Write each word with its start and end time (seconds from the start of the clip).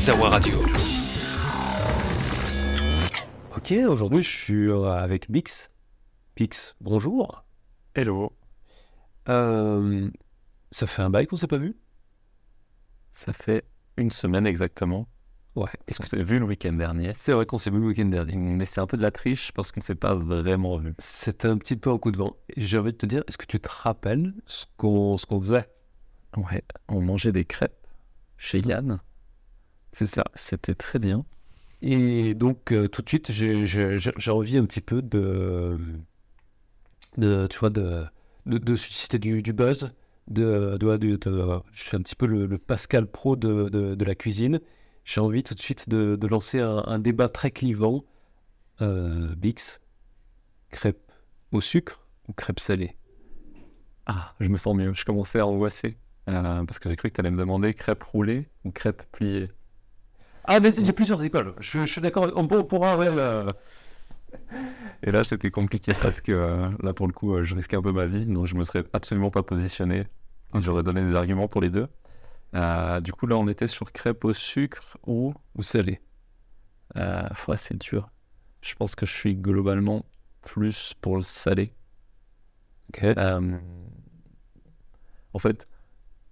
Savoir 0.00 0.30
Radio. 0.30 0.58
Ok, 3.54 3.70
aujourd'hui 3.86 4.22
je 4.22 4.28
suis 4.30 4.70
euh, 4.70 4.88
avec 4.88 5.30
Bix. 5.30 5.68
Bix, 6.34 6.74
bonjour. 6.80 7.44
Hello. 7.94 8.32
Euh, 9.28 10.08
ça 10.70 10.86
fait 10.86 11.02
un 11.02 11.10
bail 11.10 11.26
qu'on 11.26 11.36
s'est 11.36 11.46
pas 11.46 11.58
vu? 11.58 11.76
Ça 13.12 13.34
fait 13.34 13.62
une 13.98 14.10
semaine 14.10 14.46
exactement. 14.46 15.06
Ouais. 15.54 15.68
Est-ce 15.86 16.00
que 16.00 16.06
vous 16.06 16.14
avez 16.14 16.24
vu 16.24 16.38
le 16.38 16.46
week-end 16.46 16.72
dernier 16.72 17.12
C'est 17.14 17.32
vrai 17.32 17.44
qu'on 17.44 17.58
s'est 17.58 17.70
vu 17.70 17.78
le 17.78 17.88
week-end 17.88 18.06
dernier. 18.06 18.36
Mais 18.36 18.64
c'est 18.64 18.80
un 18.80 18.86
peu 18.86 18.96
de 18.96 19.02
la 19.02 19.10
triche 19.10 19.52
parce 19.52 19.70
qu'on 19.70 19.80
ne 19.80 19.84
s'est 19.84 19.94
pas 19.94 20.14
vraiment 20.14 20.78
vu. 20.78 20.94
C'était 20.96 21.48
un 21.48 21.58
petit 21.58 21.76
peu 21.76 21.90
un 21.90 21.98
coup 21.98 22.10
de 22.10 22.16
vent. 22.16 22.38
J'ai 22.56 22.78
envie 22.78 22.92
de 22.92 22.96
te 22.96 23.04
dire, 23.04 23.22
est-ce 23.28 23.36
que 23.36 23.44
tu 23.44 23.60
te 23.60 23.68
rappelles 23.68 24.32
ce 24.46 24.64
qu'on 24.78 25.18
ce 25.18 25.26
qu'on 25.26 25.42
faisait? 25.42 25.68
Ouais, 26.38 26.64
on 26.88 27.02
mangeait 27.02 27.32
des 27.32 27.44
crêpes 27.44 27.86
chez 28.38 28.60
Yann. 28.60 28.98
C'est 29.92 30.06
ça. 30.06 30.24
C'était 30.34 30.74
très 30.74 30.98
bien. 30.98 31.24
Et 31.82 32.34
donc 32.34 32.72
euh, 32.72 32.88
tout 32.88 33.02
de 33.02 33.08
suite, 33.08 33.32
j'ai- 33.32 33.64
envie 34.32 34.58
un 34.58 34.66
petit 34.66 34.80
peu 34.82 35.02
de, 35.02 35.78
de 37.16 37.46
tu 37.48 37.58
vois, 37.58 37.70
de, 37.70 38.04
de, 38.46 38.58
de 38.58 38.76
susciter 38.76 39.18
du, 39.18 39.42
du 39.42 39.52
buzz. 39.52 39.92
De, 40.28 40.78
je 41.72 41.82
suis 41.82 41.96
un 41.96 42.02
petit 42.02 42.14
peu 42.14 42.26
le, 42.26 42.46
le 42.46 42.58
Pascal 42.58 43.06
Pro 43.06 43.34
de, 43.36 43.96
la 44.04 44.14
cuisine. 44.14 44.60
J'ai 45.04 45.20
envie 45.20 45.42
tout 45.42 45.54
de 45.54 45.60
suite 45.60 45.88
de, 45.88 46.16
lancer 46.28 46.60
un, 46.60 46.84
un 46.86 46.98
débat 46.98 47.28
très 47.28 47.50
clivant. 47.50 48.04
Euh, 48.82 49.34
Bix, 49.36 49.80
crêpes 50.70 51.12
au 51.52 51.60
sucre 51.60 52.06
ou 52.28 52.34
crêpes 52.34 52.60
salées 52.60 52.96
Ah, 54.06 54.34
je 54.40 54.48
me 54.48 54.56
sens 54.56 54.76
mieux. 54.76 54.92
Je 54.94 55.04
commençais 55.04 55.38
à 55.40 55.46
angoisser. 55.46 55.96
euh, 56.28 56.64
parce 56.64 56.78
que 56.78 56.88
j'ai 56.88 56.96
cru 56.96 57.10
que 57.10 57.14
tu 57.14 57.20
allais 57.20 57.30
me 57.30 57.38
demander 57.38 57.74
crêpes 57.74 58.02
roulées 58.04 58.48
ou 58.64 58.70
crêpes 58.72 59.02
pliées. 59.12 59.48
Ah, 60.50 60.58
mais 60.60 60.72
j'ai 60.74 60.92
plusieurs 60.92 61.22
écoles. 61.22 61.54
Je, 61.60 61.80
je 61.80 61.86
suis 61.92 62.00
d'accord. 62.00 62.30
On, 62.36 62.42
on 62.50 62.64
pourra. 62.64 62.96
ouais, 62.98 63.06
euh, 63.08 63.46
Et 65.02 65.10
là, 65.10 65.24
c'était 65.24 65.50
compliqué 65.50 65.92
parce 66.02 66.20
que 66.20 66.32
euh, 66.32 66.70
là, 66.82 66.92
pour 66.94 67.06
le 67.06 67.12
coup, 67.12 67.34
euh, 67.34 67.42
je 67.44 67.54
risquais 67.54 67.76
un 67.76 67.82
peu 67.82 67.92
ma 67.92 68.06
vie. 68.06 68.26
Donc, 68.26 68.46
je 68.46 68.54
me 68.54 68.64
serais 68.64 68.84
absolument 68.92 69.30
pas 69.30 69.42
positionné. 69.42 70.06
J'aurais 70.54 70.82
donné 70.82 71.02
des 71.04 71.14
arguments 71.14 71.48
pour 71.48 71.60
les 71.60 71.70
deux. 71.70 71.88
Euh, 72.56 73.00
du 73.00 73.12
coup, 73.12 73.26
là, 73.26 73.36
on 73.38 73.48
était 73.48 73.68
sur 73.68 73.92
crêpes 73.92 74.24
au 74.24 74.34
sucre 74.34 74.98
ou 75.06 75.34
ou 75.56 75.62
salées. 75.62 76.00
Euh, 76.96 77.28
ouais, 77.48 77.56
c'est 77.58 77.78
dur. 77.78 78.10
Je 78.62 78.74
pense 78.76 78.94
que 78.96 79.06
je 79.06 79.12
suis 79.12 79.36
globalement 79.36 80.06
plus 80.42 80.94
pour 81.02 81.16
le 81.16 81.22
salé. 81.22 81.74
Ok. 82.88 83.04
Euh, 83.04 83.58
en 85.32 85.38
fait, 85.38 85.66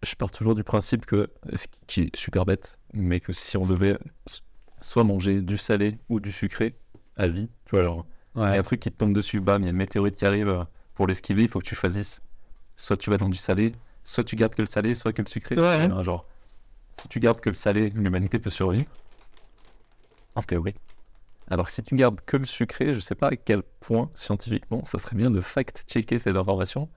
je 0.02 0.14
pars 0.14 0.30
toujours 0.30 0.54
du 0.54 0.64
principe 0.64 1.06
que, 1.06 1.30
ce 1.54 1.66
qui- 1.86 2.02
est 2.02 2.16
super 2.16 2.44
bête, 2.44 2.78
mais 2.92 3.20
que 3.20 3.32
si 3.32 3.56
on 3.56 3.66
devait 3.66 3.96
soit 4.80 5.04
manger 5.04 5.40
du 5.42 5.58
salé 5.58 5.98
ou 6.08 6.20
du 6.20 6.30
sucré 6.32 6.74
à 7.16 7.26
vie, 7.26 7.48
tu 7.64 7.70
vois, 7.72 7.82
genre, 7.82 8.06
il 8.36 8.42
y 8.42 8.44
a 8.44 8.52
un 8.58 8.62
truc 8.62 8.80
qui 8.80 8.90
te 8.90 8.96
tombe 8.96 9.12
dessus, 9.12 9.40
bam, 9.40 9.62
il 9.62 9.64
y 9.64 9.68
a 9.68 9.70
une 9.70 9.76
météorite 9.76 10.14
qui 10.16 10.24
arrive, 10.24 10.48
euh, 10.48 10.64
pour 10.94 11.06
l'esquiver, 11.06 11.42
il 11.42 11.48
faut 11.48 11.58
que 11.58 11.64
tu 11.66 11.74
choisisses. 11.74 12.20
Soit 12.76 12.96
tu 12.96 13.10
vas 13.10 13.16
dans 13.18 13.28
du 13.28 13.36
salé, 13.38 13.72
soit 14.04 14.22
tu 14.22 14.36
gardes 14.36 14.54
que 14.54 14.62
le 14.62 14.68
salé, 14.68 14.94
soit 14.94 15.12
que 15.12 15.22
le 15.22 15.28
sucré. 15.28 15.56
Ouais. 15.58 15.88
Genre, 16.04 16.24
si 16.92 17.08
tu 17.08 17.18
gardes 17.18 17.40
que 17.40 17.48
le 17.48 17.54
salé, 17.56 17.90
l'humanité 17.90 18.38
peut 18.38 18.50
survivre. 18.50 18.86
En 20.36 20.42
théorie. 20.42 20.74
Alors 21.50 21.66
que 21.66 21.72
si 21.72 21.82
tu 21.82 21.96
gardes 21.96 22.20
que 22.20 22.36
le 22.36 22.44
sucré, 22.44 22.94
je 22.94 23.00
sais 23.00 23.14
pas 23.14 23.28
à 23.28 23.36
quel 23.36 23.62
point 23.80 24.10
scientifiquement 24.14 24.84
ça 24.84 24.98
serait 24.98 25.16
bien 25.16 25.30
de 25.30 25.40
fact-checker 25.40 26.18
cette 26.18 26.36
information. 26.36 26.88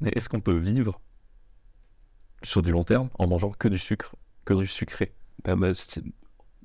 Mais 0.00 0.10
est-ce 0.14 0.28
qu'on 0.28 0.40
peut 0.40 0.56
vivre 0.56 1.00
sur 2.42 2.62
du 2.62 2.70
long 2.72 2.84
terme 2.84 3.08
en 3.18 3.26
mangeant 3.26 3.50
que 3.50 3.68
du 3.68 3.78
sucre, 3.78 4.14
que 4.44 4.54
du 4.54 4.66
sucré 4.66 5.12
Ben, 5.44 5.56
ben, 5.56 5.72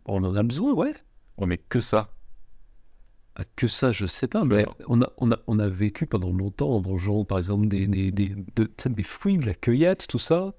on 0.05 0.23
en 0.23 0.35
a 0.35 0.43
besoin, 0.43 0.73
ouais. 0.73 0.93
Ouais, 1.37 1.47
mais 1.47 1.57
que 1.57 1.79
ça. 1.79 2.09
Ah, 3.35 3.43
que 3.57 3.67
ça, 3.67 3.91
je 3.91 4.05
sais 4.05 4.27
pas, 4.27 4.45
mais 4.45 4.65
on 4.87 5.01
a, 5.01 5.09
on 5.17 5.29
a, 5.31 5.37
on 5.47 5.59
a 5.59 5.67
vécu 5.67 6.05
pendant 6.05 6.31
longtemps 6.31 6.69
en 6.69 6.81
mangeant, 6.81 7.25
par 7.25 7.37
exemple, 7.37 7.67
des, 7.67 7.85
des, 7.87 8.11
des, 8.11 8.29
de- 8.55 8.71
des 8.85 9.03
fruits, 9.03 9.37
de 9.37 9.45
la 9.45 9.53
cueillette, 9.53 10.07
tout 10.07 10.19
ça. 10.19 10.53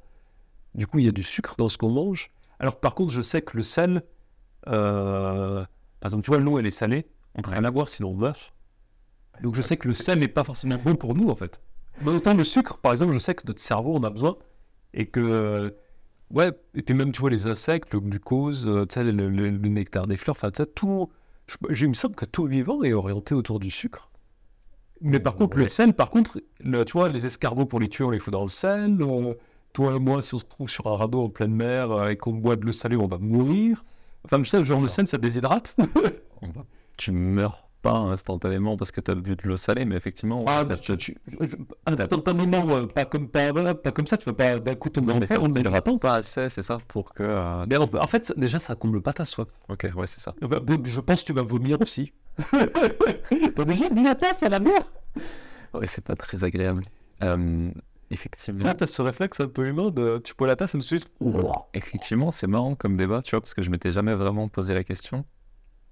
Du 0.75 0.87
coup, 0.87 0.99
il 0.99 1.07
y 1.07 1.09
a 1.09 1.13
du 1.13 1.23
sucre 1.23 1.55
dans 1.57 1.71
ce 1.71 1.79
qu'on 1.79 1.89
mange. 1.89 2.31
Alors, 2.59 2.79
par 2.79 2.95
contre, 2.95 3.13
je 3.13 3.23
sais 3.23 3.41
que 3.41 3.57
le 3.57 3.63
sel, 3.63 4.03
euh, 4.69 5.61
par 6.01 6.09
exemple, 6.09 6.25
tu 6.25 6.31
vois, 6.31 6.39
l'eau, 6.41 6.59
elle 6.59 6.67
est 6.67 6.71
salée, 6.71 7.07
on 7.35 7.41
peut 7.41 7.51
rien 7.51 7.65
avoir 7.65 7.89
sinon 7.89 8.11
on 8.11 8.15
meurt. 8.15 8.53
Donc, 9.43 9.55
je 9.55 9.63
sais 9.63 9.79
que 9.79 9.89
le 9.89 9.95
sel 9.95 10.19
n'est 10.19 10.29
pas 10.29 10.45
forcément 10.45 10.77
bon 10.77 10.97
pour 10.97 11.15
nous, 11.15 11.31
en 11.31 11.35
fait. 11.35 11.63
Mais 12.03 12.11
autant 12.11 12.35
le 12.35 12.45
sucre, 12.45 12.77
par 12.77 12.93
exemple, 12.93 13.13
je 13.15 13.19
sais 13.19 13.35
que 13.35 13.47
notre 13.47 13.61
cerveau 13.61 13.97
en 13.97 14.03
a 14.03 14.11
besoin 14.11 14.37
et 14.97 15.07
que. 15.07 15.75
Ouais, 16.33 16.51
et 16.75 16.83
puis 16.83 16.95
même, 16.95 17.13
tu 17.13 17.21
vois, 17.21 17.31
les 17.31 17.47
insectes, 17.47 17.95
le 17.95 18.01
glucose, 18.01 18.67
euh, 18.67 18.85
tu 18.87 18.95
sais, 18.95 19.05
le, 19.05 19.13
le- 19.13 19.51
le 19.51 19.69
nectar 19.69 20.09
des 20.09 20.17
fleurs, 20.17 20.35
enfin, 20.37 20.51
tu 20.51 20.63
sais, 20.63 20.67
tout. 20.67 21.09
Il 21.71 21.89
me 21.89 21.95
semble 21.95 22.17
que 22.17 22.25
tout 22.25 22.47
vivant 22.47 22.83
est 22.83 22.93
orienté 22.93 23.35
autour 23.35 23.61
du 23.61 23.71
sucre. 23.71 24.11
Mais 25.03 25.21
par 25.21 25.37
contre, 25.37 25.59
le 25.59 25.67
sel, 25.69 25.93
par 25.95 26.11
contre, 26.11 26.41
le- 26.61 26.85
tu 26.85 26.93
vois, 26.95 27.09
les 27.11 27.27
escargots 27.27 27.67
pour 27.67 27.79
les 27.81 27.89
tuer, 27.89 28.03
on 28.05 28.11
les 28.11 28.19
fout 28.19 28.33
dans 28.33 28.43
le 28.43 28.49
sel. 28.49 28.97
euh, 29.01 29.35
toi 29.73 29.95
et 29.95 29.99
moi, 30.01 30.23
si 30.23 30.35
on 30.35 30.39
se 30.39 30.45
trouve 30.47 30.69
sur 30.71 30.87
un 30.89 30.97
radeau 30.97 31.23
en 31.25 31.29
pleine 31.29 31.55
mer 31.55 31.93
euh, 31.93 32.09
et 32.09 32.17
qu'on 32.17 32.33
boit 32.33 32.57
de 32.57 32.65
l'eau 32.65 32.73
salée, 32.73 32.97
on 32.97 33.07
va 33.07 33.19
mourir. 33.19 33.85
Enfin, 34.25 34.43
je 34.43 34.49
sais, 34.51 34.65
genre, 34.65 34.81
le 34.81 34.89
sel, 34.89 35.07
ça 35.07 35.19
déshydrate. 35.19 35.77
On 36.43 36.49
Tu 36.97 37.13
meurs 37.13 37.66
pas 37.91 37.97
instantanément 37.99 38.77
parce 38.77 38.91
que 38.91 39.01
tu 39.01 39.11
as 39.11 39.15
bu 39.15 39.37
de 39.37 39.43
l'eau 39.49 39.57
salée, 39.57 39.85
mais 39.85 39.97
effectivement. 39.97 40.45
Ah, 40.47 40.63
ça 40.65 40.71
mais 40.71 40.77
te- 40.77 40.93
tu- 40.93 40.97
tu- 41.15 41.17
je- 41.41 41.57
instantanément, 41.87 42.65
euh, 42.71 42.87
pas 42.87 43.05
comme, 43.05 43.29
pas, 43.29 43.53
voilà, 43.53 43.75
pas 43.75 43.91
comme 43.93 44.07
ça, 44.07 44.17
tu 44.17 44.25
vas 44.27 44.33
pas 44.35 44.59
d'un 44.59 44.75
coup 44.75 44.89
tomber 44.91 45.13
en 45.13 45.21
fer, 45.21 45.43
on 45.43 45.51
est 45.53 46.01
pas 46.01 46.15
assez, 46.15 46.49
c'est 46.49 46.63
ça, 46.63 46.79
pour 46.89 47.13
que. 47.15 47.23
euh, 47.23 47.65
Mais 47.69 47.77
en 47.77 47.85
en 47.95 48.07
fait, 48.07 48.33
déjà, 48.37 48.59
ça 48.61 48.75
comble 48.75 49.01
pas 49.03 49.13
ta 49.13 49.25
soif. 49.25 49.49
Ok, 49.69 49.87
ouais, 49.97 50.07
c'est 50.07 50.21
ça. 50.21 50.35
Enfin, 50.43 50.61
Je 50.85 51.01
pense 51.01 51.21
que 51.23 51.27
tu 51.27 51.33
vas 51.33 51.43
vomir 51.43 51.81
aussi. 51.81 52.13
Bah, 53.57 53.65
déjà, 53.65 53.89
dis 53.89 54.03
la 54.03 54.15
tasse 54.15 54.43
à 54.43 54.49
la 54.49 54.61
mer. 54.61 54.81
Ouais, 55.75 55.87
c'est 55.87 56.05
pas 56.05 56.15
très 56.17 56.45
agréable. 56.45 56.85
Euh, 57.23 57.71
effectivement. 58.11 58.65
Là, 58.65 58.75
t'as 58.75 58.87
ce 58.87 59.03
réflexe 59.03 59.41
un 59.41 59.49
peu 59.49 59.67
humain 59.67 59.91
de 59.91 60.19
tu 60.23 60.35
bois 60.37 60.47
la 60.47 60.57
tasse 60.57 60.75
et 60.75 60.79
ensuite. 60.79 61.07
Effectivement, 61.75 62.31
c'est 62.31 62.47
marrant 62.47 62.75
comme 62.75 62.97
débat, 62.97 63.23
tu 63.23 63.31
vois, 63.31 63.41
parce 63.41 63.55
que 63.55 63.63
je 63.63 63.71
m'étais 63.71 63.91
jamais 63.91 64.15
vraiment 64.15 64.49
posé 64.49 64.75
la 64.75 64.85
question. 64.85 65.25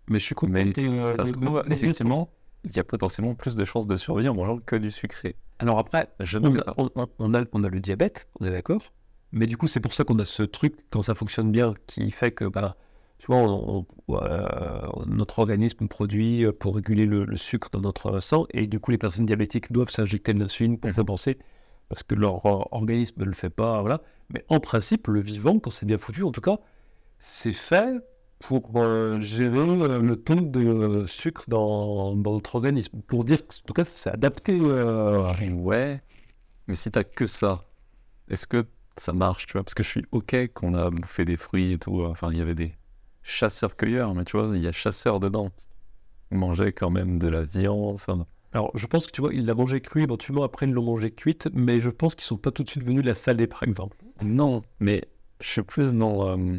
Mais 0.08 0.18
je 0.18 0.24
suis 0.24 0.34
content. 0.34 0.52
Mais 0.52 0.72
euh, 0.78 1.16
Ça 1.16 1.24
se 1.26 1.32
le- 1.32 1.40
trouve, 1.40 1.62
le- 1.66 1.72
effectivement, 1.72 2.28
il 2.64 2.74
y 2.76 2.78
a 2.78 2.84
potentiellement 2.84 3.34
plus 3.34 3.56
de 3.56 3.64
chances 3.64 3.86
de 3.86 3.96
survie 3.96 4.28
en 4.28 4.34
mangeant 4.34 4.58
que 4.58 4.76
du 4.76 4.90
sucré. 4.90 5.36
Alors 5.58 5.78
après, 5.78 6.08
Je 6.20 6.38
on 6.38 6.56
a, 6.58 6.74
on, 6.76 7.34
a, 7.34 7.44
on 7.52 7.64
a 7.64 7.68
le 7.70 7.80
diabète, 7.80 8.28
on 8.40 8.46
est 8.46 8.50
d'accord. 8.50 8.82
Mais 9.32 9.46
du 9.46 9.56
coup, 9.56 9.66
c'est 9.66 9.80
pour 9.80 9.94
ça 9.94 10.04
qu'on 10.04 10.18
a 10.18 10.24
ce 10.24 10.42
truc, 10.42 10.74
quand 10.90 11.02
ça 11.02 11.14
fonctionne 11.14 11.50
bien, 11.50 11.74
qui 11.86 12.10
fait 12.10 12.32
que, 12.32 12.44
bah, 12.44 12.76
tu 13.18 13.26
vois, 13.26 13.36
on- 13.38 13.86
on- 14.08 14.14
euh, 14.16 14.86
notre 15.06 15.38
organisme 15.40 15.88
produit 15.88 16.44
euh, 16.44 16.52
pour 16.52 16.76
réguler 16.76 17.06
le, 17.06 17.24
le 17.24 17.36
sucre 17.36 17.68
dans 17.70 17.80
notre 17.80 18.20
sang. 18.20 18.46
Et 18.52 18.66
du 18.66 18.78
coup, 18.80 18.90
les 18.90 18.98
personnes 18.98 19.26
diabétiques 19.26 19.72
doivent 19.72 19.90
s'injecter 19.90 20.34
de 20.34 20.40
l'insuline 20.40 20.78
pour 20.78 20.92
compenser, 20.94 21.38
parce 21.88 22.02
que 22.02 22.14
leur 22.14 22.44
euh, 22.46 22.62
organisme 22.70 23.20
ne 23.20 23.24
le 23.24 23.32
fait 23.34 23.50
pas. 23.50 23.80
Voilà. 23.80 24.02
Mais 24.30 24.44
en 24.48 24.60
principe, 24.60 25.08
le 25.08 25.20
vivant, 25.20 25.58
quand 25.58 25.70
c'est 25.70 25.86
bien 25.86 25.98
foutu, 25.98 26.22
en 26.22 26.30
tout 26.32 26.40
cas, 26.40 26.58
c'est 27.18 27.52
fait 27.52 27.96
pour 28.48 28.70
euh, 28.76 29.20
gérer 29.20 29.58
euh, 29.58 30.00
le 30.00 30.16
taux 30.16 30.34
de 30.34 30.60
euh, 30.60 31.06
sucre 31.06 31.44
dans, 31.48 32.14
dans 32.14 32.32
notre 32.34 32.56
organisme. 32.56 33.00
Pour 33.06 33.24
dire 33.24 33.46
que, 33.46 33.54
en 33.54 33.66
tout 33.66 33.74
cas, 33.74 33.84
c'est 33.86 34.10
adapté. 34.10 34.60
Ouais, 34.60 36.02
mais 36.68 36.74
si 36.74 36.90
t'as 36.90 37.04
que 37.04 37.26
ça, 37.26 37.64
est-ce 38.28 38.46
que 38.46 38.66
ça 38.96 39.12
marche, 39.12 39.46
tu 39.46 39.54
vois? 39.54 39.64
Parce 39.64 39.74
que 39.74 39.82
je 39.82 39.88
suis 39.88 40.06
ok 40.12 40.52
qu'on 40.54 40.74
a 40.74 40.90
bouffé 40.90 41.24
des 41.24 41.36
fruits 41.36 41.72
et 41.72 41.78
tout. 41.78 42.02
Enfin, 42.04 42.30
il 42.32 42.38
y 42.38 42.42
avait 42.42 42.54
des 42.54 42.74
chasseurs-cueilleurs, 43.22 44.14
mais 44.14 44.24
tu 44.24 44.36
vois, 44.38 44.56
il 44.56 44.62
y 44.62 44.66
a 44.68 44.72
chasseurs 44.72 45.20
dedans. 45.20 45.50
On 46.30 46.36
mangeait 46.38 46.72
quand 46.72 46.90
même 46.90 47.18
de 47.18 47.28
la 47.28 47.42
viande. 47.44 47.94
Enfin, 47.94 48.26
Alors, 48.52 48.70
je 48.76 48.86
pense 48.86 49.06
que 49.06 49.12
tu 49.12 49.20
vois, 49.20 49.32
ils 49.34 49.46
l'ont 49.46 49.54
mangé 49.56 49.80
cru, 49.80 50.02
éventuellement 50.02 50.44
après 50.44 50.66
ils 50.66 50.72
l'ont 50.72 50.84
mangé 50.84 51.10
cuite, 51.10 51.48
mais 51.54 51.80
je 51.80 51.90
pense 51.90 52.14
qu'ils 52.14 52.24
sont 52.24 52.36
pas 52.38 52.50
tout 52.50 52.62
de 52.62 52.68
suite 52.68 52.84
venus 52.84 53.04
la 53.04 53.14
saler, 53.14 53.46
par 53.46 53.62
exemple. 53.62 53.96
non, 54.22 54.62
mais 54.80 55.08
je 55.40 55.48
suis 55.48 55.62
plus 55.62 55.92
dans. 55.92 56.28
euh, 56.38 56.58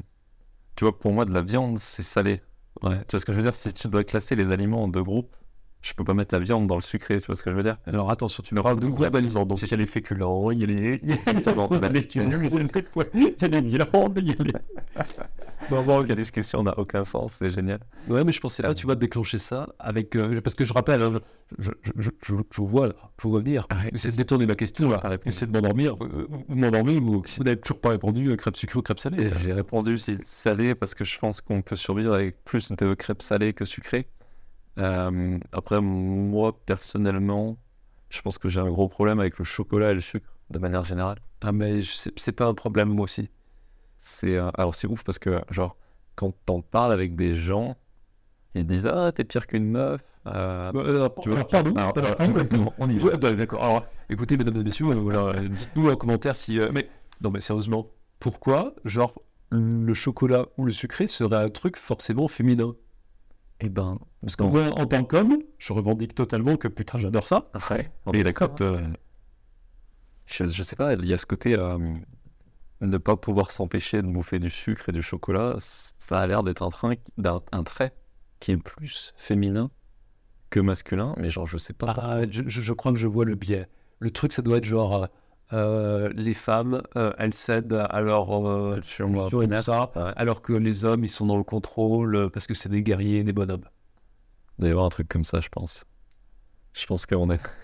tu 0.75 0.83
vois, 0.83 0.97
pour 0.97 1.11
moi, 1.11 1.25
de 1.25 1.33
la 1.33 1.41
viande, 1.41 1.77
c'est 1.79 2.03
salé. 2.03 2.41
Tu 2.81 2.87
vois 2.87 3.19
ce 3.19 3.25
que 3.25 3.31
je 3.31 3.37
veux 3.37 3.43
dire? 3.43 3.55
Si 3.55 3.73
tu 3.73 3.87
dois 3.87 4.03
classer 4.03 4.35
les 4.35 4.51
aliments 4.51 4.83
en 4.83 4.87
deux 4.87 5.03
groupes, 5.03 5.35
je 5.85 5.93
peux 5.93 6.03
pas 6.03 6.13
mettre 6.13 6.33
la 6.33 6.39
viande 6.39 6.65
dans 6.67 6.75
le 6.75 6.81
sucré, 6.81 7.19
tu 7.19 7.27
vois 7.27 7.35
ce 7.35 7.43
que 7.43 7.51
je 7.51 7.55
veux 7.55 7.63
dire? 7.63 7.77
Alors 7.85 8.09
attention, 8.09 8.41
tu 8.43 8.55
me 8.55 8.61
parles 8.63 8.79
de 8.79 8.87
donc 8.87 8.97
il 9.61 9.69
y 9.69 9.73
a 9.73 9.77
les 9.77 9.85
féculents, 9.85 10.49
il 10.51 10.59
y 10.59 10.63
a 10.63 10.67
les... 10.67 10.99
Il 11.03 11.09
y 11.09 11.13
a 11.13 11.89
les 11.89 11.99
légumes, 11.99 12.31
il 12.43 12.53
y 12.53 12.59
a 12.59 12.63
les 12.73 12.81
pois- 12.81 13.05
il 13.13 13.35
y 13.39 13.45
a 13.45 13.47
les 13.47 13.61
viandes, 13.61 14.17
il 14.17 14.27
y 14.29 14.31
a 14.31 14.43
les... 14.43 14.53
Bon, 15.69 15.81
bon, 15.83 16.01
La 16.07 16.15
discussion 16.15 16.63
n'a 16.63 16.77
aucun 16.77 17.03
sens, 17.05 17.33
c'est 17.39 17.49
génial. 17.49 17.79
Ouais, 18.07 18.23
mais 18.23 18.31
je 18.31 18.39
pensais 18.39 18.61
là, 18.63 18.73
tu 18.73 18.85
vas 18.87 18.95
déclencher 18.95 19.37
ça 19.39 19.67
avec... 19.79 20.15
euh, 20.15 20.39
parce 20.41 20.55
que 20.55 20.63
je 20.63 20.73
rappelle, 20.73 21.01
hein, 21.01 21.11
je, 21.11 21.19
je, 21.59 21.71
je, 21.97 22.09
je, 22.21 22.33
je 22.51 22.61
vous 22.61 22.67
vois 22.67 22.87
là, 22.87 22.93
je 23.19 23.23
vous 23.23 23.31
vois 23.31 23.39
venir. 23.39 23.65
Ah, 23.69 23.77
Essayez 23.91 24.11
de 24.11 24.17
détourner 24.17 24.45
ma 24.45 24.55
question 24.55 24.89
là. 24.89 24.99
Essayez 25.25 25.47
de 25.47 25.51
m'endormir. 25.51 25.95
euh, 26.03 26.27
Vous 26.47 26.55
m'endormez 26.55 26.97
ou 26.97 27.21
si 27.25 27.37
vous 27.39 27.43
n'avez 27.45 27.57
toujours 27.59 27.81
pas 27.81 27.89
répondu, 27.89 28.35
crêpes 28.37 28.57
sucrées 28.57 28.79
ou 28.79 28.81
crêpes 28.81 28.99
salées. 28.99 29.23
Et 29.23 29.29
J'ai 29.43 29.53
répondu 29.53 29.97
c'est 29.97 30.17
salé 30.21 30.75
parce 30.75 30.93
que 30.93 31.03
je 31.03 31.17
pense 31.19 31.41
qu'on 31.41 31.61
peut 31.61 31.75
survivre 31.75 32.13
avec 32.13 32.43
plus 32.43 32.71
de 32.71 32.93
crêpes 32.93 33.21
salées 33.21 33.53
que 33.53 33.65
sucrées. 33.65 34.07
Euh, 34.77 35.37
après, 35.51 35.81
moi, 35.81 36.57
personnellement, 36.65 37.57
je 38.09 38.21
pense 38.21 38.37
que 38.37 38.49
j'ai 38.49 38.59
un 38.59 38.69
gros 38.69 38.87
problème 38.87 39.19
avec 39.19 39.37
le 39.39 39.45
chocolat 39.45 39.91
et 39.91 39.93
le 39.93 40.01
sucre, 40.01 40.27
de 40.49 40.59
manière 40.59 40.83
générale. 40.83 41.19
Ah, 41.41 41.51
mais 41.51 41.79
c'est 42.15 42.31
pas 42.31 42.45
un 42.45 42.53
problème, 42.53 42.89
moi 42.89 43.03
aussi. 43.05 43.29
C'est 43.97 44.35
euh, 44.35 44.49
alors 44.55 44.75
c'est 44.75 44.87
ouf 44.87 45.03
parce 45.03 45.17
que 45.17 45.41
genre 45.49 45.77
quand 46.15 46.31
t'en 46.45 46.61
parles 46.61 46.91
avec 46.91 47.15
des 47.15 47.33
gens, 47.33 47.75
ils 48.53 48.65
disent 48.65 48.85
ah 48.87 49.11
t'es 49.11 49.23
pire 49.23 49.47
qu'une 49.47 49.65
meuf. 49.65 50.01
euh, 50.27 50.71
tu 50.71 50.77
vois, 51.29 51.37
alors, 51.39 51.47
pardon, 51.47 51.75
alors, 51.75 51.97
alors, 51.97 52.11
alors, 52.11 52.21
exactement, 52.21 52.73
on 52.77 52.89
y 52.89 52.97
va. 52.97 53.05
Ouais, 53.09 53.17
bah, 53.17 53.33
D'accord. 53.33 53.63
Alors, 53.63 53.85
écoutez, 54.09 54.37
mesdames 54.37 54.57
et 54.57 54.63
messieurs, 54.63 54.87
euh, 54.89 54.95
voilà, 54.95 55.39
euh, 55.39 55.47
dites-nous 55.47 55.89
en 55.89 55.95
commentaire 55.95 56.35
si. 56.35 56.59
euh, 56.59 56.69
mais 56.73 56.89
non, 57.21 57.31
mais 57.31 57.41
sérieusement, 57.41 57.87
pourquoi, 58.19 58.73
genre, 58.85 59.13
le 59.49 59.93
chocolat 59.93 60.45
ou 60.57 60.65
le 60.65 60.71
sucré 60.71 61.07
serait 61.07 61.37
un 61.37 61.49
truc 61.49 61.77
forcément 61.77 62.27
féminin? 62.27 62.75
Eh 63.61 63.69
ben 63.69 63.99
Parce 64.21 64.35
que 64.35 64.43
moi, 64.43 64.67
en 64.79 64.85
tant 64.85 65.03
qu'homme, 65.03 65.37
je 65.57 65.73
revendique 65.73 66.13
totalement 66.15 66.57
que 66.57 66.67
putain, 66.67 66.97
j'adore 66.97 67.27
ça. 67.27 67.49
ouais, 67.71 67.91
on 68.05 68.11
Mais 68.11 68.19
est 68.19 68.23
d'accord. 68.23 68.55
euh, 68.61 68.81
Je, 70.25 70.45
je 70.45 70.63
sais 70.63 70.75
pas, 70.75 70.93
il 70.93 71.05
y 71.05 71.13
a 71.13 71.17
ce 71.17 71.25
côté 71.25 71.57
euh, 71.57 71.77
ne 72.81 72.97
pas 72.97 73.15
pouvoir 73.15 73.51
s'empêcher 73.51 74.01
de 74.01 74.07
bouffer 74.07 74.39
du 74.39 74.49
sucre 74.49 74.89
et 74.89 74.91
du 74.91 75.01
chocolat, 75.01 75.55
ça 75.59 76.19
a 76.19 76.27
l'air 76.27 76.43
d'être 76.43 76.63
un, 76.63 76.69
train, 76.69 76.93
d'un- 77.17 77.41
un 77.51 77.63
trait 77.63 77.93
qui 78.39 78.51
est 78.51 78.57
plus 78.57 79.13
féminin 79.17 79.71
que 80.49 80.59
masculin, 80.59 81.13
mais 81.17 81.29
genre 81.29 81.47
je 81.47 81.57
sais 81.57 81.73
pas. 81.73 81.93
ah, 81.97 82.21
je, 82.29 82.43
je- 82.47 82.61
je 82.61 82.73
crois 82.73 82.91
que 82.93 82.97
je 82.99 83.07
vois 83.07 83.25
le 83.25 83.35
biais. 83.35 83.67
Le 83.99 84.11
truc, 84.11 84.33
ça 84.33 84.41
doit 84.41 84.57
être 84.57 84.65
genre. 84.65 85.07
Euh, 85.53 86.09
les 86.15 86.33
femmes, 86.33 86.81
euh, 86.95 87.13
elles 87.17 87.33
cèdent 87.33 87.73
à 87.89 88.01
leur 88.01 88.31
euh, 88.47 88.77
et 88.77 89.47
tout 89.47 89.61
ça, 89.61 89.91
Ouais. 89.95 90.11
alors 90.15 90.41
que 90.41 90.53
les 90.53 90.85
hommes, 90.85 91.03
ils 91.03 91.09
sont 91.09 91.25
dans 91.27 91.37
le 91.37 91.43
contrôle 91.43 92.29
parce 92.31 92.47
que 92.47 92.53
c'est 92.53 92.69
des 92.69 92.81
guerriers, 92.81 93.23
des 93.23 93.33
bonhommes. 93.33 93.65
Il 94.57 94.61
doit 94.61 94.69
y 94.69 94.71
avoir 94.71 94.85
un 94.85 94.89
truc 94.89 95.07
comme 95.07 95.23
ça, 95.23 95.41
je 95.41 95.49
pense. 95.49 95.83
Je 96.73 96.85
pense 96.87 97.05
qu'on 97.05 97.29
est. 97.29 97.39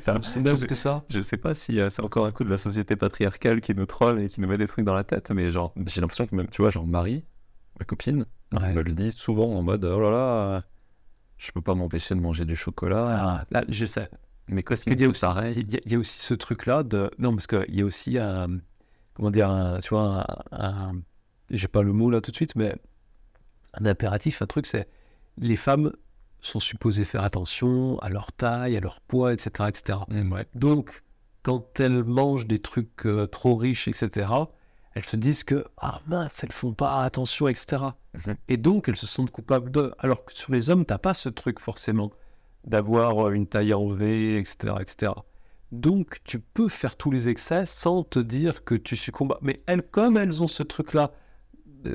C'est 0.00 0.40
naze 0.40 0.66
que 0.66 0.74
ça. 0.74 1.04
Je 1.08 1.20
sais 1.22 1.36
pas 1.36 1.54
si 1.54 1.78
c'est 1.90 2.02
encore 2.02 2.26
un 2.26 2.32
coup 2.32 2.42
de 2.44 2.50
la 2.50 2.58
société 2.58 2.96
patriarcale 2.96 3.60
qui 3.60 3.74
nous 3.74 3.86
troll 3.86 4.20
et 4.20 4.28
qui 4.28 4.40
nous 4.40 4.48
met 4.48 4.58
des 4.58 4.66
trucs 4.66 4.84
dans 4.84 4.94
la 4.94 5.04
tête, 5.04 5.30
mais 5.30 5.50
genre, 5.50 5.72
j'ai 5.86 6.00
l'impression 6.00 6.26
que 6.26 6.34
même, 6.34 6.48
tu 6.48 6.62
vois, 6.62 6.70
genre 6.70 6.86
Marie, 6.86 7.24
ma 7.78 7.84
copine, 7.84 8.26
Ouais. 8.52 8.72
me 8.72 8.82
le 8.82 8.92
dit 8.92 9.10
souvent 9.12 9.52
en 9.54 9.62
mode 9.62 9.84
oh 9.84 10.00
là 10.00 10.10
là, 10.10 10.62
je 11.36 11.50
peux 11.52 11.60
pas 11.60 11.74
m'empêcher 11.74 12.14
de 12.14 12.20
manger 12.20 12.44
du 12.44 12.56
chocolat. 12.56 13.06
Ah, 13.08 13.44
là, 13.50 13.64
je 13.68 13.84
sais. 13.86 14.08
Mais 14.90 14.96
dit 14.96 15.06
aussi, 15.06 15.20
pareil 15.20 15.54
il 15.56 15.72
y 15.72 15.76
a- 15.76 15.80
il 15.84 15.92
y 15.92 15.94
a 15.94 15.98
aussi 15.98 16.18
ce 16.20 16.34
truc-là 16.34 16.82
de. 16.82 17.10
Non, 17.18 17.34
parce 17.34 17.46
qu'il 17.46 17.74
y 17.74 17.82
a 17.82 17.84
aussi 17.84 18.18
un. 18.18 18.60
Comment 19.14 19.30
dire, 19.30 19.50
un, 19.50 19.80
tu 19.80 19.90
vois, 19.90 20.26
un. 20.52 20.88
un- 20.90 20.92
J'ai 21.50 21.68
pas 21.68 21.82
le 21.82 21.92
mot 21.92 22.10
là 22.10 22.20
tout 22.20 22.30
de 22.30 22.36
suite, 22.36 22.54
mais 22.56 22.74
un 23.74 23.86
impératif, 23.86 24.42
un 24.42 24.46
truc, 24.46 24.66
c'est 24.66 24.88
les 25.38 25.56
femmes 25.56 25.92
sont 26.40 26.60
supposées 26.60 27.04
faire 27.04 27.22
attention 27.24 27.98
à 28.00 28.08
leur 28.08 28.32
taille, 28.32 28.76
à 28.76 28.80
leur 28.80 29.00
poids, 29.00 29.32
etc. 29.32 29.68
etc. 29.68 29.98
Mm, 30.08 30.32
ouais. 30.32 30.46
Donc, 30.54 31.02
quand 31.42 31.80
elles 31.80 32.04
mangent 32.04 32.46
des 32.46 32.58
trucs 32.60 33.04
euh, 33.06 33.26
trop 33.26 33.56
riches, 33.56 33.88
etc., 33.88 34.28
elles 34.94 35.04
se 35.04 35.16
disent 35.16 35.44
que, 35.44 35.64
ah 35.78 36.00
mince, 36.06 36.42
elles 36.42 36.52
font 36.52 36.72
pas 36.72 37.02
attention, 37.02 37.48
etc. 37.48 37.82
Mhm. 38.14 38.36
Et 38.48 38.56
donc, 38.56 38.88
elles 38.88 38.96
se 38.96 39.06
sentent 39.06 39.30
coupables 39.30 39.70
de. 39.70 39.92
Alors 39.98 40.24
que 40.24 40.36
sur 40.36 40.52
les 40.52 40.70
hommes, 40.70 40.84
t'as 40.84 40.98
pas 40.98 41.14
ce 41.14 41.28
truc 41.28 41.58
forcément 41.60 42.10
d'avoir 42.66 43.28
euh, 43.28 43.32
une 43.32 43.46
taille 43.46 43.72
en 43.72 43.88
V, 43.88 44.38
etc., 44.38 44.74
etc. 44.80 45.12
Donc, 45.72 46.18
tu 46.24 46.38
peux 46.38 46.68
faire 46.68 46.96
tous 46.96 47.10
les 47.10 47.28
excès 47.28 47.66
sans 47.66 48.04
te 48.04 48.18
dire 48.18 48.64
que 48.64 48.74
tu 48.74 48.96
succombes. 48.96 49.36
Mais 49.42 49.60
elles, 49.66 49.82
comme 49.82 50.16
elles 50.16 50.42
ont 50.42 50.46
ce 50.46 50.62
truc-là 50.62 51.12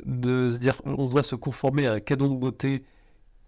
de, 0.04 0.48
se 0.50 0.58
dire, 0.58 0.80
on 0.84 1.08
doit 1.08 1.22
se 1.22 1.34
conformer 1.34 1.86
à 1.86 1.94
un 1.94 2.00
cadeau 2.00 2.28
de 2.28 2.34
beauté 2.34 2.84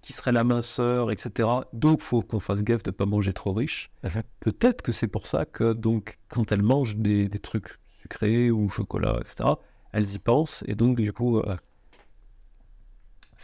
qui 0.01 0.13
serait 0.13 0.33
la 0.33 0.45
minceur, 0.45 1.11
etc. 1.11 1.49
Donc, 1.73 2.01
faut 2.01 2.21
qu'on 2.23 2.41
fasse 2.41 2.63
gaffe 2.63 2.83
de 2.83 2.91
pas 2.91 3.07
manger 3.07 3.33
trop 3.33 3.53
riche. 3.53 3.91
Mhm. 4.03 4.23
Peut-être 4.41 4.83
que 4.83 4.93
c'est 4.93 5.09
pour 5.09 5.27
ça 5.27 5.47
que, 5.47 5.73
donc, 5.73 6.19
quand 6.29 6.53
elles 6.53 6.63
mangent 6.63 6.97
des, 6.97 7.29
des 7.29 7.39
trucs 7.39 7.79
sucrés 8.03 8.51
ou 8.51 8.69
chocolat, 8.69 9.19
etc., 9.21 9.51
elles 9.93 10.15
y 10.15 10.19
pensent. 10.19 10.65
Et 10.67 10.75
donc, 10.75 10.97
du 10.97 11.13
coup, 11.13 11.39
euh, 11.39 11.57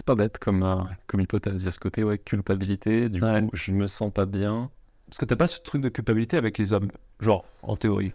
C'est 0.01 0.07
pas 0.07 0.15
bête 0.15 0.39
comme, 0.39 0.63
euh, 0.63 0.77
comme 1.07 1.21
hypothèse. 1.21 1.63
Il 1.63 1.67
y 1.67 1.69
a 1.69 1.73
ce 1.73 1.79
côté 1.79 2.03
ouais, 2.05 2.17
culpabilité, 2.17 3.11
du 3.11 3.23
Ouais. 3.23 3.43
coup, 3.43 3.51
je 3.55 3.71
me 3.73 3.87
sens 3.87 4.11
pas 4.11 4.25
bien. 4.25 4.71
parce 5.07 5.19
que 5.19 5.27
t'as 5.27 5.37
pas 5.37 5.47
ce 5.47 5.61
truc 5.61 5.83
de 5.83 5.91
culpabilité 5.91 6.39
avec 6.39 6.57
les 6.57 6.73
hommes. 6.73 6.89
Genre, 7.21 7.45
en 7.63 7.77
théorie. 7.77 8.15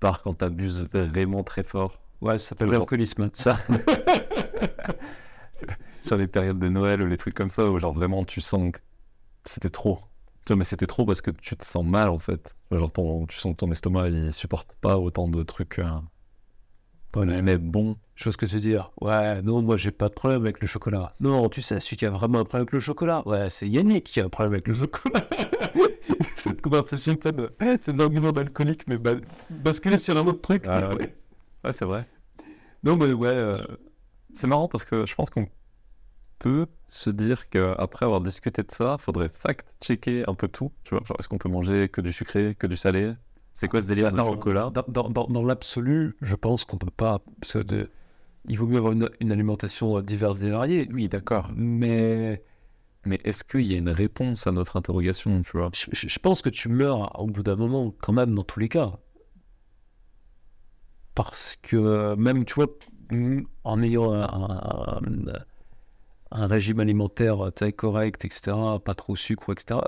Part 0.00 0.22
quand 0.24 0.34
t'abuses 0.34 0.88
vraiment 0.92 1.44
très 1.44 1.62
fort. 1.62 2.00
Ouais, 2.22 2.38
ça 2.38 2.48
s'appelle 2.48 2.70
l'alcoolisme. 2.70 3.30
Ça. 3.34 3.56
Sur 6.00 6.16
les 6.16 6.26
périodes 6.26 6.58
de 6.58 6.68
Noël 6.68 7.02
ou 7.02 7.06
les 7.06 7.18
trucs 7.18 7.34
comme 7.34 7.50
ça, 7.50 7.70
où 7.70 7.78
genre 7.78 7.92
vraiment 7.92 8.24
tu 8.24 8.40
sens 8.40 8.72
que 8.72 8.78
c'était 9.44 9.68
trop. 9.70 10.00
Tu 10.46 10.54
vois, 10.54 10.56
mais 10.56 10.64
c'était 10.64 10.86
trop 10.86 11.04
parce 11.04 11.20
que 11.20 11.30
tu 11.30 11.54
te 11.56 11.64
sens 11.64 11.84
mal 11.84 12.08
en 12.08 12.18
fait. 12.18 12.56
Genre 12.72 12.90
ton, 12.90 13.26
tu 13.26 13.38
sens 13.38 13.52
que 13.52 13.58
ton 13.58 13.70
estomac 13.70 14.08
il 14.08 14.32
supporte 14.32 14.74
pas 14.80 14.98
autant 14.98 15.28
de 15.28 15.42
trucs. 15.44 15.80
Euh, 17.16 17.40
mais 17.42 17.58
bon. 17.58 17.96
Chose 18.14 18.36
que 18.36 18.44
te 18.46 18.56
dire. 18.56 18.92
Ouais, 19.00 19.40
non, 19.42 19.62
moi 19.62 19.76
j'ai 19.76 19.90
pas 19.90 20.08
de 20.08 20.14
problème 20.14 20.42
avec 20.42 20.60
le 20.60 20.66
chocolat. 20.66 21.14
Non, 21.20 21.48
tu 21.48 21.62
sais, 21.62 21.80
celui 21.80 21.96
qui 21.96 22.04
a 22.06 22.10
vraiment 22.10 22.38
un 22.40 22.44
problème 22.44 22.62
avec 22.62 22.72
le 22.72 22.80
chocolat. 22.80 23.26
Ouais, 23.26 23.48
c'est 23.50 23.66
Yannick 23.68 24.04
qui 24.04 24.20
a 24.20 24.26
un 24.26 24.28
problème 24.28 24.52
avec 24.54 24.68
le 24.68 24.74
chocolat. 24.74 25.26
Cette 26.36 26.60
conversation 26.60 27.16
pleine. 27.16 27.48
C'est 27.80 27.92
un 27.92 28.00
argument 28.00 28.32
d'alcoolique, 28.32 28.86
mais 28.86 28.98
ba- 28.98 29.14
basculer 29.50 29.98
sur 29.98 30.16
un 30.16 30.26
autre 30.26 30.40
truc. 30.40 30.64
Ah, 30.66 30.94
ouais. 30.94 31.14
Ouais, 31.64 31.72
c'est 31.74 31.84
vrai. 31.84 32.06
Non, 32.84 32.96
mais 32.96 33.12
ouais. 33.12 33.28
euh, 33.28 33.58
C'est 34.32 34.46
marrant 34.46 34.66
parce 34.68 34.84
que 34.84 35.04
je 35.04 35.14
pense 35.14 35.28
qu'on 35.28 35.46
peut 36.38 36.66
se 36.88 37.10
dire 37.10 37.50
qu'après 37.50 38.06
avoir 38.06 38.22
discuté 38.22 38.62
de 38.62 38.70
ça, 38.70 38.96
faudrait 38.98 39.28
fact-checker 39.28 40.24
un 40.26 40.34
peu 40.34 40.48
tout. 40.48 40.72
Tu 40.84 40.94
vois, 40.94 41.04
genre 41.04 41.16
est-ce 41.18 41.28
qu'on 41.28 41.36
peut 41.38 41.50
manger 41.50 41.88
que 41.90 42.00
du 42.00 42.12
sucré, 42.12 42.54
que 42.58 42.66
du 42.66 42.78
salé? 42.78 43.12
C'est 43.54 43.68
quoi 43.68 43.82
ce 43.82 43.86
délire 43.86 44.12
de 44.12 44.18
chocolat 44.18 44.70
Dans, 44.72 44.84
dans- 44.88 45.08
dans- 45.10 45.26
dans 45.26 45.44
l'absolu, 45.44 46.16
je 46.22 46.34
pense 46.34 46.64
qu'on 46.64 46.78
peut 46.78 46.90
pas. 46.90 47.20
Parce 47.40 47.52
que 47.54 47.58
de- 47.58 47.90
il 48.48 48.58
vaut 48.58 48.66
mieux 48.66 48.78
avoir 48.78 48.92
une, 48.92 49.10
une 49.20 49.32
alimentation 49.32 49.98
euh, 49.98 50.02
diverse 50.02 50.42
et 50.42 50.50
variée. 50.50 50.88
Oui, 50.92 51.08
d'accord. 51.08 51.50
Mais 51.56 52.42
Mais 53.04 53.20
est-ce 53.24 53.44
qu'il 53.44 53.62
y 53.66 53.74
a 53.74 53.78
une 53.78 53.90
réponse 53.90 54.46
à 54.46 54.52
notre 54.52 54.76
interrogation, 54.76 55.42
tu 55.42 55.52
vois? 55.58 55.70
je, 55.74 55.86
je- 55.92 56.08
je 56.08 56.18
pense 56.18 56.42
que 56.42 56.48
tu 56.50 56.68
meurs 56.68 57.18
au 57.20 57.26
bout 57.26 57.42
d'un 57.42 57.56
moment, 57.56 57.94
quand 58.00 58.12
même, 58.12 58.34
dans 58.34 58.44
tous 58.44 58.60
les 58.60 58.68
cas. 58.68 58.98
Parce 61.14 61.56
que 61.56 62.14
même, 62.16 62.44
tu 62.44 62.54
vois, 62.54 62.66
en 63.64 63.82
ayant 63.82 64.12
un, 64.12 64.22
un- 64.22 65.00
un 66.32 66.46
régime 66.46 66.80
alimentaire 66.80 67.46
euh, 67.46 67.70
correct, 67.76 68.24
etc., 68.24 68.78
pas 68.80 68.94
trop 68.94 69.16
sucre, 69.16 69.52
etc., 69.52 69.80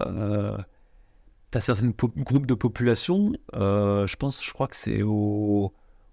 tu 1.52 1.58
as 1.58 1.60
certains 1.60 1.92
groupes 2.16 2.46
de 2.46 2.54
population, 2.54 3.32
euh, 3.54 4.06
je 4.06 4.16
pense, 4.16 4.44
je 4.44 4.52
crois 4.52 4.68
que 4.68 4.76
c'est 4.76 5.02
au, 5.02 5.72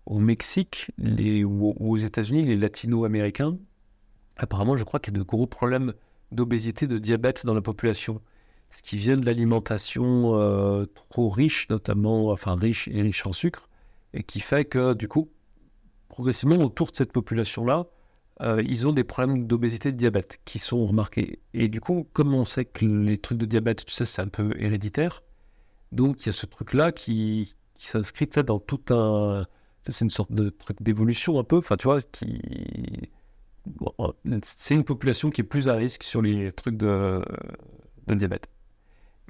Mexique 0.10 0.92
ou, 0.98 1.74
aux 1.80 1.98
États-Unis, 1.98 2.44
les 2.44 2.58
latino-américains, 2.58 3.58
apparemment, 4.38 4.76
je 4.76 4.84
crois 4.84 5.00
qu'il 5.00 5.14
y 5.14 5.18
a 5.18 5.20
de 5.20 5.24
gros 5.26 5.48
problèmes 5.48 5.94
d'obésité, 6.32 6.88
de 6.88 6.98
diabète 6.98 7.46
dans 7.46 7.54
la 7.54 7.62
population 7.62 8.22
ce 8.72 8.82
qui 8.82 8.98
vient 8.98 9.18
de 9.18 9.26
l'alimentation 9.26 10.40
euh, 10.40 10.86
trop 11.10 11.30
riche, 11.30 11.68
notamment, 11.70 12.30
enfin 12.30 12.56
riche 12.56 12.88
et 12.90 13.02
riche 13.02 13.26
en 13.26 13.34
sucre, 13.34 13.68
et 14.14 14.24
qui 14.24 14.40
fait 14.40 14.66
que 14.66 14.94
du 14.94 15.08
coup, 15.08 15.32
progressivement 16.08 16.58
autour 16.58 16.92
de 16.92 16.96
cette 16.96 17.12
population-là, 17.12 17.88
euh, 18.42 18.64
ils 18.66 18.88
ont 18.88 18.94
des 18.94 19.04
problèmes 19.04 19.48
d'obésité 19.48 19.90
et 19.90 19.92
de 19.92 19.98
diabète 19.98 20.40
qui 20.46 20.60
sont 20.60 20.86
remarqués. 20.86 21.40
Et 21.54 21.68
du 21.68 21.82
coup, 21.82 22.08
comme 22.14 22.34
on 22.34 22.46
sait 22.46 22.66
que 22.66 22.86
les 22.86 23.18
trucs 23.18 23.38
de 23.38 23.46
diabète, 23.46 23.86
tu 23.86 23.94
sais, 23.94 24.06
c'est 24.06 24.22
un 24.22 24.28
peu 24.28 24.54
héréditaire, 24.58 25.24
donc 25.92 26.22
il 26.22 26.28
y 26.28 26.30
a 26.30 26.34
ce 26.34 26.46
truc-là 26.46 26.92
qui, 26.92 27.56
qui 27.76 27.88
s'inscrit 27.88 28.28
dans 28.46 28.60
tout 28.60 28.82
un... 28.92 29.46
C'est 29.88 30.04
une 30.06 30.12
sorte 30.12 30.32
de 30.32 30.50
truc 30.50 30.82
d'évolution 30.84 31.40
un 31.40 31.44
peu, 31.44 31.58
enfin 31.58 31.78
tu 31.78 31.86
vois, 31.86 32.02
qui... 32.02 32.40
bon, 33.66 33.94
C'est 34.44 34.76
une 34.76 34.84
population 34.84 35.32
qui 35.32 35.42
est 35.42 35.44
plus 35.44 35.68
à 35.68 35.74
risque 35.74 36.04
sur 36.04 36.22
les 36.22 36.52
trucs 36.52 36.78
de, 36.78 37.24
de 38.08 38.14
diabète. 38.16 38.50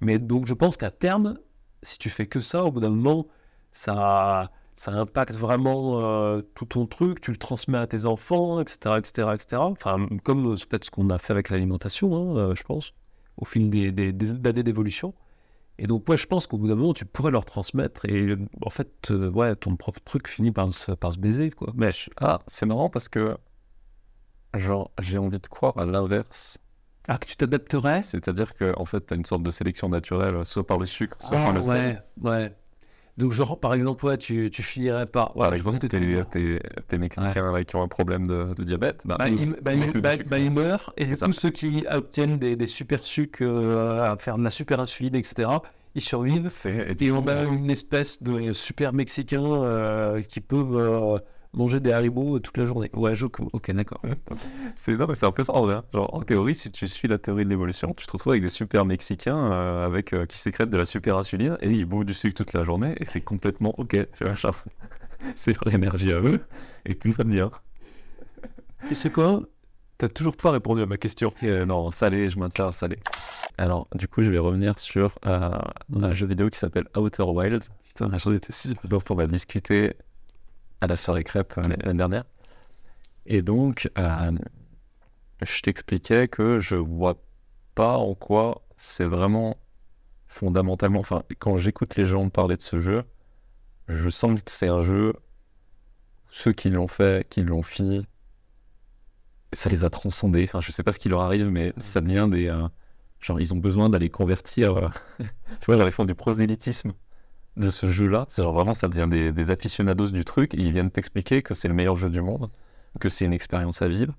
Mais 0.02 0.20
donc 0.20 0.48
je 0.48 0.54
pense 0.54 0.78
qu'à 0.78 0.92
terme, 0.92 1.40
si 1.84 1.98
tu 1.98 2.10
fais 2.10 2.28
que 2.28 2.40
ça, 2.40 2.64
au 2.66 2.72
bout 2.72 2.80
d'un 2.80 2.90
moment, 2.90 3.28
ça, 3.72 4.52
ça 4.76 4.92
impacte 4.94 5.36
vraiment 5.36 6.02
euh, 6.02 6.42
tout 6.56 6.66
ton 6.66 6.86
truc, 6.88 7.22
tu 7.22 7.32
le 7.32 7.38
transmets 7.38 7.78
à 7.78 7.88
tes 7.88 8.06
enfants, 8.06 8.62
etc. 8.62 8.96
etc., 8.98 9.30
etc. 9.34 9.62
Enfin, 9.62 10.08
comme 10.24 10.54
euh, 10.54 10.56
peut-être 10.56 10.86
ce 10.86 10.92
qu'on 10.92 11.10
a 11.10 11.18
fait 11.18 11.34
avec 11.34 11.50
l'alimentation, 11.50 12.16
hein, 12.16 12.38
euh, 12.38 12.56
je 12.56 12.64
pense, 12.64 12.94
au 13.38 13.46
fil 13.46 13.70
des, 13.70 13.92
des 13.92 14.48
années 14.48 14.64
d'évolution. 14.64 15.14
Et 15.82 15.88
donc, 15.88 16.08
ouais, 16.10 16.18
je 16.18 16.28
pense 16.28 16.46
qu'au 16.46 16.58
bout 16.58 16.68
d'un 16.68 16.76
moment, 16.76 16.94
tu 16.94 17.06
pourrais 17.06 17.32
leur 17.32 17.46
transmettre 17.46 18.04
et 18.06 18.36
en 18.62 18.70
fait, 18.70 19.12
euh, 19.12 19.30
ouais, 19.32 19.56
ton 19.56 19.78
propre 19.78 20.02
truc 20.04 20.28
finit 20.28 20.52
par 20.52 20.68
se, 20.70 20.92
par 20.92 21.12
se 21.14 21.18
baiser, 21.18 21.52
quoi. 21.52 21.72
Mais 21.74 21.92
je- 21.94 22.10
Ah, 22.20 22.40
c'est 22.48 22.66
marrant 22.66 22.90
parce 22.90 23.08
que, 23.08 23.38
genre, 24.54 24.92
j'ai 25.00 25.18
envie 25.18 25.40
de 25.40 25.48
croire 25.48 25.78
à 25.78 25.86
l'inverse. 25.86 26.58
Ah, 27.08 27.18
que 27.18 27.26
tu 27.26 27.36
t'adapterais? 27.38 28.02
C'est-à-dire 28.04 28.54
que, 28.54 28.74
en 28.78 28.86
fait, 28.86 29.06
tu 29.08 29.14
as 29.14 29.18
une 29.18 29.26
sorte 29.26 29.42
de 29.44 29.52
sélection 29.52 29.90
naturelle, 29.90 30.46
soit 30.46 30.68
par 30.68 30.78
le 30.78 30.86
sucre, 30.86 31.18
soit 31.22 31.38
Ah, 31.40 31.44
par 31.46 31.54
le 31.54 31.62
sel. 31.62 32.04
ouais, 32.22 32.30
ouais. 32.30 32.56
Donc, 33.20 33.34
genre, 33.34 33.60
par 33.60 33.74
exemple, 33.74 34.06
ouais, 34.06 34.18
tu, 34.18 34.50
tu 34.50 34.64
finirais 34.64 35.06
par. 35.06 35.34
Par 35.34 35.54
exemple, 35.54 35.78
tu- 35.80 35.90
t'es, 35.90 36.00
t'es, 36.32 36.60
t'es 36.88 36.98
Mexicains 36.98 37.64
qui 37.64 37.76
ont 37.76 37.84
un 37.84 37.88
problème 37.90 38.26
de, 38.26 38.54
de 38.58 38.64
diabète. 38.64 39.02
Bah, 39.06 39.18
Bah, 39.20 39.28
ils, 39.28 39.56
bah, 39.62 39.74
ils- 39.74 39.92
du 39.92 40.00
bah, 40.02 40.12
bah, 40.26 40.40
ils 40.40 40.50
meurent, 40.52 40.94
et 40.98 41.06
tous 41.16 41.34
ceux 41.34 41.50
qui 41.50 41.86
obtiennent 41.92 42.40
des, 42.40 42.56
des 42.56 42.68
super 42.68 43.04
sucres, 43.04 43.40
euh, 43.42 44.12
à 44.12 44.16
faire 44.18 44.38
de 44.38 44.44
la 44.44 44.50
super 44.50 44.80
insuline, 44.80 45.16
etc., 45.16 45.50
ils 45.96 46.02
survivent. 46.02 46.48
Et 47.00 47.12
on 47.12 47.28
a 47.28 47.44
une 47.44 47.70
espèce 47.70 48.24
de 48.24 48.54
super 48.54 48.94
mexicains 48.94 49.44
euh, 49.44 50.22
qui 50.22 50.40
peuvent 50.40 50.78
euh, 50.78 51.20
manger 51.54 51.80
des 51.80 51.92
haribots 51.92 52.40
toute 52.40 52.58
la 52.58 52.66
journée. 52.66 52.90
Ouais, 52.94 53.16
je... 53.16 53.26
ok, 53.26 53.72
d'accord. 53.72 54.02
C'est 54.76 54.96
non, 54.96 55.08
mais 55.08 55.16
c'est 55.16 55.26
un 55.26 55.32
peu 55.32 55.44
ça 55.44 55.54
en 55.54 55.64
vrai. 55.64 55.76
hein. 55.76 55.84
Genre, 55.94 56.14
en 56.14 56.22
théorie, 56.22 56.56
si 56.56 56.72
tu 56.72 56.88
suis 56.88 57.08
la 57.08 57.18
théorie 57.18 57.44
de 57.46 57.50
l'évolution, 57.50 57.94
tu 57.96 58.06
te 58.06 58.12
retrouves 58.12 58.34
avec 58.34 58.44
des 58.44 58.50
super 58.50 58.86
mexicains 58.86 59.52
euh, 59.52 59.86
avec, 59.86 60.14
euh, 60.14 60.26
qui 60.26 60.38
sécrètent 60.38 60.70
de 60.70 60.78
la 60.78 60.86
super 60.86 61.18
insuline 61.18 61.58
et 61.62 61.70
ils 61.70 61.86
bouffent 61.86 62.06
du 62.06 62.14
sucre 62.14 62.36
toute 62.36 62.54
la 62.54 62.64
journée 62.64 62.96
et 63.00 63.06
c'est 63.06 63.22
complètement 63.22 63.74
ok. 63.78 63.98
Tu 64.18 64.26
c'est 65.36 65.54
leur 65.64 65.74
énergie 65.74 66.12
à 66.14 66.22
eux 66.22 66.42
et 66.86 66.96
tout 66.96 67.12
va 67.12 67.24
bien. 67.24 67.50
Et 68.92 68.96
c'est 68.96 69.12
quoi? 69.12 69.42
T'as 69.98 70.08
toujours 70.08 70.38
pas 70.38 70.52
répondu 70.52 70.82
à 70.82 70.86
ma 70.86 70.98
question. 70.98 71.34
Euh, 71.44 71.66
non, 71.66 71.92
salé, 71.92 72.30
je 72.30 72.40
maintiens 72.40 72.72
salé. 72.72 73.00
Alors, 73.58 73.88
du 73.94 74.08
coup, 74.08 74.24
je 74.24 74.30
vais 74.30 74.38
revenir 74.40 74.80
sur 74.80 75.20
euh, 75.26 75.50
un 76.02 76.14
jeu 76.14 76.26
vidéo 76.26 76.50
qui 76.50 76.58
s'appelle 76.58 76.86
Outer 76.96 77.24
Wilds, 77.24 77.68
Putain, 77.86 78.18
j'en 78.18 78.32
étais 78.32 78.54
sûr. 78.54 78.76
dont 78.86 79.02
on 79.10 79.16
va 79.16 79.28
discuter 79.28 79.96
à 80.82 80.88
la 80.88 80.96
soirée 80.98 81.24
crêpe 81.24 81.56
euh, 81.58 81.68
l'année 81.84 81.98
dernière. 81.98 82.26
Et 83.26 83.42
donc, 83.42 83.90
euh, 83.98 84.32
je 85.42 85.62
t'expliquais 85.62 86.28
que 86.28 86.60
je 86.60 86.76
vois 86.76 87.22
pas 87.76 87.98
en 87.98 88.16
quoi 88.16 88.64
c'est 88.78 89.06
vraiment 89.06 89.58
fondamentalement. 90.28 91.00
Enfin, 91.02 91.24
quand 91.40 91.58
j'écoute 91.58 91.96
les 91.98 92.06
gens 92.06 92.30
parler 92.30 92.58
de 92.58 92.62
ce 92.62 92.80
jeu, 92.80 93.04
je 93.90 94.10
sens 94.10 94.40
que 94.42 94.52
c'est 94.52 94.70
un 94.70 94.82
jeu. 94.84 95.14
Ceux 96.32 96.54
qui 96.54 96.72
l'ont 96.72 96.88
fait, 96.88 97.28
qui 97.30 97.44
l'ont 97.44 97.62
fini, 97.62 98.04
ça 99.54 99.70
les 99.70 99.84
a 99.86 99.90
transcendés. 99.90 100.44
Enfin, 100.44 100.62
je 100.62 100.72
sais 100.72 100.84
pas 100.84 100.92
ce 100.94 101.00
qui 101.00 101.10
leur 101.10 101.22
arrive, 101.22 101.48
mais 101.50 101.74
ça 101.78 102.02
devient 102.02 102.28
des. 102.32 102.48
euh, 102.48 102.68
genre, 103.20 103.40
ils 103.42 103.54
ont 103.54 103.58
besoin 103.58 103.90
d'aller 103.90 104.10
convertir. 104.10 104.78
euh, 104.78 104.90
tu 105.62 105.72
vois, 105.72 105.78
ils 105.86 105.92
font 105.92 106.06
du 106.06 106.16
prosélytisme 106.16 106.94
de 107.60 107.70
ce 107.70 107.86
jeu-là. 107.88 108.26
C'est 108.30 108.42
genre 108.42 108.54
vraiment, 108.54 108.74
ça 108.74 108.88
devient 108.88 109.08
des, 109.10 109.32
des 109.32 109.52
aficionados 109.52 110.10
du 110.10 110.26
truc. 110.26 110.54
Et 110.56 110.58
ils 110.58 110.72
viennent 110.72 110.90
t'expliquer 110.92 111.42
que 111.44 111.54
c'est 111.54 111.68
le 111.68 111.74
meilleur 111.76 111.96
jeu 111.96 112.10
du 112.10 112.22
monde, 112.22 112.50
que 113.00 113.10
c'est 113.10 113.26
une 113.26 113.34
expérience 113.34 113.82
à 113.82 113.88
vivre, 113.88 114.16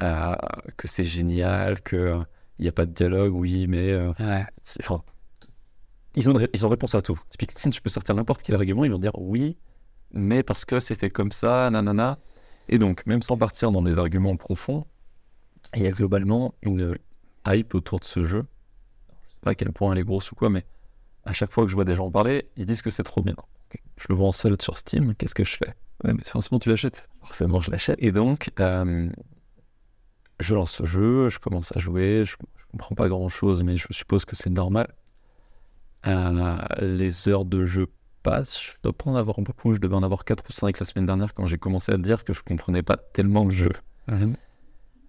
euh, 0.00 0.34
que 0.76 0.88
c'est 0.88 1.04
génial, 1.04 1.82
que 1.82 2.18
il 2.58 2.62
n'y 2.62 2.68
a 2.68 2.72
pas 2.72 2.86
de 2.86 2.92
dialogue, 2.92 3.34
oui, 3.34 3.66
mais. 3.66 3.90
euh, 3.90 4.12
Ouais. 4.20 4.44
c'est- 4.62 4.82
enfin, 4.84 5.02
ils 6.14 6.28
ont, 6.28 6.34
ils 6.52 6.66
ont 6.66 6.68
réponse 6.68 6.94
à 6.94 7.00
tout. 7.02 7.18
Typiquement, 7.30 7.70
tu 7.70 7.80
peux 7.80 7.88
sortir 7.90 8.14
n'importe 8.14 8.42
quel 8.42 8.54
argument, 8.56 8.84
ils 8.84 8.90
vont 8.92 8.98
dire 8.98 9.12
oui, 9.18 9.56
mais 10.12 10.42
parce 10.42 10.64
que 10.64 10.80
c'est 10.80 10.94
fait 10.94 11.10
comme 11.10 11.32
ça, 11.32 11.70
nanana. 11.70 12.18
Et 12.68 12.78
donc, 12.78 13.04
même 13.06 13.22
sans 13.22 13.36
partir 13.36 13.70
dans 13.72 13.82
des 13.82 13.98
arguments 13.98 14.36
profonds, 14.36 14.84
il 15.76 15.82
y 15.82 15.86
a 15.86 15.90
globalement 15.90 16.54
une 16.62 16.96
hype 17.46 17.74
autour 17.74 18.00
de 18.00 18.04
ce 18.04 18.22
jeu. 18.22 18.44
Je 19.28 19.34
sais 19.34 19.40
pas 19.42 19.50
à 19.50 19.54
quel 19.54 19.72
point 19.72 19.92
elle 19.92 19.98
est 19.98 20.04
grosse 20.04 20.30
ou 20.32 20.34
quoi, 20.34 20.50
mais 20.50 20.64
à 21.24 21.32
chaque 21.32 21.52
fois 21.52 21.64
que 21.64 21.70
je 21.70 21.74
vois 21.74 21.84
des 21.84 21.94
gens 21.94 22.06
en 22.06 22.10
parler, 22.10 22.50
ils 22.56 22.66
disent 22.66 22.82
que 22.82 22.90
c'est 22.90 23.02
trop 23.02 23.22
bien. 23.22 23.36
Je 23.98 24.06
le 24.08 24.14
vois 24.14 24.28
en 24.28 24.32
solde 24.32 24.60
sur 24.60 24.78
Steam, 24.78 25.14
qu'est-ce 25.14 25.34
que 25.34 25.44
je 25.44 25.56
fais? 25.56 25.74
Ouais, 26.04 26.14
mais 26.14 26.24
forcément, 26.24 26.58
tu 26.58 26.68
l'achètes. 26.70 27.08
forcément 27.22 27.60
je 27.60 27.70
l'achète. 27.70 27.96
Et 28.00 28.12
donc, 28.12 28.50
euh, 28.60 29.08
je 30.40 30.54
lance 30.54 30.72
ce 30.72 30.84
jeu, 30.84 31.28
je 31.28 31.38
commence 31.38 31.76
à 31.76 31.80
jouer, 31.80 32.24
je, 32.24 32.36
je 32.56 32.64
comprends 32.70 32.94
pas 32.94 33.08
grand 33.08 33.28
chose, 33.28 33.62
mais 33.62 33.76
je 33.76 33.86
suppose 33.90 34.24
que 34.24 34.34
c'est 34.34 34.50
normal. 34.50 34.88
Euh, 36.06 36.56
les 36.80 37.28
heures 37.28 37.44
de 37.44 37.66
jeu 37.66 37.86
passent, 38.22 38.60
je 38.62 38.72
dois 38.82 38.92
pas 38.92 39.10
en 39.10 39.16
avoir 39.16 39.40
beaucoup, 39.40 39.72
je 39.74 39.78
devais 39.78 39.94
en 39.96 40.02
avoir 40.02 40.24
4 40.24 40.44
ou 40.48 40.52
5 40.52 40.78
la 40.78 40.86
semaine 40.86 41.06
dernière 41.06 41.34
quand 41.34 41.46
j'ai 41.46 41.58
commencé 41.58 41.92
à 41.92 41.98
dire 41.98 42.24
que 42.24 42.32
je 42.32 42.42
comprenais 42.42 42.82
pas 42.82 42.96
tellement 42.96 43.44
le 43.44 43.50
jeu. 43.50 43.72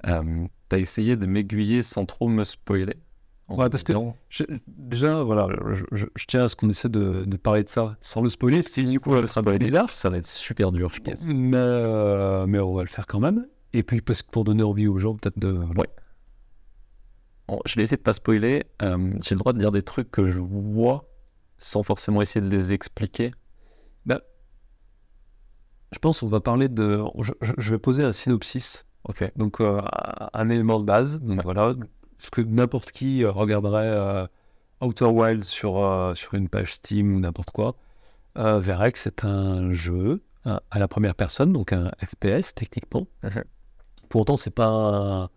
Euh, 0.08 0.48
T'as 0.70 0.78
essayé 0.80 1.16
de 1.18 1.26
m'aiguiller 1.26 1.84
sans 1.84 2.06
trop 2.06 2.28
me 2.30 2.44
spoiler? 2.44 2.96
Ouais, 3.58 3.70
parce 3.70 3.84
que- 3.84 3.94
Je- 4.30 4.44
déjà, 4.68 5.24
voilà, 5.24 5.48
je, 5.74 5.84
je- 5.92 6.06
je 6.16 6.26
tiens 6.26 6.44
à 6.44 6.48
ce 6.50 6.56
qu'on 6.56 6.70
essaie 6.70 6.90
de, 6.90 7.24
de 7.26 7.38
parler 7.38 7.64
de 7.64 7.70
ça 7.70 7.96
sans 8.02 8.22
le 8.22 8.30
spoiler. 8.30 8.62
C'est 8.64 8.84
du 8.84 9.00
coup, 9.00 9.26
ça 9.28 9.42
va 9.42 9.54
être 9.56 9.64
bizarre, 9.64 9.92
ça 9.92 10.10
va 10.10 10.18
être 10.18 10.28
super 10.28 10.72
dur, 10.72 10.90
je 10.94 11.00
pense. 11.02 11.26
mais, 11.26 11.58
euh, 11.58 12.46
mais 12.48 12.60
on 12.60 12.74
va 12.74 12.82
le 12.84 12.88
faire 12.90 13.08
quand 13.08 13.20
même. 13.20 13.48
Et 13.74 13.84
puis, 13.84 14.02
parce 14.02 14.22
que 14.22 14.30
pour 14.32 14.44
donner 14.44 14.64
envie 14.64 14.88
aux 14.88 14.98
gens, 14.98 15.16
peut-être 15.16 15.40
de. 15.40 15.52
Ouais. 15.54 15.88
Bon, 17.48 17.60
je 17.66 17.76
vais 17.76 17.84
essayer 17.84 17.98
de 17.98 18.02
pas 18.02 18.14
spoiler. 18.14 18.66
Euh, 18.82 19.14
J'ai 19.24 19.36
le 19.36 19.40
droit 19.40 19.54
de 19.54 19.60
dire 19.60 19.72
des 19.72 19.82
trucs 19.82 20.10
que 20.12 20.26
je 20.26 20.40
vois 20.40 21.06
sans 21.58 21.84
forcément 21.84 22.22
essayer 22.22 22.42
de 22.46 22.50
les 22.50 22.74
expliquer. 22.74 23.32
Je 25.94 26.00
pense 26.00 26.22
qu'on 26.22 26.28
va 26.28 26.40
parler 26.40 26.70
de. 26.70 27.02
Je 27.58 27.72
vais 27.72 27.78
poser 27.78 28.02
un 28.04 28.14
synopsis, 28.14 28.86
Ok. 29.10 29.30
donc 29.36 29.60
euh, 29.60 29.82
un 30.34 30.50
élément 30.50 30.80
de 30.80 30.86
base. 30.86 31.20
Donc 31.20 31.44
voilà, 31.44 31.74
ce 32.22 32.30
que 32.30 32.42
n'importe 32.42 32.92
qui 32.92 33.24
euh, 33.24 33.32
regarderait 33.32 33.90
euh, 33.90 34.28
Outer 34.82 35.06
Wilds 35.06 35.44
sur, 35.44 35.84
euh, 35.84 36.14
sur 36.16 36.34
une 36.34 36.50
page 36.50 36.74
Steam 36.76 37.16
ou 37.16 37.20
n'importe 37.20 37.52
quoi, 37.52 37.76
verrait 38.36 38.92
que 38.92 39.00
c'est 39.00 39.26
un 39.26 39.74
jeu 39.74 40.24
à 40.46 40.80
la 40.80 40.88
première 40.88 41.16
personne, 41.16 41.54
donc 41.54 41.74
un 41.74 41.92
FPS 42.04 42.56
techniquement. 42.56 43.08
Mhm. 43.24 43.44
Pour 44.10 44.22
autant, 44.22 44.38
c'est 44.38 44.50
pas 44.52 44.68
un, 44.68 45.30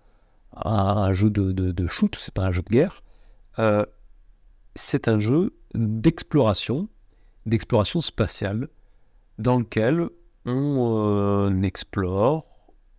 un 0.55 1.13
jeu 1.13 1.31
de, 1.31 1.53
de, 1.53 1.73
de 1.73 1.87
shoot, 1.87 2.17
c'est 2.19 2.35
pas 2.35 2.45
un 2.45 2.53
jeu 2.53 2.63
de 2.63 2.71
guerre. 2.71 3.03
Euh, 3.59 3.85
c'est 4.75 5.09
un 5.09 5.19
jeu 5.19 5.55
d'exploration, 5.75 6.89
d'exploration 7.47 8.01
spatiale, 8.01 8.69
dans 9.39 9.59
lequel 9.59 10.09
on 10.47 10.97
euh, 11.07 11.63
explore 11.63 12.47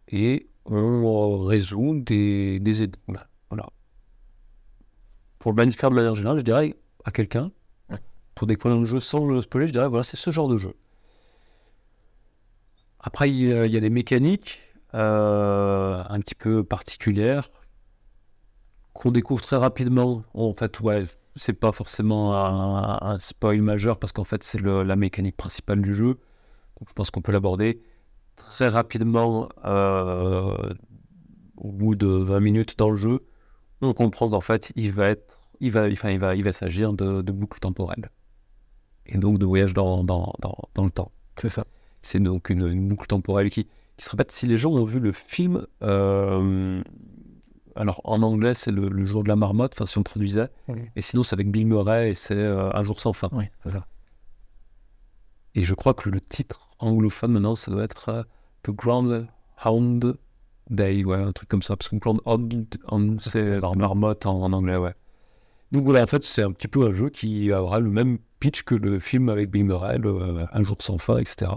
et 0.08 0.50
on 0.66 1.04
euh, 1.04 1.46
résout 1.46 2.00
des, 2.00 2.60
des 2.60 2.84
énigmes. 2.84 3.20
Voilà. 3.50 3.68
Pour 5.46 5.52
le 5.52 5.58
magnifier 5.58 5.88
de 5.88 5.94
manière 5.94 6.16
générale, 6.16 6.40
je 6.40 6.44
dirais 6.44 6.76
à 7.04 7.12
quelqu'un, 7.12 7.52
pour 8.34 8.48
découvrir 8.48 8.80
le 8.80 8.86
jeu 8.86 9.00
sans 9.00 9.28
le 9.28 9.44
spoiler, 9.44 9.68
je 9.68 9.74
dirais 9.74 9.88
voilà, 9.88 10.02
c'est 10.02 10.18
ce 10.18 10.32
genre 10.32 10.48
de 10.48 10.58
jeu. 10.58 10.74
Après, 13.00 13.30
il 13.30 13.44
y 13.44 13.78
a, 13.78 13.80
des 13.80 13.92
mécaniques 13.92 14.60
euh, 14.96 16.04
un 16.10 16.20
petit 16.20 16.34
peu 16.34 16.64
particulières 16.64 17.52
qu'on 18.94 19.12
découvre 19.12 19.40
très 19.44 19.58
rapidement. 19.58 20.24
En 20.34 20.56
fait, 20.56 20.80
ouais, 20.80 21.04
c'est 21.36 21.54
pas 21.54 21.72
forcément 21.72 22.34
un, 22.34 23.20
spoil 23.20 23.62
majeur 23.62 24.00
parce 24.00 24.14
qu'en 24.14 24.24
fait, 24.24 24.42
c'est 24.42 24.60
la 24.60 24.96
mécanique 24.96 25.38
principale 25.38 25.84
du 25.84 25.94
jeu. 25.94 26.16
Donc, 26.80 26.90
je 26.90 26.94
pense 26.94 27.12
qu'on 27.12 27.22
peut 27.22 27.32
l'aborder 27.32 27.84
très 28.36 28.68
rapidement 28.68 29.50
euh, 29.64 30.74
au 31.56 31.72
bout 31.72 31.94
de 31.94 32.08
20 32.08 32.40
minutes 32.40 32.80
dans 32.80 32.90
le 32.90 32.96
jeu. 32.96 33.20
On 33.82 33.94
comprend 33.94 34.28
qu'en 34.28 34.42
fait, 34.42 34.72
il 34.76 34.92
va 34.92 35.10
être, 35.10 35.35
il 35.60 35.72
va, 35.72 35.88
enfin, 35.92 36.12
il 36.12 36.20
va, 36.20 36.36
il 36.36 36.44
va 36.44 36.52
s'agir 36.54 36.94
de, 36.94 37.22
de 37.22 37.32
boucles 37.32 37.60
temporelles 37.60 38.10
et 39.06 39.18
donc 39.18 39.38
de 39.38 39.46
voyage 39.46 39.74
dans, 39.74 40.04
dans, 40.04 40.34
dans, 40.42 40.58
dans 40.74 40.84
le 40.84 40.90
temps. 40.92 41.12
C'est 41.38 41.50
ça. 41.50 41.64
C'est 42.02 42.20
donc 42.20 42.50
une, 42.50 42.68
une 42.68 42.88
boucle 42.88 43.08
temporelle 43.08 43.50
qui, 43.50 43.66
qui 43.98 44.06
se 44.06 44.10
répète. 44.10 44.32
Si 44.32 44.48
les 44.48 44.58
gens 44.58 44.72
ont 44.72 44.86
vu 44.86 45.00
le 45.00 45.12
film, 45.12 45.66
euh, 45.84 46.82
alors 47.76 48.02
en 48.04 48.22
anglais 48.22 48.54
c'est 48.54 48.72
le, 48.72 48.90
le 48.90 49.06
jour 49.06 49.24
de 49.24 49.28
la 49.30 49.36
marmotte, 49.36 49.74
enfin 49.74 49.86
si 49.86 49.98
on 49.98 50.04
traduisait, 50.04 50.50
Oui. 50.68 50.80
et 50.96 51.02
sinon 51.02 51.24
c'est 51.24 51.34
avec 51.36 51.52
Bill 51.52 51.68
Murray 51.68 52.12
et 52.12 52.16
c'est 52.16 52.36
euh, 52.36 52.72
Un 52.74 52.84
jour 52.84 53.00
sans 53.00 53.14
fin. 53.14 53.30
Oui, 53.32 53.46
c'est 53.64 53.72
ça. 53.72 53.86
Et 55.56 55.62
je 55.62 55.74
crois 55.74 55.94
que 55.94 56.10
le 56.10 56.20
titre 56.22 56.70
anglophone 56.80 57.32
maintenant 57.34 57.56
ça 57.56 57.72
doit 57.72 57.84
être 57.84 58.10
euh, 58.10 58.24
The 58.64 58.72
Groundhound 58.72 60.18
Day, 60.70 61.04
ouais, 61.06 61.18
un 61.18 61.32
truc 61.32 61.48
comme 61.48 61.62
ça, 61.62 61.76
parce 61.78 61.90
que 61.90 61.96
Groundhound 61.98 62.68
Hound, 62.90 63.20
c'est 63.20 63.60
marmotte. 63.60 63.78
marmotte 63.78 64.26
en, 64.26 64.42
en 64.42 64.52
anglais, 64.54 64.78
ouais. 64.78 64.94
Donc 65.72 65.84
voilà, 65.86 66.04
en 66.04 66.08
fait 66.08 66.24
c'est 66.24 66.44
un 66.44 66.52
petit 66.52 66.68
peu 66.68 66.88
un 66.88 66.94
jeu 66.94 67.10
qui 67.10 67.52
aura 67.52 67.80
le 67.80 67.90
même 67.90 68.18
pitch 68.40 68.64
que 68.64 68.76
le 68.76 69.00
film 69.00 69.30
avec 69.30 69.50
Bill 69.50 69.66
Murray, 69.66 69.98
le, 69.98 70.10
euh, 70.10 70.46
Un 70.52 70.64
jour 70.64 70.78
sans 70.80 70.98
fin, 70.98 71.18
etc. 71.18 71.52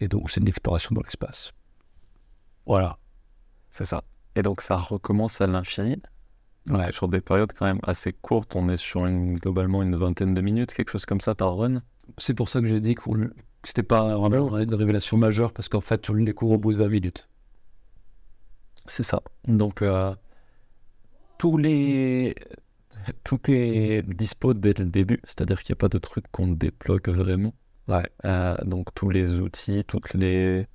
Et 0.00 0.08
donc 0.08 0.30
c'est 0.30 0.40
une 0.40 0.48
exploration 0.48 0.94
dans 0.94 1.02
l'espace. 1.02 1.52
Voilà. 2.66 2.98
C'est 3.70 3.84
ça. 3.84 4.04
Et 4.36 4.42
donc 4.42 4.60
ça 4.62 4.76
recommence 4.76 5.40
à 5.40 5.46
l'infini. 5.46 6.00
Ouais. 6.70 6.92
Sur 6.92 7.08
des 7.08 7.20
périodes 7.20 7.52
quand 7.52 7.66
même 7.66 7.80
assez 7.82 8.12
courtes, 8.12 8.54
on 8.54 8.68
est 8.68 8.76
sur 8.76 9.06
une, 9.06 9.36
globalement 9.38 9.82
une 9.82 9.96
vingtaine 9.96 10.32
de 10.32 10.40
minutes, 10.40 10.72
quelque 10.72 10.90
chose 10.90 11.06
comme 11.06 11.20
ça 11.20 11.34
par 11.34 11.56
run. 11.56 11.82
C'est 12.18 12.34
pour 12.34 12.48
ça 12.48 12.60
que 12.60 12.66
j'ai 12.66 12.80
dit 12.80 12.94
que 12.94 13.02
c'était 13.64 13.82
pas 13.82 14.16
vraiment 14.16 14.56
une 14.58 14.74
révélation 14.74 15.16
majeure, 15.16 15.52
parce 15.52 15.68
qu'en 15.68 15.80
fait, 15.80 16.00
tu 16.00 16.12
le 16.12 16.24
découvres 16.24 16.52
au 16.52 16.58
bout 16.58 16.72
de 16.72 16.78
20 16.78 16.88
minutes. 16.88 17.28
C'est 18.86 19.02
ça. 19.02 19.22
Donc 19.46 19.82
euh, 19.82 20.14
tous 21.38 21.56
les 21.56 22.34
tout 23.24 23.40
est 23.50 24.02
dispo 24.02 24.54
dès 24.54 24.72
le 24.74 24.86
début, 24.86 25.20
c'est-à-dire 25.24 25.62
qu'il 25.62 25.72
n'y 25.72 25.78
a 25.78 25.80
pas 25.80 25.88
de 25.88 25.98
truc 25.98 26.24
qu'on 26.30 26.48
débloque 26.48 27.08
vraiment. 27.08 27.54
Ouais. 27.88 28.08
Euh, 28.24 28.56
donc 28.64 28.94
tous 28.94 29.10
les 29.10 29.34
outils, 29.40 29.84
toutes 29.84 30.14
les, 30.14 30.66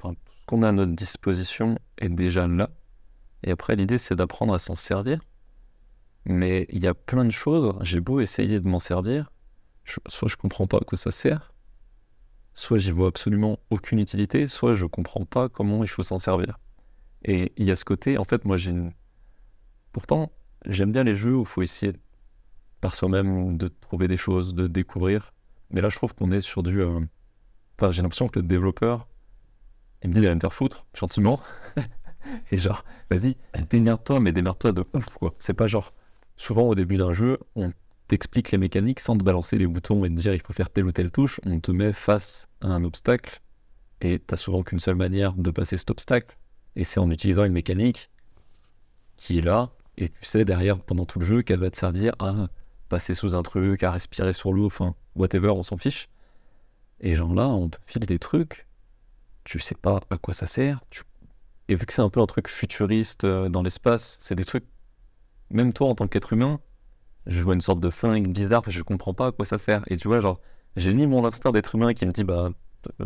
enfin, 0.00 0.14
tout 0.14 0.32
ce 0.40 0.46
qu'on 0.46 0.62
a 0.62 0.68
à 0.68 0.72
notre 0.72 0.92
disposition 0.94 1.78
est 1.98 2.08
déjà 2.08 2.46
là. 2.46 2.70
Et 3.44 3.50
après 3.52 3.76
l'idée 3.76 3.98
c'est 3.98 4.16
d'apprendre 4.16 4.54
à 4.54 4.58
s'en 4.58 4.76
servir. 4.76 5.20
Mais 6.24 6.66
il 6.70 6.80
y 6.82 6.86
a 6.86 6.94
plein 6.94 7.24
de 7.24 7.30
choses. 7.30 7.72
J'ai 7.82 8.00
beau 8.00 8.20
essayer 8.20 8.60
de 8.60 8.68
m'en 8.68 8.78
servir, 8.78 9.32
je- 9.84 9.98
soit 10.08 10.28
je 10.28 10.36
comprends 10.36 10.66
pas 10.66 10.78
à 10.78 10.80
quoi 10.80 10.98
ça 10.98 11.10
sert, 11.10 11.52
soit 12.54 12.78
j'y 12.78 12.92
vois 12.92 13.08
absolument 13.08 13.58
aucune 13.70 13.98
utilité, 13.98 14.46
soit 14.48 14.74
je 14.74 14.86
comprends 14.86 15.24
pas 15.24 15.48
comment 15.48 15.84
il 15.84 15.88
faut 15.88 16.02
s'en 16.02 16.18
servir. 16.18 16.58
Et 17.24 17.52
il 17.56 17.66
y 17.66 17.70
a 17.70 17.76
ce 17.76 17.84
côté, 17.84 18.18
en 18.18 18.24
fait, 18.24 18.44
moi 18.44 18.56
j'ai 18.56 18.72
une. 18.72 18.92
Pourtant, 19.92 20.32
j'aime 20.66 20.92
bien 20.92 21.04
les 21.04 21.14
jeux 21.14 21.34
où 21.36 21.40
il 21.42 21.46
faut 21.46 21.62
essayer 21.62 21.92
par 22.80 22.94
soi-même, 22.96 23.56
de 23.56 23.68
trouver 23.68 24.08
des 24.08 24.16
choses, 24.16 24.54
de 24.54 24.66
découvrir. 24.66 25.32
Mais 25.70 25.80
là, 25.80 25.88
je 25.88 25.96
trouve 25.96 26.14
qu'on 26.14 26.30
est 26.32 26.40
sur 26.40 26.62
du. 26.62 26.80
euh, 26.80 27.00
Enfin, 27.78 27.90
j'ai 27.90 28.02
l'impression 28.02 28.28
que 28.28 28.38
le 28.38 28.46
développeur, 28.46 29.08
il 30.02 30.10
me 30.10 30.14
dit 30.14 30.20
d'aller 30.20 30.34
me 30.34 30.40
faire 30.40 30.52
foutre, 30.52 30.86
gentiment. 30.94 31.40
Et 32.52 32.56
genre, 32.56 32.84
vas-y, 33.10 33.36
démerde-toi, 33.70 34.20
mais 34.20 34.32
démerde-toi 34.32 34.72
de 34.72 34.84
ouf, 34.94 35.06
quoi. 35.06 35.34
C'est 35.38 35.54
pas 35.54 35.66
genre. 35.66 35.92
Souvent, 36.36 36.62
au 36.68 36.74
début 36.74 36.96
d'un 36.96 37.12
jeu, 37.12 37.38
on 37.56 37.72
t'explique 38.08 38.50
les 38.52 38.58
mécaniques 38.58 39.00
sans 39.00 39.16
te 39.16 39.22
balancer 39.24 39.58
les 39.58 39.66
boutons 39.66 40.04
et 40.04 40.08
te 40.08 40.14
dire 40.14 40.34
il 40.34 40.40
faut 40.42 40.52
faire 40.52 40.70
telle 40.70 40.86
ou 40.86 40.92
telle 40.92 41.10
touche. 41.10 41.40
On 41.46 41.60
te 41.60 41.70
met 41.70 41.92
face 41.92 42.48
à 42.60 42.68
un 42.68 42.84
obstacle 42.84 43.40
et 44.00 44.18
t'as 44.18 44.36
souvent 44.36 44.62
qu'une 44.62 44.80
seule 44.80 44.96
manière 44.96 45.34
de 45.34 45.50
passer 45.50 45.76
cet 45.76 45.90
obstacle. 45.90 46.36
Et 46.76 46.84
c'est 46.84 47.00
en 47.00 47.10
utilisant 47.10 47.44
une 47.44 47.52
mécanique 47.52 48.10
qui 49.16 49.38
est 49.38 49.42
là, 49.42 49.70
et 49.98 50.08
tu 50.08 50.24
sais 50.24 50.44
derrière 50.44 50.78
pendant 50.80 51.04
tout 51.04 51.18
le 51.18 51.26
jeu 51.26 51.42
qu'elle 51.42 51.60
va 51.60 51.70
te 51.70 51.76
servir 51.76 52.14
à 52.18 52.48
passer 52.88 53.14
sous 53.14 53.34
un 53.34 53.42
truc, 53.42 53.82
à 53.82 53.90
respirer 53.90 54.32
sur 54.32 54.52
l'eau, 54.52 54.66
enfin, 54.66 54.94
whatever, 55.16 55.48
on 55.50 55.62
s'en 55.62 55.76
fiche. 55.76 56.08
Et 57.00 57.14
genre 57.14 57.34
là, 57.34 57.48
on 57.48 57.68
te 57.68 57.78
file 57.84 58.06
des 58.06 58.18
trucs, 58.18 58.66
tu 59.44 59.58
sais 59.58 59.74
pas 59.74 60.00
à 60.10 60.18
quoi 60.18 60.34
ça 60.34 60.46
sert, 60.46 60.80
tu... 60.90 61.02
et 61.68 61.74
vu 61.74 61.86
que 61.86 61.92
c'est 61.92 62.02
un 62.02 62.10
peu 62.10 62.20
un 62.20 62.26
truc 62.26 62.48
futuriste 62.48 63.24
euh, 63.24 63.48
dans 63.48 63.62
l'espace, 63.62 64.16
c'est 64.20 64.34
des 64.34 64.44
trucs, 64.44 64.66
même 65.50 65.72
toi 65.72 65.88
en 65.88 65.94
tant 65.94 66.06
qu'être 66.08 66.32
humain, 66.32 66.60
je 67.26 67.40
vois 67.42 67.54
une 67.54 67.60
sorte 67.60 67.80
de 67.80 67.90
flingue 67.90 68.32
bizarre, 68.32 68.62
je 68.66 68.82
comprends 68.82 69.14
pas 69.14 69.28
à 69.28 69.32
quoi 69.32 69.46
ça 69.46 69.58
sert. 69.58 69.84
Et 69.88 69.96
tu 69.96 70.08
vois, 70.08 70.20
genre, 70.20 70.40
j'ai 70.76 70.92
ni 70.94 71.06
mon 71.06 71.24
instinct 71.24 71.52
d'être 71.52 71.74
humain 71.74 71.94
qui 71.94 72.06
me 72.06 72.12
dit, 72.12 72.24
bah, 72.24 72.50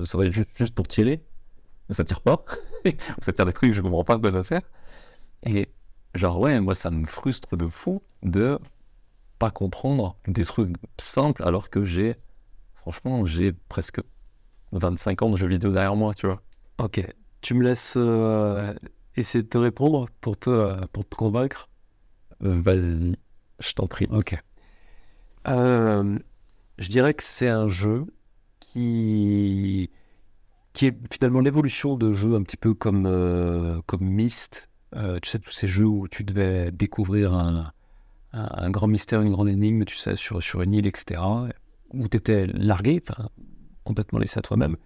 ça 0.05 0.19
va 0.19 0.27
être 0.27 0.33
juste, 0.33 0.51
juste 0.57 0.75
pour 0.75 0.89
tirer, 0.89 1.23
ça 1.91 2.05
tire 2.05 2.21
pas, 2.21 2.45
ça 3.21 3.33
tire 3.33 3.47
des 3.47 3.53
trucs, 3.53 3.73
je 3.73 3.81
comprends 3.83 4.05
pas 4.05 4.15
à 4.15 4.19
quoi 4.19 4.33
ça 4.33 4.45
sert. 4.45 4.63
Et 5.45 5.69
genre, 6.17 6.39
ouais, 6.41 6.61
moi, 6.61 6.75
ça 6.75 6.91
me 6.91 7.07
frustre 7.07 7.57
de 7.57 7.67
fou 7.67 8.03
de 8.23 8.59
pas 9.39 9.51
comprendre 9.51 10.17
des 10.27 10.45
trucs 10.45 10.77
simples 10.99 11.43
alors 11.45 11.71
que 11.71 11.85
j'ai, 11.85 12.17
franchement, 12.75 13.27
j'ai 13.27 13.53
presque 13.69 14.01
25 14.73 15.23
ans 15.23 15.31
de 15.31 15.37
jeux 15.37 15.49
vidéo 15.49 15.73
derrière 15.73 15.97
moi, 15.97 16.15
tu 16.15 16.27
vois. 16.27 16.43
Ok. 16.79 17.07
Tu 17.41 17.55
me 17.55 17.63
laisses 17.65 17.95
euh, 17.97 18.75
essayer 19.17 19.43
de 19.45 19.49
te 19.49 19.59
répondre 19.59 20.09
pour 20.21 20.39
te, 20.39 20.51
euh, 20.51 20.81
pour 20.93 21.09
te 21.09 21.15
convaincre? 21.15 21.69
Euh, 22.45 22.61
Vas-y, 22.61 23.17
je 23.61 23.73
t'en 23.73 23.87
prie. 23.87 24.09
Ok. 24.11 24.37
Euh, 25.49 26.19
je 26.79 26.89
dirais 26.89 27.15
que 27.15 27.23
c'est 27.23 27.49
un 27.49 27.69
jeu 27.69 28.07
qui, 28.61 29.91
qui 30.73 30.87
est 30.87 30.97
finalement 31.13 31.41
l'évolution 31.41 31.97
de 31.97 32.13
jeux 32.13 32.35
un 32.37 32.43
petit 32.43 32.57
peu 32.59 32.75
comme, 32.75 33.83
comme 33.87 34.05
Myst. 34.05 34.69
Euh, 34.95 35.19
tu 35.21 35.31
sais, 35.31 35.39
tous 35.39 35.51
ces 35.51 35.67
jeux 35.69 35.85
où 35.87 36.07
tu 36.09 36.25
devais 36.25 36.71
découvrir 36.71 37.35
un, 37.35 37.73
un, 38.33 38.49
un 38.53 38.71
grand 38.71 38.87
mystère, 38.87 39.23
une 39.23 39.33
grande 39.33 39.49
énigme, 39.49 39.85
tu 39.85 39.97
sais, 39.97 40.17
sur, 40.17 40.43
sur 40.43 40.63
une 40.63 40.73
île, 40.75 40.87
etc. 40.87 41.21
Où 41.93 42.09
tu 42.09 42.17
étais 42.17 42.47
largué, 42.47 43.03
complètement 43.85 44.19
laissé 44.19 44.39
à 44.39 44.43
toi-même. 44.43 44.77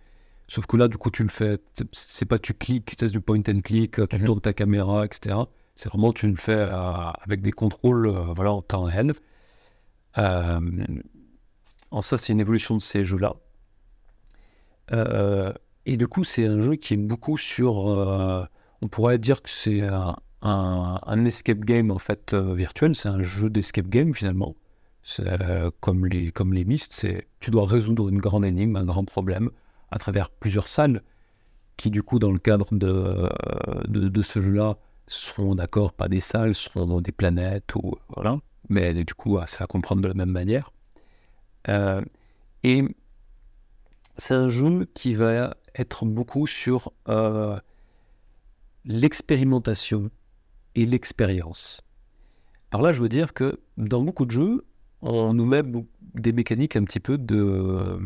Sauf 0.49 0.67
que 0.67 0.77
là, 0.77 0.89
du 0.89 0.97
coup, 0.97 1.11
tu 1.11 1.23
le 1.23 1.29
fais, 1.29 1.59
c'est- 1.93 2.25
pas 2.27 2.39
tu 2.39 2.55
cliques, 2.55 2.97
tu 2.97 3.07
sais, 3.07 3.13
du 3.13 3.21
point 3.21 3.41
and 3.49 3.61
click, 3.63 3.97
tu 4.09 4.17
Mhm. 4.19 4.25
tournes 4.25 4.41
ta 4.41 4.53
caméra, 4.53 5.05
etc. 5.07 5.49
C'est 5.77 5.89
vraiment, 5.89 6.13
tu 6.13 6.27
le 6.29 6.37
fais 6.37 6.53
euh, 6.55 6.73
avec 7.23 7.43
des 7.43 7.53
contrôles 7.53 8.07
euh, 8.09 8.33
voilà, 8.35 8.53
en 8.53 8.63
temps 8.63 8.85
réel. 8.85 9.13
En 11.91 12.01
ça, 12.01 12.19
c'est 12.19 12.33
une 12.33 12.41
évolution 12.41 12.77
de 12.77 12.83
ces 12.83 13.05
jeux-là. 13.05 13.35
Et 15.87 15.97
du 15.97 16.07
coup, 16.09 16.25
c'est 16.25 16.47
un 16.47 16.61
jeu 16.61 16.77
qui 16.77 16.95
est 16.95 16.97
beaucoup 16.97 17.37
sur. 17.39 17.89
Euh, 18.83 18.87
on 18.87 18.89
pourrait 18.89 19.19
dire 19.19 19.43
que 19.43 19.51
c'est 19.51 19.83
un, 19.83 20.17
un- 20.43 21.25
escape 21.25 21.61
game 21.61 21.91
en 21.91 21.99
fait 21.99 22.35
euh, 22.35 22.55
virtuel. 22.55 22.95
C'est 22.95 23.09
un 23.09 23.23
jeu 23.23 23.51
d'escape 23.51 23.89
game 23.89 24.15
finalement. 24.15 24.55
Euh, 25.21 25.71
comme 25.81 26.07
les 26.07 26.31
comme 26.31 26.53
les 26.53 26.67
c'est 26.91 27.27
tu 27.41 27.51
dois 27.51 27.67
résoudre 27.67 28.09
une 28.09 28.19
grande 28.19 28.45
énigme, 28.45 28.77
un 28.77 28.85
grand 28.85 29.05
problème 29.05 29.51
à 29.91 29.99
travers 29.99 30.31
plusieurs 30.31 30.69
salles 30.69 31.03
qui 31.77 31.91
du 31.91 32.03
coup 32.03 32.19
dans 32.19 32.33
le 32.33 32.39
cadre 32.39 32.69
de 32.73 32.87
euh, 32.87 33.29
de, 33.89 34.23
ce 34.23 34.41
jeu-là 34.41 34.77
seront 35.07 35.55
d'accord 35.55 35.93
pas 35.95 36.09
des 36.09 36.21
salles, 36.21 36.55
seront 36.55 37.01
des 37.01 37.13
planètes 37.13 37.75
ou 37.75 37.95
voilà. 38.15 38.39
Mais 38.69 38.95
du 39.05 39.15
coup, 39.15 39.39
c'est 39.47 39.63
à 39.65 39.67
comprendre 39.67 40.03
de 40.03 40.09
la 40.09 40.15
même 40.15 40.31
manière. 40.31 40.71
Euh, 41.69 42.03
et 42.63 42.85
c'est 44.17 44.35
un 44.35 44.49
jeu 44.51 44.87
qui 44.95 45.15
va 45.15 45.57
être 45.75 46.05
beaucoup 46.05 46.47
sur 46.47 46.93
euh, 47.09 47.59
l'expérimentation 48.85 50.11
et 50.75 50.87
l'expérience. 50.87 51.83
Par 52.71 52.83
là, 52.83 52.93
je 52.93 53.03
veux 53.03 53.09
dire 53.09 53.35
que 53.35 53.61
dans 53.77 54.03
beaucoup 54.03 54.27
de 54.27 54.31
jeux, 54.31 54.65
on 55.03 55.33
nous 55.33 55.47
met 55.47 55.63
des 56.15 56.33
mécaniques 56.33 56.77
un 56.77 56.85
petit 56.85 57.01
peu 57.01 57.19
de, 57.19 57.99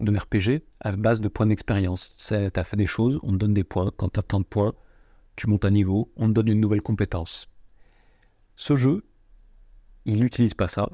de 0.00 0.16
RPG 0.16 0.62
à 0.80 0.92
base 0.92 1.20
de 1.20 1.28
points 1.28 1.46
d'expérience. 1.46 2.14
Tu 2.16 2.34
as 2.34 2.64
fait 2.64 2.76
des 2.76 2.86
choses, 2.86 3.18
on 3.22 3.32
te 3.32 3.36
donne 3.36 3.54
des 3.54 3.64
points. 3.64 3.90
Quand 3.96 4.10
tu 4.10 4.20
as 4.20 4.22
tant 4.22 4.40
de 4.40 4.44
points, 4.44 4.74
tu 5.36 5.48
montes 5.48 5.64
un 5.64 5.70
niveau, 5.70 6.12
on 6.16 6.28
te 6.28 6.32
donne 6.32 6.48
une 6.48 6.60
nouvelle 6.60 6.82
compétence. 6.82 7.48
Ce 8.56 8.76
jeu, 8.76 9.04
il 10.04 10.20
n'utilise 10.20 10.54
pas 10.54 10.68
ça 10.68 10.90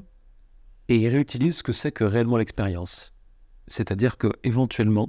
et 0.89 0.97
il 0.97 1.07
réutilise 1.07 1.57
ce 1.57 1.63
que 1.63 1.71
c'est 1.71 1.91
que 1.91 2.03
réellement 2.03 2.37
l'expérience. 2.37 3.13
C'est-à-dire 3.67 4.17
que 4.17 4.27
éventuellement, 4.43 5.07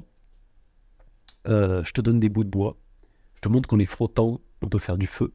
euh, 1.49 1.83
je 1.85 1.93
te 1.93 2.01
donne 2.01 2.21
des 2.21 2.29
bouts 2.29 2.45
de 2.45 2.51
bois, 2.51 2.77
te 3.45 3.49
montre 3.49 3.69
qu'en 3.69 3.77
les 3.77 3.87
frottant, 3.87 4.41
on 4.63 4.69
peut 4.69 4.79
faire 4.79 4.99
du 4.99 5.07
feu. 5.07 5.33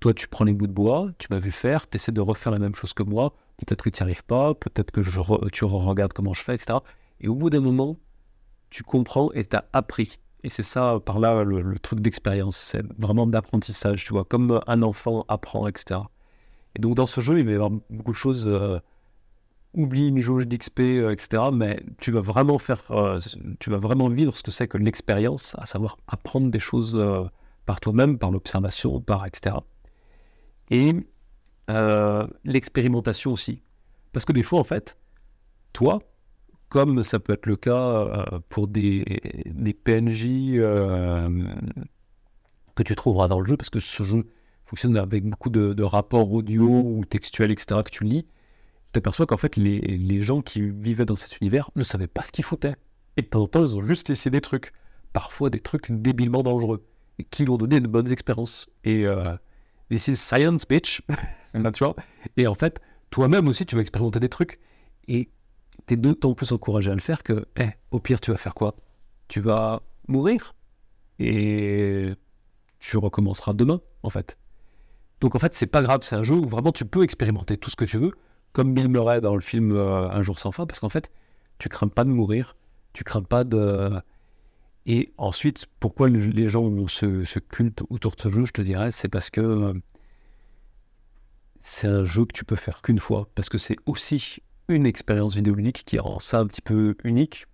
Toi, 0.00 0.14
tu 0.14 0.28
prends 0.28 0.44
les 0.44 0.52
bouts 0.52 0.66
de 0.68 0.72
bois, 0.72 1.10
tu 1.18 1.28
m'as 1.30 1.38
vu 1.38 1.50
faire, 1.50 1.88
tu 1.88 1.96
essaies 1.96 2.12
de 2.12 2.20
refaire 2.20 2.52
la 2.52 2.58
même 2.58 2.74
chose 2.74 2.92
que 2.92 3.02
moi, 3.02 3.34
peut-être 3.56 3.82
que 3.82 3.90
tu 3.90 4.02
n'y 4.02 4.04
arrives 4.06 4.24
pas, 4.24 4.54
peut-être 4.54 4.90
que 4.92 5.02
je 5.02 5.20
re- 5.20 5.50
tu 5.50 5.64
regardes 5.64 6.12
comment 6.12 6.34
je 6.34 6.42
fais, 6.42 6.54
etc. 6.54 6.78
Et 7.20 7.28
au 7.28 7.34
bout 7.34 7.50
d'un 7.50 7.60
moment, 7.60 7.96
tu 8.70 8.82
comprends 8.84 9.30
et 9.32 9.44
tu 9.44 9.56
as 9.56 9.64
appris. 9.72 10.18
Et 10.44 10.50
c'est 10.50 10.62
ça, 10.62 11.00
par 11.04 11.18
là, 11.18 11.42
le, 11.44 11.62
le 11.62 11.78
truc 11.80 12.00
d'expérience, 12.00 12.56
c'est 12.56 12.82
vraiment 12.98 13.26
d'apprentissage, 13.26 14.04
tu 14.04 14.12
vois, 14.12 14.24
comme 14.24 14.60
un 14.68 14.82
enfant 14.82 15.24
apprend, 15.28 15.66
etc. 15.66 16.00
Et 16.76 16.80
donc 16.80 16.94
dans 16.94 17.06
ce 17.06 17.20
jeu, 17.20 17.40
il 17.40 17.44
va 17.46 17.50
y 17.52 17.54
avoir 17.54 17.70
beaucoup 17.90 18.12
de 18.12 18.16
choses. 18.16 18.46
euh, 18.46 18.78
oublie 19.74 20.08
une 20.08 20.18
jauge 20.18 20.46
d'XP, 20.46 20.80
euh, 20.80 21.10
etc. 21.12 21.44
Mais 21.52 21.80
tu 22.00 22.10
vas 22.10 22.20
vraiment 22.20 22.58
faire, 22.58 22.80
euh, 22.90 23.18
tu 23.60 23.70
vas 23.70 23.78
vraiment 23.78 24.08
vivre 24.08 24.36
ce 24.36 24.42
que 24.42 24.50
c'est 24.50 24.68
que 24.68 24.78
l'expérience, 24.78 25.54
à 25.58 25.66
savoir 25.66 25.98
apprendre 26.06 26.50
des 26.50 26.58
choses 26.58 26.96
euh, 26.96 27.24
par 27.66 27.80
toi-même, 27.80 28.18
par 28.18 28.30
l'observation, 28.30 29.00
par 29.00 29.26
etc. 29.26 29.56
Et 30.70 30.94
euh, 31.70 32.26
l'expérimentation 32.44 33.32
aussi, 33.32 33.62
parce 34.12 34.24
que 34.24 34.32
des 34.32 34.42
fois 34.42 34.58
en 34.58 34.64
fait, 34.64 34.96
toi, 35.74 36.00
comme 36.70 37.04
ça 37.04 37.18
peut 37.18 37.34
être 37.34 37.46
le 37.46 37.56
cas 37.56 37.76
euh, 37.76 38.24
pour 38.48 38.68
des, 38.68 39.04
PNJ 39.84 40.26
euh, 40.56 41.28
que 42.74 42.82
tu 42.82 42.94
trouveras 42.96 43.28
dans 43.28 43.40
le 43.40 43.46
jeu, 43.46 43.56
parce 43.56 43.70
que 43.70 43.80
ce 43.80 44.02
jeu 44.02 44.26
fonctionne 44.64 44.96
avec 44.96 45.24
beaucoup 45.24 45.50
de 45.50 45.82
rapports 45.82 46.32
audio 46.32 46.66
ou 46.66 47.04
textuels, 47.04 47.50
etc., 47.50 47.82
que 47.84 47.90
tu 47.90 48.04
lis, 48.04 48.26
tu 48.88 48.92
t'aperçois 48.92 49.26
qu'en 49.26 49.36
fait, 49.36 49.56
les, 49.56 49.80
les 49.80 50.20
gens 50.20 50.40
qui 50.40 50.62
vivaient 50.62 51.04
dans 51.04 51.16
cet 51.16 51.38
univers 51.38 51.70
ne 51.76 51.82
savaient 51.82 52.06
pas 52.06 52.22
ce 52.22 52.32
qu'ils 52.32 52.44
foutaient. 52.44 52.76
Et 53.16 53.22
de 53.22 53.26
temps 53.26 53.42
en 53.42 53.46
temps, 53.46 53.64
ils 53.64 53.76
ont 53.76 53.82
juste 53.82 54.10
essayé 54.10 54.30
des 54.30 54.40
trucs, 54.40 54.72
parfois 55.12 55.50
des 55.50 55.60
trucs 55.60 55.90
débilement 55.90 56.42
dangereux, 56.42 56.86
et 57.18 57.24
qui 57.24 57.44
lui 57.44 57.50
ont 57.50 57.58
donné 57.58 57.80
de 57.80 57.86
bonnes 57.86 58.10
expériences. 58.10 58.68
Et 58.84 59.06
euh, 59.06 59.36
this 59.90 60.08
is 60.08 60.16
science, 60.16 60.66
bitch. 60.66 61.02
Tu 61.74 61.84
vois 61.84 61.96
et 62.36 62.46
en 62.46 62.54
fait, 62.54 62.80
toi-même 63.10 63.48
aussi, 63.48 63.66
tu 63.66 63.74
vas 63.74 63.80
expérimenter 63.80 64.20
des 64.20 64.28
trucs. 64.28 64.60
Et 65.08 65.30
tu 65.86 65.94
es 65.94 65.96
d'autant 65.96 66.34
plus 66.34 66.52
encouragé 66.52 66.90
à 66.90 66.94
le 66.94 67.00
faire 67.00 67.22
que, 67.22 67.46
eh, 67.56 67.70
au 67.90 68.00
pire, 68.00 68.20
tu 68.20 68.30
vas 68.30 68.36
faire 68.36 68.54
quoi? 68.54 68.76
Tu 69.28 69.40
vas 69.40 69.82
mourir. 70.06 70.54
Et 71.18 72.12
tu 72.78 72.96
recommenceras 72.96 73.54
demain, 73.54 73.80
en 74.02 74.10
fait. 74.10 74.38
Donc 75.20 75.34
en 75.34 75.38
fait, 75.38 75.54
c'est 75.54 75.66
pas 75.66 75.82
grave, 75.82 76.00
c'est 76.02 76.16
un 76.16 76.22
jeu 76.22 76.34
où 76.34 76.46
vraiment 76.46 76.72
tu 76.72 76.84
peux 76.84 77.02
expérimenter 77.02 77.56
tout 77.56 77.70
ce 77.70 77.76
que 77.76 77.84
tu 77.84 77.98
veux, 77.98 78.12
comme 78.52 78.74
Bill 78.74 78.88
Murray 78.88 79.20
dans 79.20 79.34
le 79.34 79.40
film 79.40 79.72
euh, 79.72 80.08
Un 80.10 80.22
jour 80.22 80.38
sans 80.38 80.52
fin, 80.52 80.66
parce 80.66 80.80
qu'en 80.80 80.88
fait, 80.88 81.10
tu 81.58 81.68
crains 81.68 81.88
pas 81.88 82.04
de 82.04 82.10
mourir, 82.10 82.56
tu 82.92 83.04
crains 83.04 83.22
pas 83.22 83.44
de. 83.44 83.90
Et 84.86 85.12
ensuite, 85.18 85.66
pourquoi 85.80 86.08
le- 86.08 86.18
les 86.18 86.48
gens 86.48 86.62
ont 86.64 86.88
ce, 86.88 87.24
ce 87.24 87.38
culte 87.38 87.82
autour 87.90 88.14
de 88.16 88.22
ce 88.22 88.28
jeu, 88.30 88.44
je 88.46 88.52
te 88.52 88.62
dirais, 88.62 88.90
c'est 88.90 89.08
parce 89.08 89.30
que 89.30 89.40
euh, 89.40 89.74
c'est 91.58 91.88
un 91.88 92.04
jeu 92.04 92.24
que 92.24 92.32
tu 92.32 92.44
peux 92.44 92.56
faire 92.56 92.82
qu'une 92.82 92.98
fois, 92.98 93.28
parce 93.34 93.48
que 93.48 93.58
c'est 93.58 93.76
aussi 93.86 94.38
une 94.68 94.86
expérience 94.86 95.34
vidéoludique 95.34 95.82
qui 95.84 95.98
rend 95.98 96.18
ça 96.18 96.40
un 96.40 96.46
petit 96.46 96.60
peu 96.62 96.96
unique. 97.04 97.46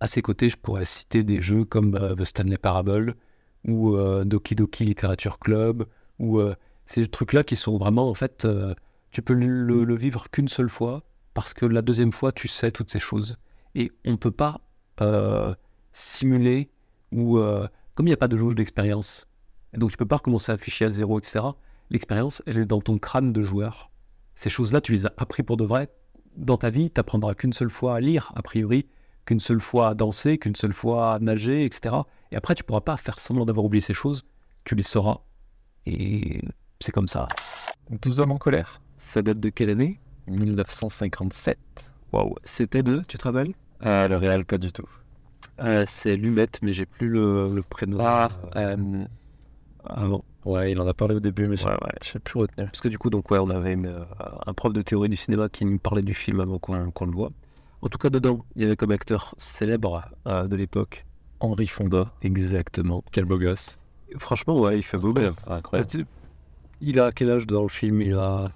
À 0.00 0.06
ses 0.06 0.22
côtés, 0.22 0.48
je 0.48 0.56
pourrais 0.56 0.84
citer 0.86 1.22
des 1.22 1.40
jeux 1.40 1.64
comme 1.64 1.94
euh, 1.94 2.14
The 2.14 2.24
Stanley 2.24 2.56
Parable 2.58 3.14
ou 3.66 3.94
Doki 4.24 4.54
Doki 4.54 4.86
Literature 4.86 5.38
Club 5.38 5.84
ou 6.18 6.40
ces 6.86 7.06
trucs-là 7.06 7.44
qui 7.44 7.56
sont 7.56 7.76
vraiment 7.76 8.08
en 8.08 8.14
fait, 8.14 8.48
tu 9.10 9.22
peux 9.22 9.34
le, 9.34 9.94
vivre 9.94 10.30
qu'une 10.30 10.48
seule 10.48 10.68
fois 10.68 11.02
parce 11.34 11.54
que 11.54 11.66
la 11.66 11.82
deuxième 11.82 12.12
fois, 12.12 12.32
tu 12.32 12.48
sais 12.48 12.70
toutes 12.70 12.90
ces 12.90 12.98
choses 12.98 13.36
et 13.74 13.92
on 14.04 14.12
ne 14.12 14.16
peut 14.16 14.30
pas 14.30 14.60
euh, 15.00 15.54
simuler 15.92 16.70
ou 17.12 17.38
euh, 17.38 17.66
comme 17.94 18.06
il 18.06 18.10
n'y 18.10 18.14
a 18.14 18.18
pas 18.18 18.28
de 18.28 18.36
jauge 18.36 18.54
d'expérience, 18.54 19.26
donc 19.74 19.90
tu 19.90 19.96
peux 19.96 20.06
pas 20.06 20.16
recommencer 20.16 20.52
à 20.52 20.54
afficher 20.54 20.84
à 20.84 20.90
zéro, 20.90 21.18
etc. 21.18 21.44
L'expérience, 21.90 22.42
elle 22.46 22.58
est 22.58 22.64
dans 22.64 22.80
ton 22.80 22.98
crâne 22.98 23.32
de 23.32 23.42
joueur. 23.42 23.90
ces 24.34 24.50
choses-là, 24.50 24.80
tu 24.80 24.92
les 24.92 25.06
as 25.06 25.12
appris 25.16 25.42
pour 25.42 25.56
de 25.56 25.64
vrai. 25.64 25.88
Dans 26.36 26.56
ta 26.56 26.70
vie, 26.70 26.90
tu 26.90 26.98
n'apprendras 26.98 27.34
qu'une 27.34 27.52
seule 27.52 27.70
fois 27.70 27.96
à 27.96 28.00
lire, 28.00 28.32
a 28.36 28.42
priori, 28.42 28.86
qu'une 29.26 29.40
seule 29.40 29.60
fois 29.60 29.88
à 29.88 29.94
danser, 29.94 30.38
qu'une 30.38 30.54
seule 30.54 30.72
fois 30.72 31.14
à 31.14 31.18
nager, 31.18 31.64
etc. 31.64 31.96
Et 32.30 32.36
après, 32.36 32.54
tu 32.54 32.64
pourras 32.64 32.80
pas 32.80 32.96
faire 32.96 33.18
semblant 33.18 33.44
d'avoir 33.44 33.66
oublié 33.66 33.80
ces 33.80 33.94
choses. 33.94 34.24
Tu 34.64 34.74
les 34.74 34.82
sauras. 34.82 35.18
Et 35.86 36.42
c'est 36.80 36.92
comme 36.92 37.08
ça. 37.08 37.26
12 37.90 38.20
hommes 38.20 38.32
en 38.32 38.38
colère. 38.38 38.80
Ça 39.02 39.22
date 39.22 39.40
de 39.40 39.48
quelle 39.48 39.70
année? 39.70 39.98
1957. 40.28 41.58
Waouh. 42.12 42.34
C'était 42.44 42.82
de, 42.82 43.00
tu 43.08 43.16
te 43.16 43.24
rappelles? 43.24 43.54
Ah, 43.80 44.06
le 44.08 44.16
réel, 44.16 44.44
pas 44.44 44.58
du 44.58 44.70
tout. 44.72 44.86
Euh, 45.60 45.84
C'est 45.88 46.16
Lumette, 46.16 46.58
mais 46.62 46.72
j'ai 46.74 46.84
plus 46.84 47.08
le, 47.08 47.52
le 47.52 47.62
prénom. 47.62 47.96
Ah, 48.00 48.28
Euh, 48.56 49.04
avant. 49.84 50.22
Ouais, 50.44 50.72
il 50.72 50.80
en 50.80 50.86
a 50.86 50.92
parlé 50.94 51.14
au 51.14 51.20
début, 51.20 51.48
mais 51.48 51.56
je 51.56 51.66
Ouais, 51.66 51.76
sais 52.02 52.18
plus 52.18 52.38
retenu. 52.40 52.66
Parce 52.66 52.80
que 52.80 52.88
du 52.88 52.98
coup, 52.98 53.08
donc, 53.10 53.30
ouais, 53.30 53.38
on 53.38 53.48
avait 53.50 53.76
euh, 53.76 54.04
un 54.46 54.52
prof 54.52 54.72
de 54.72 54.82
théorie 54.82 55.08
du 55.08 55.16
cinéma 55.16 55.48
qui 55.48 55.64
nous 55.64 55.78
parlait 55.78 56.02
du 56.02 56.14
film 56.14 56.40
avant 56.40 56.58
qu'on 56.58 57.06
le 57.06 57.12
voit. 57.12 57.30
En 57.82 57.88
tout 57.88 57.98
cas, 57.98 58.10
dedans, 58.10 58.44
il 58.54 58.62
y 58.62 58.64
avait 58.66 58.76
comme 58.76 58.90
acteur 58.90 59.34
célèbre 59.38 60.02
euh, 60.26 60.46
de 60.46 60.56
l'époque. 60.56 61.06
Henri 61.40 61.66
Fonda. 61.66 62.12
Exactement. 62.22 63.02
Quel 63.12 63.24
beau 63.24 63.38
gosse. 63.38 63.78
Franchement, 64.18 64.60
ouais, 64.60 64.76
il 64.78 64.82
fait 64.82 64.98
beau 64.98 65.14
gosse. 65.14 65.36
Incroyable. 65.48 66.06
Il 66.82 67.00
a 67.00 67.12
quel 67.12 67.30
âge 67.30 67.46
dans 67.46 67.62
le 67.62 67.68
film? 67.68 68.02
Il 68.02 68.14
a 68.14 68.50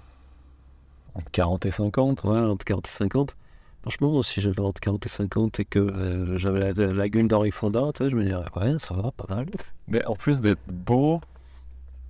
Entre 1.15 1.31
40 1.31 1.65
et 1.65 1.71
50. 1.71 2.23
ouais, 2.25 2.37
entre 2.39 2.65
40 2.65 2.87
et 2.87 2.91
50. 2.91 3.35
Franchement, 3.81 4.21
si 4.23 4.41
j'avais 4.41 4.59
entre 4.61 4.81
40 4.81 5.05
et 5.05 5.09
50 5.09 5.59
et 5.59 5.65
que 5.65 5.79
euh, 5.79 6.37
j'avais 6.37 6.73
la, 6.73 6.85
la 6.87 7.09
gueule 7.09 7.27
d'Henri 7.27 7.51
Fonda, 7.51 7.91
tu 7.93 8.03
sais, 8.03 8.09
je 8.09 8.15
me 8.15 8.23
dirais, 8.25 8.43
ouais, 8.55 8.73
ça 8.79 8.95
va, 8.95 9.11
pas 9.11 9.25
mal. 9.33 9.45
Mais 9.87 10.03
en 10.05 10.15
plus 10.15 10.41
d'être 10.41 10.59
beau, 10.67 11.21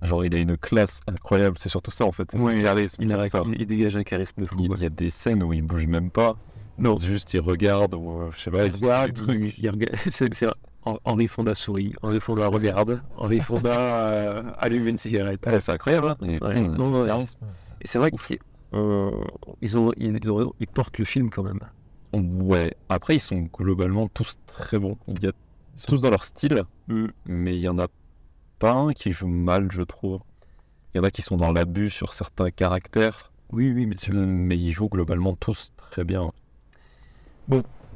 genre 0.02 0.24
il 0.24 0.34
a 0.34 0.38
une 0.38 0.56
classe 0.56 1.00
incroyable. 1.06 1.56
C'est 1.58 1.68
surtout 1.68 1.90
ça 1.90 2.04
en 2.06 2.12
fait. 2.12 2.30
Son 2.32 2.46
charisme, 2.46 3.02
Il, 3.02 3.12
a- 3.12 3.28
ça. 3.28 3.42
il- 3.46 3.60
il 3.60 3.66
dégage 3.66 3.96
un 3.96 4.04
charisme 4.04 4.40
de 4.42 4.46
fou. 4.46 4.56
Il 4.58 4.70
ouais. 4.70 4.76
il 4.78 4.82
y 4.82 4.86
a 4.86 4.90
des 4.90 5.10
scènes 5.10 5.42
où 5.42 5.52
il 5.52 5.62
bouge 5.62 5.86
même 5.86 6.10
pas. 6.10 6.36
Non, 6.78 6.98
juste 6.98 7.32
il 7.34 7.40
regarde 7.40 7.94
ou 7.94 8.20
euh, 8.22 8.30
je 8.34 8.40
sais 8.40 8.50
pas, 8.50 8.66
il 8.66 8.72
regarde, 8.72 9.06
fait 9.06 9.12
des 9.12 9.22
trucs. 9.22 9.54
il- 9.58 9.64
il 9.64 9.70
regarde- 9.70 9.96
c'est- 10.10 10.34
c'est- 10.34 10.46
Hen- 10.86 10.98
Henri 11.04 11.26
Fonda 11.28 11.54
sourit, 11.54 11.92
Henri 12.02 12.20
Fonda 12.20 12.46
regarde, 12.48 13.00
Henri 13.18 13.40
Fonda 13.40 13.74
euh, 13.78 14.42
allume 14.58 14.86
une 14.88 14.96
cigarette. 14.98 15.44
Ouais, 15.46 15.60
c'est 15.60 15.72
incroyable. 15.72 16.08
Hein. 16.08 16.16
Et, 16.22 16.26
Ouais. 16.26 16.38
putain, 16.38 16.60
Non, 16.68 17.00
ouais. 17.00 17.06
charisme. 17.06 17.40
Et 17.82 17.86
c'est 17.86 17.98
vrai 17.98 18.10
qu'ils 18.10 18.38
euh, 18.74 19.10
ils 19.62 19.76
ont, 19.78 19.92
ils, 19.96 20.18
ils 20.22 20.30
ont- 20.30 20.52
ils 20.60 20.66
portent 20.66 20.98
le 20.98 21.04
film 21.04 21.30
quand 21.30 21.42
même. 21.42 21.60
Ouais. 22.12 22.74
Après, 22.88 23.16
ils 23.16 23.20
sont 23.20 23.48
globalement 23.52 24.08
tous 24.08 24.38
très 24.46 24.78
bons. 24.78 24.96
Il 25.08 25.22
y 25.22 25.26
a 25.28 25.32
ils 25.74 25.80
sont 25.80 25.88
tous 25.88 26.00
dans 26.00 26.10
leur 26.10 26.24
style, 26.24 26.64
Mm. 26.88 27.06
mais 27.26 27.54
il 27.56 27.60
y 27.60 27.68
en 27.68 27.78
a 27.78 27.88
pas 28.58 28.72
un 28.72 28.92
qui 28.92 29.10
joue 29.12 29.26
mal, 29.28 29.70
je 29.70 29.82
trouve. 29.82 30.20
Il 30.94 30.98
y 30.98 31.00
en 31.00 31.04
a 31.04 31.10
qui 31.10 31.20
sont 31.20 31.36
dans 31.36 31.52
l'abus 31.52 31.90
sur 31.90 32.14
certains 32.14 32.50
caractères, 32.50 33.30
Oui, 33.52 33.70
oui, 33.72 33.86
sûr. 33.98 34.14
mais 34.14 34.56
ils 34.56 34.72
jouent 34.72 34.88
globalement 34.88 35.34
tous 35.36 35.72
très 35.76 36.04
bien. 36.04 36.32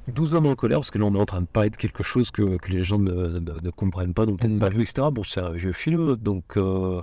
12 0.09 0.35
hommes 0.35 0.47
en 0.47 0.55
colère, 0.57 0.79
parce 0.79 0.91
que 0.91 0.99
là 0.99 1.05
on 1.05 1.15
est 1.15 1.19
en 1.21 1.25
train 1.27 1.41
de 1.41 1.47
parler 1.47 1.71
de 1.71 1.77
quelque 1.77 2.03
chose 2.03 2.31
que, 2.31 2.57
que 2.57 2.71
les 2.71 2.83
gens 2.83 2.99
ne, 2.99 3.39
ne- 3.39 3.61
ne 3.61 3.71
comprennent 3.71 4.15
pas, 4.15 4.27
donc 4.27 4.41
peut-être 4.41 4.59
pas 4.59 4.69
vu, 4.71 4.83
etc. 4.83 5.09
Bon, 5.13 5.23
c'est 5.23 5.41
un 5.41 5.51
vieux 5.53 5.73
film, 5.73 6.17
donc 6.17 6.57
euh, 6.57 7.01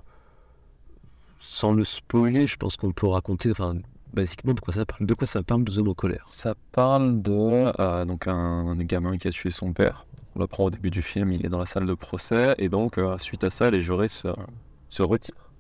sans 1.40 1.74
le 1.74 1.84
spoiler, 1.84 2.48
je 2.48 2.58
pense 2.58 2.78
qu'on 2.78 2.92
peut 2.92 3.08
raconter, 3.08 3.52
enfin, 3.52 3.76
basiquement 4.14 4.54
de 4.54 4.60
quoi 4.60 4.74
ça 4.74 4.86
parle. 4.86 5.06
De 5.06 5.14
quoi 5.14 5.28
ça 5.28 5.44
parle, 5.44 5.64
12 5.64 5.80
hommes 5.80 5.90
en 5.90 5.94
colère? 5.94 6.26
Ça 6.28 6.56
parle 6.72 7.22
de 7.22 7.32
euh, 7.80 8.06
donc 8.06 8.28
un, 8.28 8.76
gamin 8.78 9.18
qui 9.18 9.28
a 9.28 9.32
tué 9.32 9.52
son 9.52 9.74
père. 9.74 10.06
On 10.36 10.40
l'apprend 10.40 10.66
au 10.66 10.70
début 10.70 10.92
du 10.92 11.02
film, 11.02 11.32
il 11.32 11.46
est 11.46 11.50
dans 11.50 11.60
la 11.60 11.66
salle 11.66 11.86
de 11.86 11.94
procès, 11.94 12.56
et 12.58 12.70
donc 12.70 12.98
euh, 12.98 13.18
suite 13.18 13.44
à 13.44 13.50
ça, 13.50 13.72
les 13.72 13.82
jurés 13.82 14.08
se, 14.08 14.28
retirent. 15.02 15.52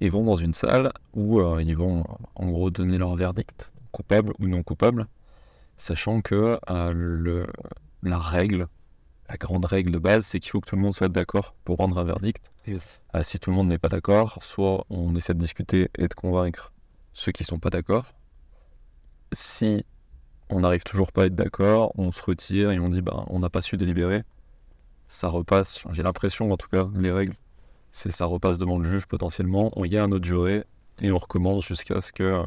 Ils 0.00 0.10
vont 0.10 0.24
dans 0.24 0.36
une 0.36 0.52
salle 0.52 0.92
où 1.14 1.40
euh, 1.40 1.62
ils 1.62 1.76
vont 1.76 2.04
en 2.34 2.48
gros 2.48 2.70
donner 2.70 2.98
leur 2.98 3.14
verdict, 3.16 3.70
coupable 3.92 4.32
ou 4.38 4.46
non 4.46 4.62
coupable, 4.62 5.06
sachant 5.76 6.20
que 6.20 6.58
le, 6.68 7.46
la 8.02 8.18
règle, 8.18 8.68
la 9.28 9.36
grande 9.36 9.64
règle 9.64 9.90
de 9.90 9.98
base, 9.98 10.26
c'est 10.26 10.40
qu'il 10.40 10.50
faut 10.50 10.60
que 10.60 10.68
tout 10.68 10.76
le 10.76 10.82
monde 10.82 10.94
soit 10.94 11.08
d'accord 11.08 11.54
pour 11.64 11.78
rendre 11.78 11.98
un 11.98 12.04
verdict. 12.04 12.50
Yes. 12.66 13.00
Euh, 13.14 13.22
si 13.22 13.38
tout 13.38 13.50
le 13.50 13.56
monde 13.56 13.68
n'est 13.68 13.78
pas 13.78 13.88
d'accord, 13.88 14.38
soit 14.42 14.84
on 14.90 15.14
essaie 15.16 15.34
de 15.34 15.38
discuter 15.38 15.90
et 15.98 16.08
de 16.08 16.14
convaincre 16.14 16.72
ceux 17.12 17.32
qui 17.32 17.44
sont 17.44 17.58
pas 17.58 17.70
d'accord. 17.70 18.12
Si 19.32 19.84
on 20.50 20.60
n'arrive 20.60 20.84
toujours 20.84 21.12
pas 21.12 21.22
à 21.22 21.26
être 21.26 21.34
d'accord, 21.34 21.92
on 21.96 22.12
se 22.12 22.22
retire 22.22 22.70
et 22.70 22.78
on 22.78 22.88
dit 22.88 23.00
bah 23.00 23.24
on 23.28 23.38
n'a 23.38 23.48
pas 23.48 23.62
su 23.62 23.76
délibérer. 23.76 24.22
Ça 25.08 25.28
repasse, 25.28 25.84
j'ai 25.92 26.02
l'impression 26.02 26.52
en 26.52 26.56
tout 26.56 26.68
cas, 26.68 26.88
les 26.94 27.10
règles, 27.10 27.34
c'est 27.90 28.12
ça 28.12 28.26
repasse 28.26 28.58
devant 28.58 28.78
le 28.78 28.88
juge 28.88 29.06
potentiellement, 29.06 29.72
il 29.84 29.92
y 29.92 29.98
a 29.98 30.04
un 30.04 30.12
autre 30.12 30.26
juré 30.26 30.64
et 31.00 31.10
on 31.10 31.18
recommence 31.18 31.64
jusqu'à 31.64 32.00
ce 32.00 32.12
que 32.12 32.44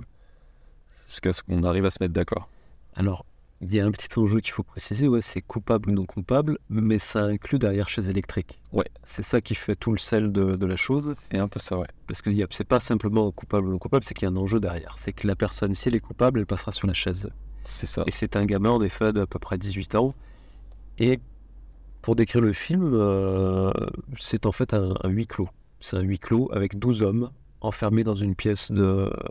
jusqu'à 1.08 1.34
ce 1.34 1.42
qu'on 1.42 1.64
arrive 1.64 1.86
à 1.86 1.90
se 1.90 1.98
mettre 2.00 2.14
d'accord. 2.14 2.48
Alors, 2.96 3.26
il 3.62 3.74
y 3.76 3.80
a 3.80 3.86
un 3.86 3.92
petit 3.92 4.08
enjeu 4.18 4.40
qu'il 4.40 4.54
faut 4.54 4.64
préciser, 4.64 5.08
ouais, 5.08 5.22
c'est 5.22 5.42
coupable 5.42 5.90
ou 5.90 5.94
non 5.94 6.06
coupable, 6.06 6.58
mais 6.70 6.98
ça 6.98 7.24
inclut 7.26 7.60
derrière 7.60 7.90
chaise 7.90 8.10
électrique. 8.10 8.62
Ouais. 8.72 8.86
C'est 9.04 9.22
ça 9.24 9.42
qui 9.42 9.54
fait 9.56 9.76
tout 9.76 9.92
le 9.92 9.98
sel 9.98 10.32
de, 10.32 10.56
de 10.56 10.66
la 10.66 10.78
chose. 10.78 11.14
C'est 11.18 11.38
un 11.38 11.48
peu 11.50 11.60
ça, 11.60 11.78
ouais. 11.78 11.88
Parce 12.08 12.22
que 12.22 12.30
c'est 12.52 12.64
pas 12.64 12.80
simplement 12.80 13.32
coupable 13.32 13.68
ou 13.68 13.72
non 13.72 13.78
coupable, 13.78 14.06
c'est 14.06 14.14
qu'il 14.14 14.26
y 14.28 14.30
a 14.30 14.32
un 14.32 14.38
enjeu 14.38 14.60
derrière. 14.62 14.96
C'est 14.98 15.12
que 15.14 15.28
la 15.28 15.36
personne, 15.36 15.76
si 15.76 15.90
elle 15.90 15.96
est 15.96 16.00
coupable, 16.00 16.40
elle 16.40 16.46
passera 16.46 16.72
sur 16.72 16.88
la 16.88 16.94
chaise. 16.94 17.30
C'est 17.66 17.86
ça. 17.88 18.04
Et 18.08 18.12
c'est 18.12 18.36
un 18.38 18.46
gamin, 18.46 18.70
en 18.72 18.82
effet, 18.82 19.12
d'à 19.12 19.28
peu 19.28 19.40
près 19.40 19.58
18 19.58 19.96
ans. 19.96 20.14
Et 20.98 21.20
pour 22.02 22.16
décrire 22.16 22.42
le 22.42 22.54
film, 22.54 22.92
euh, 22.94 23.72
c'est 24.18 24.46
en 24.46 24.52
fait 24.54 24.74
un, 24.74 24.94
un 25.04 25.10
huis 25.10 25.28
clos. 25.28 25.50
C'est 25.82 25.98
un 25.98 26.02
huis 26.02 26.20
clos 26.20 26.50
avec 26.54 26.80
12 26.80 27.04
hommes 27.04 27.30
enfermés 27.62 28.06
dans 28.06 28.16
une 28.16 28.36
pièce 28.36 28.72
de, 28.72 28.82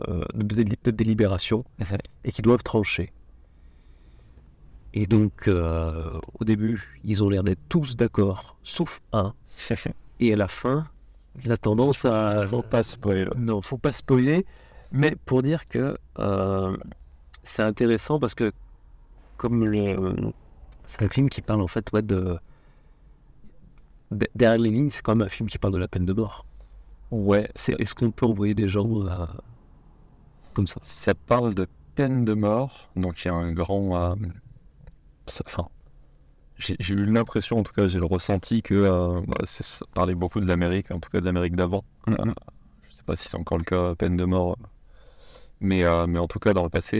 euh, 0.07 0.23
de 0.35 0.55
déli- 0.55 0.77
de 0.83 0.91
délibération 0.91 1.63
et 2.23 2.31
qui 2.31 2.43
doivent 2.43 2.61
trancher. 2.61 3.11
Et 4.93 5.05
donc, 5.07 5.47
euh, 5.47 6.19
au 6.39 6.43
début, 6.45 6.99
ils 7.03 7.23
ont 7.23 7.29
l'air 7.29 7.43
d'être 7.43 7.59
tous 7.69 7.95
d'accord, 7.95 8.57
sauf 8.63 9.01
un. 9.13 9.33
Et 10.19 10.33
à 10.33 10.35
la 10.35 10.47
fin, 10.47 10.87
la 11.45 11.57
tendance 11.57 12.05
à... 12.05 12.45
Faut 12.47 12.61
pas 12.61 12.83
spoiler. 12.83 13.27
Non, 13.37 13.61
faut 13.61 13.77
pas 13.77 13.91
spoiler, 13.93 14.45
mais 14.91 15.15
pour 15.25 15.43
dire 15.43 15.65
que 15.67 15.97
euh, 16.19 16.75
c'est 17.43 17.63
intéressant 17.63 18.19
parce 18.19 18.35
que 18.35 18.51
comme 19.37 19.65
le, 19.65 20.15
c'est 20.85 21.03
un 21.03 21.09
film 21.09 21.29
qui 21.29 21.41
parle 21.41 21.61
en 21.61 21.67
fait 21.67 21.91
ouais, 21.93 22.01
de, 22.01 22.37
de- 24.11 24.27
derrière 24.35 24.57
les 24.59 24.69
lignes, 24.71 24.89
c'est 24.89 25.01
quand 25.01 25.15
même 25.15 25.25
un 25.25 25.29
film 25.29 25.49
qui 25.49 25.57
parle 25.57 25.73
de 25.73 25.79
la 25.79 25.87
peine 25.87 26.05
de 26.05 26.13
mort. 26.13 26.45
Ouais, 27.11 27.49
est-ce 27.55 27.95
qu'on 27.95 28.11
peut 28.11 28.25
envoyer 28.25 28.53
des 28.55 28.67
gens 28.67 28.87
euh, 29.07 29.25
comme 30.53 30.67
ça? 30.67 30.79
Ça 30.81 31.13
parle 31.13 31.55
de 31.55 31.67
peine 31.95 32.25
de 32.25 32.33
mort, 32.33 32.89
donc 32.95 33.23
il 33.23 33.27
y 33.27 33.31
a 33.31 33.33
un 33.33 33.51
grand. 33.51 33.95
euh, 34.11 34.15
Enfin, 35.45 35.69
j'ai 36.57 36.93
eu 36.93 37.05
l'impression, 37.05 37.59
en 37.59 37.63
tout 37.63 37.73
cas, 37.73 37.87
j'ai 37.87 37.99
le 37.99 38.05
ressenti 38.05 38.61
que 38.61 38.73
euh, 38.73 39.21
bah, 39.27 39.37
ça 39.45 39.85
parlait 39.93 40.15
beaucoup 40.15 40.41
de 40.41 40.45
l'Amérique, 40.45 40.91
en 40.91 40.99
tout 40.99 41.09
cas 41.09 41.21
de 41.21 41.25
l'Amérique 41.25 41.55
d'avant. 41.55 41.85
Euh, 42.09 42.15
je 42.83 42.95
sais 42.95 43.03
pas 43.03 43.15
si 43.15 43.29
c'est 43.29 43.37
encore 43.37 43.57
le 43.57 43.63
cas, 43.63 43.95
peine 43.95 44.17
de 44.17 44.25
mort. 44.25 44.57
Mais, 45.61 45.83
euh, 45.83 46.05
mais 46.05 46.19
en 46.19 46.27
tout 46.27 46.39
cas, 46.39 46.53
dans 46.53 46.63
le 46.63 46.69
passé, 46.69 46.97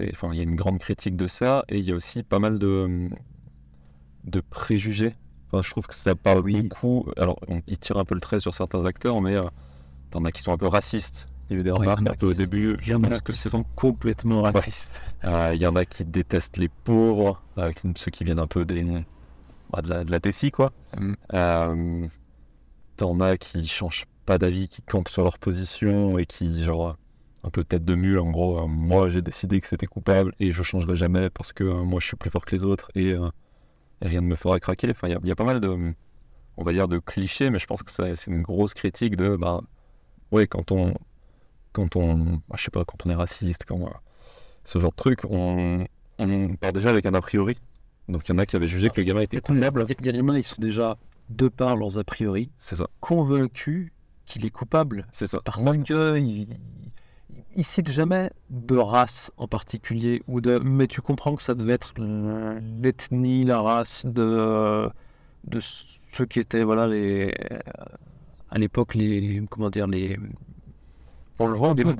il 0.00 0.34
y 0.34 0.40
a 0.40 0.42
une 0.42 0.56
grande 0.56 0.78
critique 0.78 1.16
de 1.16 1.26
ça, 1.26 1.64
et 1.68 1.78
il 1.78 1.84
y 1.84 1.92
a 1.92 1.94
aussi 1.94 2.22
pas 2.22 2.38
mal 2.38 2.58
de, 2.58 3.08
de 4.24 4.40
préjugés. 4.40 5.16
Enfin, 5.46 5.62
je 5.62 5.70
trouve 5.70 5.86
que 5.86 5.94
ça 5.94 6.14
parle 6.14 6.42
beaucoup. 6.42 7.06
Alors, 7.16 7.38
on, 7.48 7.62
il 7.66 7.78
tire 7.78 7.96
un 7.96 8.04
peu 8.04 8.14
le 8.14 8.20
trait 8.20 8.40
sur 8.40 8.54
certains 8.54 8.84
acteurs, 8.84 9.20
mais 9.22 9.36
t'en 10.10 10.24
as 10.24 10.32
qui 10.32 10.42
sont 10.42 10.52
un 10.52 10.58
peu 10.58 10.66
racistes. 10.66 11.26
Il 11.50 11.54
y 11.54 11.56
a 11.56 11.60
eu 11.60 11.64
des 11.64 11.70
remarques 11.72 12.06
un 12.08 12.14
peu 12.14 12.26
au 12.28 12.34
début. 12.34 12.76
Il 12.82 12.88
y 12.88 12.94
en 12.94 13.02
a 13.02 13.18
que 13.18 13.32
sont 13.32 13.64
complètement 13.74 14.42
racistes. 14.42 15.00
Euh, 15.24 15.50
Il 15.54 15.60
y 15.60 15.66
en 15.66 15.74
a 15.74 15.84
qui 15.84 16.04
détestent 16.04 16.56
les 16.58 16.68
pauvres, 16.68 17.42
euh, 17.58 17.72
ceux 17.96 18.12
qui 18.12 18.22
viennent 18.22 18.38
un 18.38 18.46
peu 18.46 18.64
des, 18.64 18.84
bah, 19.70 19.82
de, 19.82 19.88
la, 19.90 20.04
de 20.04 20.10
la 20.12 20.20
Tessie, 20.20 20.52
quoi. 20.52 20.72
Mm. 20.98 21.12
Euh, 21.34 22.06
T'en 22.96 23.18
as 23.20 23.36
qui 23.36 23.66
changent 23.66 24.04
pas 24.26 24.38
d'avis, 24.38 24.68
qui 24.68 24.82
campent 24.82 25.08
sur 25.08 25.24
leur 25.24 25.38
position 25.38 26.18
et 26.18 26.26
qui, 26.26 26.62
genre, 26.62 26.96
un 27.42 27.50
peu 27.50 27.64
tête 27.64 27.84
de 27.84 27.94
mule, 27.94 28.18
en 28.18 28.30
gros, 28.30 28.68
moi 28.68 29.08
j'ai 29.08 29.22
décidé 29.22 29.60
que 29.60 29.66
c'était 29.66 29.86
coupable 29.86 30.34
et 30.38 30.50
je 30.52 30.62
changerai 30.62 30.94
jamais 30.94 31.30
parce 31.30 31.52
que 31.54 31.64
moi 31.64 31.98
je 32.00 32.06
suis 32.06 32.16
plus 32.16 32.28
fort 32.30 32.44
que 32.44 32.54
les 32.54 32.62
autres 32.64 32.90
et, 32.94 33.12
et 33.12 33.18
rien 34.08 34.20
ne 34.20 34.26
me 34.26 34.34
fera 34.36 34.60
craquer. 34.60 34.90
Enfin, 34.90 35.08
il 35.08 35.12
y 35.12 35.14
a- 35.14 35.20
il 35.22 35.28
y, 35.28 35.32
a 35.32 35.36
pas 35.36 35.44
mal 35.44 35.60
de, 35.60 35.94
on 36.58 36.62
va 36.64 36.72
dire, 36.74 36.86
de 36.86 36.98
clichés, 36.98 37.48
mais 37.50 37.58
je 37.58 37.66
pense 37.66 37.82
que 37.82 37.90
c'est 37.90 38.26
une 38.26 38.42
grosse 38.42 38.74
critique 38.74 39.16
de, 39.16 39.34
bah, 39.36 39.62
ouais, 40.30 40.46
quand 40.46 40.70
on, 40.72 40.92
quand 41.72 41.96
on, 41.96 42.14
bah, 42.48 42.56
je 42.56 42.64
sais 42.64 42.70
pas, 42.70 42.84
quand 42.84 43.04
on 43.06 43.10
est 43.10 43.14
raciste, 43.14 43.64
quand, 43.66 43.80
ce 44.64 44.78
genre 44.78 44.90
de 44.90 44.96
truc, 44.96 45.20
on, 45.28 45.86
on 46.18 46.48
part 46.56 46.72
déjà 46.72 46.90
avec 46.90 47.06
un 47.06 47.14
a 47.14 47.20
priori. 47.20 47.56
Donc 48.08 48.22
il 48.28 48.32
y 48.32 48.34
en 48.34 48.38
a 48.38 48.46
qui 48.46 48.56
avaient 48.56 48.66
jugé 48.66 48.90
que 48.90 49.00
le 49.00 49.06
gamin 49.06 49.20
était 49.20 49.36
Il 49.36 49.40
coupable. 49.42 49.86
y 50.02 50.10
en 50.20 50.28
a, 50.28 50.38
ils 50.38 50.42
sont 50.44 50.60
déjà, 50.60 50.96
de 51.28 51.48
par 51.48 51.76
leurs 51.76 51.98
a 51.98 52.04
priori, 52.04 52.50
ça, 52.58 52.86
convaincus 53.00 53.92
qu'il 54.26 54.44
est 54.46 54.50
coupable. 54.50 55.06
c'est 55.12 55.26
ça. 55.26 55.40
Parce 55.44 55.62
Même- 55.62 55.84
que 55.84 56.18
il, 56.18 56.58
il 57.56 57.64
cite 57.64 57.88
jamais 57.88 58.30
de 58.50 58.76
race 58.76 59.30
en 59.36 59.46
particulier 59.48 60.22
ou 60.28 60.40
de 60.40 60.58
mais 60.58 60.86
tu 60.88 61.00
comprends 61.00 61.34
que 61.36 61.42
ça 61.42 61.54
devait 61.54 61.74
être 61.74 61.94
l'ethnie, 62.82 63.44
la 63.44 63.60
race 63.60 64.04
de 64.06 64.88
de 65.44 65.58
ceux 65.60 66.26
qui 66.26 66.38
étaient 66.40 66.62
voilà 66.64 66.86
les 66.86 67.32
à 68.50 68.58
l'époque 68.58 68.94
les 68.94 69.42
comment 69.50 69.70
dire 69.70 69.86
les 69.86 70.18
On 71.40 71.46
le 71.48 71.56
voit 71.56 71.68
un 71.70 71.74
peu, 71.74 71.94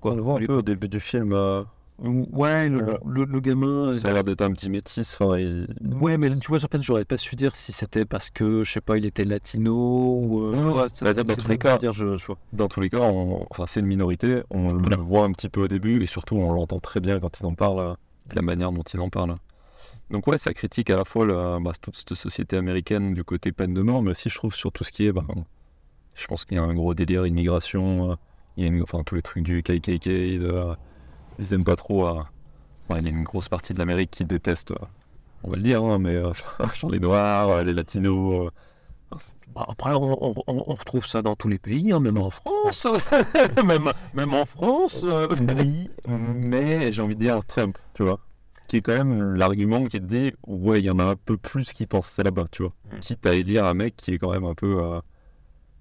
quoi. 0.00 0.12
on 0.12 0.16
le 0.16 0.22
voit 0.22 0.38
un 0.38 0.44
peu 0.44 0.54
au 0.54 0.62
début 0.62 0.88
du 0.88 1.00
film. 1.00 1.32
euh, 1.32 1.62
Ouais, 1.98 2.68
le, 2.68 2.84
Ouais. 2.84 2.98
le- 3.06 3.24
le 3.24 3.40
gamin. 3.40 3.88
euh, 3.94 3.98
ça 3.98 4.08
a 4.08 4.12
l'air 4.12 4.22
d'être 4.22 4.42
un 4.42 4.52
petit 4.52 4.68
métis. 4.68 5.16
Enfin, 5.18 5.38
il- 5.38 5.66
Ouais, 5.98 6.18
mais 6.18 6.28
tu 6.38 6.48
vois, 6.48 6.60
fait, 6.60 6.82
j'aurais 6.82 7.06
pas 7.06 7.16
su 7.16 7.36
dire 7.36 7.56
si 7.56 7.72
c'était 7.72 8.04
parce 8.04 8.28
que, 8.30 8.64
je 8.64 8.70
sais 8.70 8.82
pas, 8.82 8.98
il 8.98 9.06
était 9.06 9.24
latino 9.24 9.72
ou. 10.22 10.42
euh, 10.44 10.50
Ouais, 10.52 10.82
ouais, 10.82 10.88
ça, 10.92 11.06
bah, 11.06 11.14
c'est- 11.14 11.24
dans 11.24 11.34
tous 11.34 11.48
les 11.48 11.56
cas. 11.58 11.78
dire, 11.78 11.92
je, 11.94 12.16
je 12.16 12.26
vois. 12.26 12.36
Dans 12.52 12.68
tous 12.68 12.80
les 12.82 12.90
cas, 12.90 13.00
on- 13.00 13.46
enfin, 13.50 13.64
c'est 13.66 13.80
une 13.80 13.86
minorité. 13.86 14.42
On 14.50 14.74
le 14.74 14.96
voit 14.96 15.24
un 15.24 15.32
petit 15.32 15.48
peu 15.48 15.62
au 15.62 15.68
début 15.68 16.02
et 16.02 16.06
surtout, 16.06 16.36
on 16.36 16.52
l'entend 16.52 16.78
très 16.80 17.00
bien 17.00 17.18
quand 17.18 17.40
ils 17.40 17.46
en 17.46 17.54
parlent, 17.54 17.80
euh, 17.80 17.94
la 18.34 18.42
manière 18.42 18.72
dont 18.72 18.82
ils 18.82 19.00
en 19.00 19.08
parlent. 19.08 19.36
Donc, 20.10 20.26
ouais, 20.26 20.36
ça 20.38 20.52
critique 20.52 20.90
à 20.90 20.96
la 20.98 21.04
fois 21.06 21.24
la- 21.26 21.58
bah, 21.60 21.72
toute 21.80 21.96
cette 21.96 22.12
société 22.14 22.56
américaine 22.58 23.14
du 23.14 23.24
côté 23.24 23.52
peine 23.52 23.72
de 23.72 23.80
mort, 23.80 24.02
mais 24.02 24.10
aussi, 24.10 24.28
je 24.28 24.34
trouve, 24.36 24.54
sur 24.54 24.70
tout 24.70 24.84
ce 24.84 24.92
qui 24.92 25.06
est. 25.06 25.12
bah, 25.12 25.24
je 26.14 26.26
pense 26.26 26.44
qu'il 26.44 26.56
y 26.58 26.60
a 26.60 26.62
un 26.62 26.74
gros 26.74 26.92
délire 26.94 27.26
immigration. 27.26 28.16
Il 28.56 28.62
y 28.64 28.66
a 28.66 28.70
une- 28.72 28.82
enfin, 28.82 29.02
tous 29.04 29.14
les 29.14 29.22
trucs 29.22 29.42
du 29.44 29.62
KKK. 29.62 30.08
De, 30.38 30.46
euh, 30.52 30.74
ils 31.38 31.52
aiment 31.54 31.64
pas 31.64 31.76
trop. 31.76 32.06
euh, 32.06 32.22
il 32.90 33.02
y 33.04 33.06
a 33.06 33.10
une 33.10 33.24
grosse 33.24 33.48
partie 33.48 33.74
de 33.74 33.78
l'Amérique 33.78 34.10
qui 34.12 34.24
déteste, 34.24 34.70
euh, 34.72 34.76
on 35.42 35.50
va 35.50 35.56
le 35.56 35.62
dire, 35.62 35.82
hein, 35.82 35.98
mais 35.98 36.14
euh, 36.14 36.32
genre 36.80 36.90
les 36.90 37.00
Noirs, 37.00 37.64
les 37.64 37.72
Latinos. 37.72 38.46
euh, 38.46 38.50
Bah, 39.54 39.64
après, 39.68 39.92
on, 39.94 40.18
on- 40.30 40.34
on- 40.46 40.64
on 40.68 40.74
retrouve 40.74 41.06
ça 41.06 41.22
dans 41.22 41.36
tous 41.36 41.48
les 41.48 41.58
pays, 41.58 41.92
hein, 41.92 42.00
même 42.00 42.18
en 42.18 42.30
France. 42.30 42.86
même, 43.64 43.90
même 44.14 44.34
en 44.34 44.44
France. 44.44 45.04
Oui, 45.48 45.88
mais 46.08 46.90
j'ai 46.92 47.02
envie 47.02 47.14
de 47.14 47.20
dire 47.20 47.44
Trump, 47.44 47.78
tu 47.94 48.02
vois. 48.02 48.18
Qui 48.68 48.78
est 48.78 48.80
quand 48.80 48.94
même 48.96 49.34
l'argument 49.34 49.84
qui 49.84 50.00
te 50.00 50.04
dit, 50.06 50.32
ouais, 50.46 50.80
il 50.80 50.84
y 50.86 50.90
en 50.90 50.98
a 50.98 51.04
un 51.04 51.14
peu 51.16 51.36
plus 51.36 51.72
qui 51.72 51.86
pensent 51.86 52.08
ça 52.08 52.24
là-bas, 52.24 52.46
tu 52.50 52.62
vois. 52.64 52.72
Mm. 52.92 52.98
Quitte 52.98 53.26
à 53.26 53.34
élire 53.34 53.64
un 53.64 53.74
mec 53.74 53.94
qui 53.96 54.12
est 54.14 54.18
quand 54.18 54.32
même 54.32 54.44
un 54.44 54.54
peu 54.54 54.82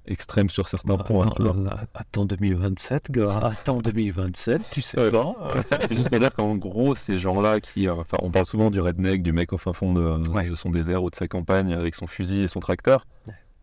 extrême 0.07 0.49
sur 0.49 0.67
certains 0.67 0.97
points, 0.97 1.29
tu 1.35 1.41
vois. 1.43 1.51
Attends, 1.51 1.65
euh, 1.65 1.85
attends 1.93 2.25
2027, 2.25 3.11
gars. 3.11 3.37
Attends 3.39 3.81
2027, 3.81 4.61
tu 4.71 4.81
sais 4.81 4.99
Ouais. 4.99 5.11
pas. 5.11 5.35
euh, 5.55 5.61
C'est 5.63 5.95
juste 5.95 6.09
pour 6.09 6.19
dire 6.19 6.33
qu'en 6.33 6.55
gros, 6.55 6.95
ces 6.95 7.17
gens-là 7.17 7.59
qui. 7.59 7.87
euh, 7.87 7.95
Enfin, 7.95 8.17
on 8.21 8.31
parle 8.31 8.45
souvent 8.45 8.69
du 8.71 8.79
redneck, 8.79 9.23
du 9.23 9.31
mec 9.33 9.53
au 9.53 9.57
fin 9.57 9.73
fond 9.73 9.93
de, 9.93 10.27
Ouais. 10.29 10.49
de 10.49 10.55
son 10.55 10.69
désert 10.69 11.03
ou 11.03 11.09
de 11.09 11.15
sa 11.15 11.27
campagne 11.27 11.73
avec 11.73 11.95
son 11.95 12.07
fusil 12.07 12.41
et 12.41 12.47
son 12.47 12.59
tracteur. 12.59 13.05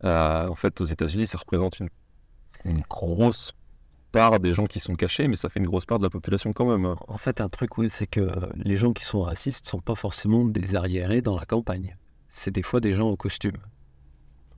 Euh, 0.04 0.48
en 0.48 0.54
fait, 0.56 0.80
aux 0.80 0.84
États-Unis, 0.84 1.26
ça 1.26 1.38
représente 1.38 1.78
une, 1.80 1.88
une 2.64 2.82
grosse 2.90 3.52
part 4.10 4.40
des 4.40 4.52
gens 4.52 4.66
qui 4.66 4.78
sont 4.80 4.94
cachés, 4.94 5.26
mais 5.28 5.36
ça 5.36 5.48
fait 5.48 5.58
une 5.60 5.66
grosse 5.66 5.86
part 5.86 5.98
de 5.98 6.04
la 6.04 6.10
population 6.10 6.52
quand 6.52 6.66
même. 6.70 6.84
hein. 6.84 6.96
En 7.08 7.16
fait, 7.18 7.40
un 7.40 7.48
truc, 7.48 7.78
oui, 7.78 7.88
c'est 7.88 8.06
que 8.06 8.28
les 8.56 8.76
gens 8.76 8.92
qui 8.92 9.04
sont 9.04 9.22
racistes 9.22 9.66
sont 9.66 9.78
pas 9.80 9.94
forcément 9.94 10.44
des 10.44 10.74
arriérés 10.74 11.22
dans 11.22 11.38
la 11.38 11.46
campagne. 11.46 11.94
C'est 12.28 12.50
des 12.50 12.62
fois 12.62 12.80
des 12.80 12.94
gens 12.94 13.10
en 13.10 13.16
costume. 13.16 13.56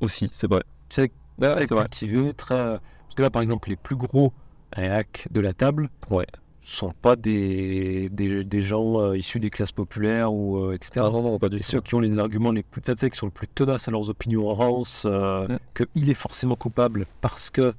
Aussi, 0.01 0.29
c'est 0.33 0.49
vrai. 0.49 0.63
Tu 0.89 0.97
sais, 0.97 1.13
Ouais, 1.39 1.55
très 1.55 1.67
cultivés, 1.67 2.33
très. 2.35 2.57
Parce 2.79 3.15
que 3.17 3.23
là, 3.23 3.31
par 3.31 3.43
exemple, 3.43 3.69
les 3.69 3.77
plus 3.77 3.97
gros 3.97 4.33
réacs 4.73 5.29
de 5.31 5.41
la 5.41 5.53
table 5.53 5.89
Ouais. 6.11 6.27
sont 6.61 6.93
pas 7.03 7.17
des, 7.17 8.09
des, 8.11 8.45
des 8.45 8.61
gens 8.61 9.01
euh, 9.01 9.17
issus 9.17 9.39
des 9.41 9.51
classes 9.51 9.73
populaires 9.73 10.33
ou 10.33 10.59
euh, 10.59 10.75
etc. 10.75 10.93
Ah 11.07 11.11
non, 11.11 11.23
non, 11.23 11.39
pas 11.39 11.49
du 11.49 11.57
Et 11.57 11.61
tout. 11.61 11.65
ceux 11.67 11.81
qui 11.81 11.95
ont 11.95 12.01
les 12.01 12.19
arguments 12.19 12.51
les 12.53 12.63
plus 12.63 12.83
sais, 12.97 13.11
qui 13.11 13.17
sont 13.19 13.27
le 13.27 13.33
plus 13.33 13.49
tenaces 13.49 13.87
à 13.89 13.91
leurs 13.91 14.09
opinions 14.11 14.47
rances, 14.53 15.05
euh, 15.07 15.47
Mm. 15.49 15.59
qu'il 15.93 16.11
est 16.11 16.15
forcément 16.15 16.57
coupable 16.57 17.07
parce 17.21 17.51
que 17.51 17.75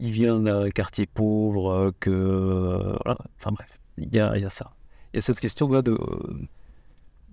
il 0.00 0.10
vient 0.12 0.38
d'un 0.40 0.70
quartier 0.70 1.06
pauvre, 1.06 1.92
que 2.00 2.96
voilà. 3.04 3.18
enfin 3.38 3.52
bref, 3.52 3.78
il 3.98 4.14
y 4.14 4.20
a, 4.20 4.36
y 4.38 4.44
a 4.44 4.50
ça. 4.50 4.72
Il 5.12 5.16
y 5.16 5.18
a 5.18 5.20
cette 5.22 5.38
question 5.40 5.66
voilà, 5.66 5.82
de 5.82 5.96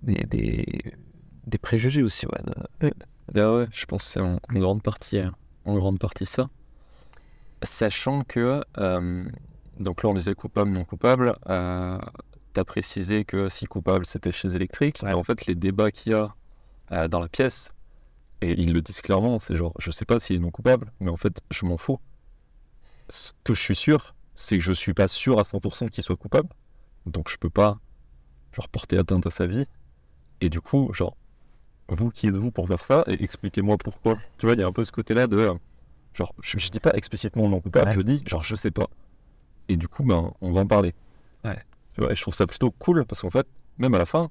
des, 0.02 0.24
des, 0.28 0.66
des 1.46 1.58
préjugés 1.58 2.02
aussi. 2.02 2.26
Ouais, 2.26 2.42
de- 2.44 2.92
Ah 3.40 3.54
ouais, 3.56 3.66
je 3.72 3.84
pense 3.86 4.04
que 4.04 4.10
c'est 4.10 4.20
en, 4.20 4.38
grande 4.60 4.82
partie, 4.82 5.18
euh, 5.18 5.30
en 5.70 5.76
grande 5.76 5.98
partie 5.98 6.26
ça. 6.26 6.48
Sachant 7.62 8.24
que, 8.24 8.62
euh, 8.78 9.24
donc 9.78 10.02
là 10.02 10.08
on 10.08 10.14
disait 10.14 10.34
coupable, 10.34 10.70
non 10.70 10.84
coupable, 10.84 11.36
euh, 11.48 11.98
t'as 12.52 12.64
précisé 12.64 13.24
que 13.24 13.48
si 13.48 13.66
coupable 13.66 14.06
c'était 14.06 14.32
chez 14.32 14.54
Electric, 14.54 15.02
mais 15.02 15.12
en 15.12 15.22
fait 15.22 15.46
les 15.46 15.54
débats 15.54 15.90
qu'il 15.90 16.12
y 16.12 16.14
a 16.14 16.34
euh, 16.92 17.08
dans 17.08 17.20
la 17.20 17.28
pièce, 17.28 17.74
et 18.40 18.52
ils 18.52 18.72
le 18.72 18.80
disent 18.80 19.02
clairement, 19.02 19.38
c'est 19.38 19.54
genre, 19.54 19.74
je 19.78 19.90
sais 19.90 20.06
pas 20.06 20.18
s'il 20.18 20.36
est 20.36 20.40
non 20.40 20.50
coupable, 20.50 20.90
mais 21.00 21.10
en 21.10 21.16
fait 21.16 21.40
je 21.50 21.66
m'en 21.66 21.76
fous. 21.76 22.00
Ce 23.08 23.32
que 23.44 23.54
je 23.54 23.60
suis 23.60 23.76
sûr, 23.76 24.14
c'est 24.34 24.56
que 24.56 24.64
je 24.64 24.72
suis 24.72 24.94
pas 24.94 25.08
sûr 25.08 25.38
à 25.38 25.42
100% 25.42 25.90
qu'il 25.90 26.02
soit 26.02 26.16
coupable, 26.16 26.48
donc 27.06 27.28
je 27.28 27.36
peux 27.36 27.50
pas 27.50 27.78
genre 28.52 28.68
porter 28.68 28.98
atteinte 28.98 29.26
à 29.26 29.30
sa 29.30 29.46
vie, 29.46 29.66
et 30.40 30.48
du 30.48 30.60
coup, 30.60 30.92
genre, 30.94 31.16
vous 31.90 32.10
qui 32.10 32.28
êtes-vous 32.28 32.50
pour 32.50 32.68
faire 32.68 32.80
ça 32.80 33.04
et 33.06 33.22
expliquez-moi 33.22 33.76
pourquoi. 33.78 34.16
Tu 34.38 34.46
vois, 34.46 34.54
il 34.54 34.60
y 34.60 34.62
a 34.62 34.66
un 34.66 34.72
peu 34.72 34.84
ce 34.84 34.92
côté-là 34.92 35.26
de 35.26 35.52
genre 36.14 36.34
je, 36.42 36.58
je 36.58 36.70
dis 36.70 36.80
pas 36.80 36.92
explicitement 36.94 37.48
non 37.48 37.62
Ouais. 37.74 37.92
je 37.92 38.00
dis 38.00 38.22
genre 38.26 38.42
je 38.42 38.56
sais 38.56 38.70
pas. 38.70 38.88
Et 39.68 39.76
du 39.76 39.88
coup 39.88 40.02
ben 40.04 40.32
on 40.40 40.52
va 40.52 40.60
en 40.62 40.66
parler. 40.66 40.94
Ouais. 41.44 41.58
Tu 41.94 42.00
vois, 42.00 42.12
et 42.12 42.14
je 42.14 42.20
trouve 42.22 42.34
ça 42.34 42.46
plutôt 42.46 42.70
cool 42.72 43.04
parce 43.04 43.20
qu'en 43.22 43.30
fait 43.30 43.46
même 43.78 43.94
à 43.94 43.98
la 43.98 44.06
fin 44.06 44.30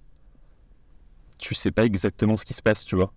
tu 1.38 1.56
sais 1.56 1.72
pas 1.72 1.86
exactement 1.86 2.36
ce 2.36 2.44
qui 2.46 2.54
se 2.54 2.62
passe, 2.62 2.84
tu 2.86 2.96
vois. 2.96 3.14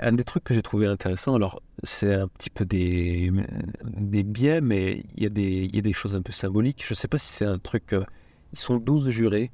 Un 0.00 0.12
des 0.12 0.22
trucs 0.22 0.44
que 0.44 0.54
j'ai 0.54 0.62
trouvé 0.62 0.86
intéressant, 0.86 1.34
alors 1.34 1.60
c'est 1.82 2.14
un 2.14 2.28
petit 2.28 2.50
peu 2.50 2.64
des, 2.64 3.32
des 3.84 4.22
biais, 4.22 4.60
mais 4.60 5.04
il 5.16 5.22
y, 5.24 5.26
a 5.26 5.28
des, 5.28 5.64
il 5.64 5.74
y 5.74 5.78
a 5.78 5.82
des 5.82 5.92
choses 5.92 6.14
un 6.14 6.22
peu 6.22 6.30
symboliques. 6.30 6.84
Je 6.86 6.94
sais 6.94 7.08
pas 7.08 7.18
si 7.18 7.32
c'est 7.32 7.44
un 7.46 7.58
truc. 7.58 7.92
euh, 7.94 8.04
ils 8.52 8.58
sont 8.58 8.76
12 8.76 9.08
jurés 9.08 9.50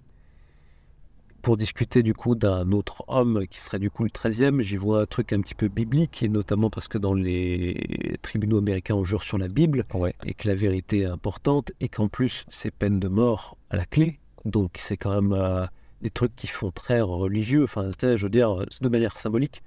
pour 1.44 1.58
discuter 1.58 2.02
du 2.02 2.14
coup 2.14 2.34
d'un 2.34 2.72
autre 2.72 3.04
homme 3.06 3.46
qui 3.50 3.60
serait 3.60 3.78
du 3.78 3.90
coup 3.90 4.02
le 4.02 4.08
13e. 4.08 4.62
J'y 4.62 4.78
vois 4.78 5.02
un 5.02 5.06
truc 5.06 5.30
un 5.34 5.42
petit 5.42 5.54
peu 5.54 5.68
biblique, 5.68 6.22
et 6.22 6.28
notamment 6.30 6.70
parce 6.70 6.88
que 6.88 6.96
dans 6.96 7.12
les 7.12 8.16
tribunaux 8.22 8.56
américains, 8.56 8.94
on 8.94 9.04
jure 9.04 9.22
sur 9.22 9.36
la 9.36 9.48
Bible 9.48 9.84
Ouais. 9.92 10.14
et 10.24 10.32
que 10.32 10.48
la 10.48 10.54
vérité 10.54 11.00
est 11.00 11.04
importante 11.04 11.70
et 11.80 11.90
qu'en 11.90 12.08
plus 12.08 12.46
c'est 12.48 12.70
peine 12.70 12.98
de 12.98 13.08
mort 13.08 13.58
à 13.68 13.76
la 13.76 13.84
clé. 13.84 14.18
Donc 14.46 14.76
c'est 14.78 14.96
quand 14.96 15.14
même 15.20 15.34
euh, 15.34 15.66
des 16.00 16.08
trucs 16.08 16.34
qui 16.34 16.46
font 16.46 16.70
très 16.70 17.02
religieux, 17.02 17.64
enfin 17.64 17.90
je 18.00 18.22
veux 18.22 18.30
dire 18.30 18.62
euh, 18.62 18.66
de 18.80 18.88
manière 18.88 19.14
symbolique. 19.18 19.62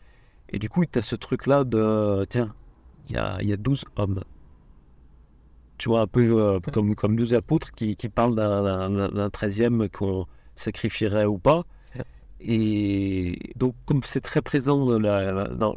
Et 0.49 0.57
du 0.57 0.69
coup 0.69 0.83
tu 0.83 0.97
as 0.97 1.03
ce 1.03 1.15
truc 1.15 1.45
là 1.45 1.63
de 1.63 2.25
tiens, 2.27 2.55
il 3.07 3.15
y 3.15 3.19
a, 3.19 3.39
y 3.43 3.53
a 3.53 3.57
12 3.57 3.85
hommes. 3.97 4.23
Tu 5.77 5.89
vois, 5.89 6.01
un 6.01 6.07
peu 6.07 6.41
euh, 6.41 6.59
comme, 6.73 6.95
comme 6.95 7.15
12 7.15 7.35
apôtres 7.35 7.71
qui, 7.71 7.95
qui 7.95 8.09
parlent 8.09 8.35
d'un 8.35 9.29
13e 9.29 9.89
qu'on 9.91 10.25
sacrifierait 10.59 11.25
ou 11.25 11.37
pas. 11.37 11.65
Et 12.39 13.39
donc, 13.55 13.75
comme 13.85 14.01
c'est 14.03 14.21
très 14.21 14.41
présent 14.41 14.85
dans, 14.85 14.99
la, 14.99 15.47
dans 15.47 15.73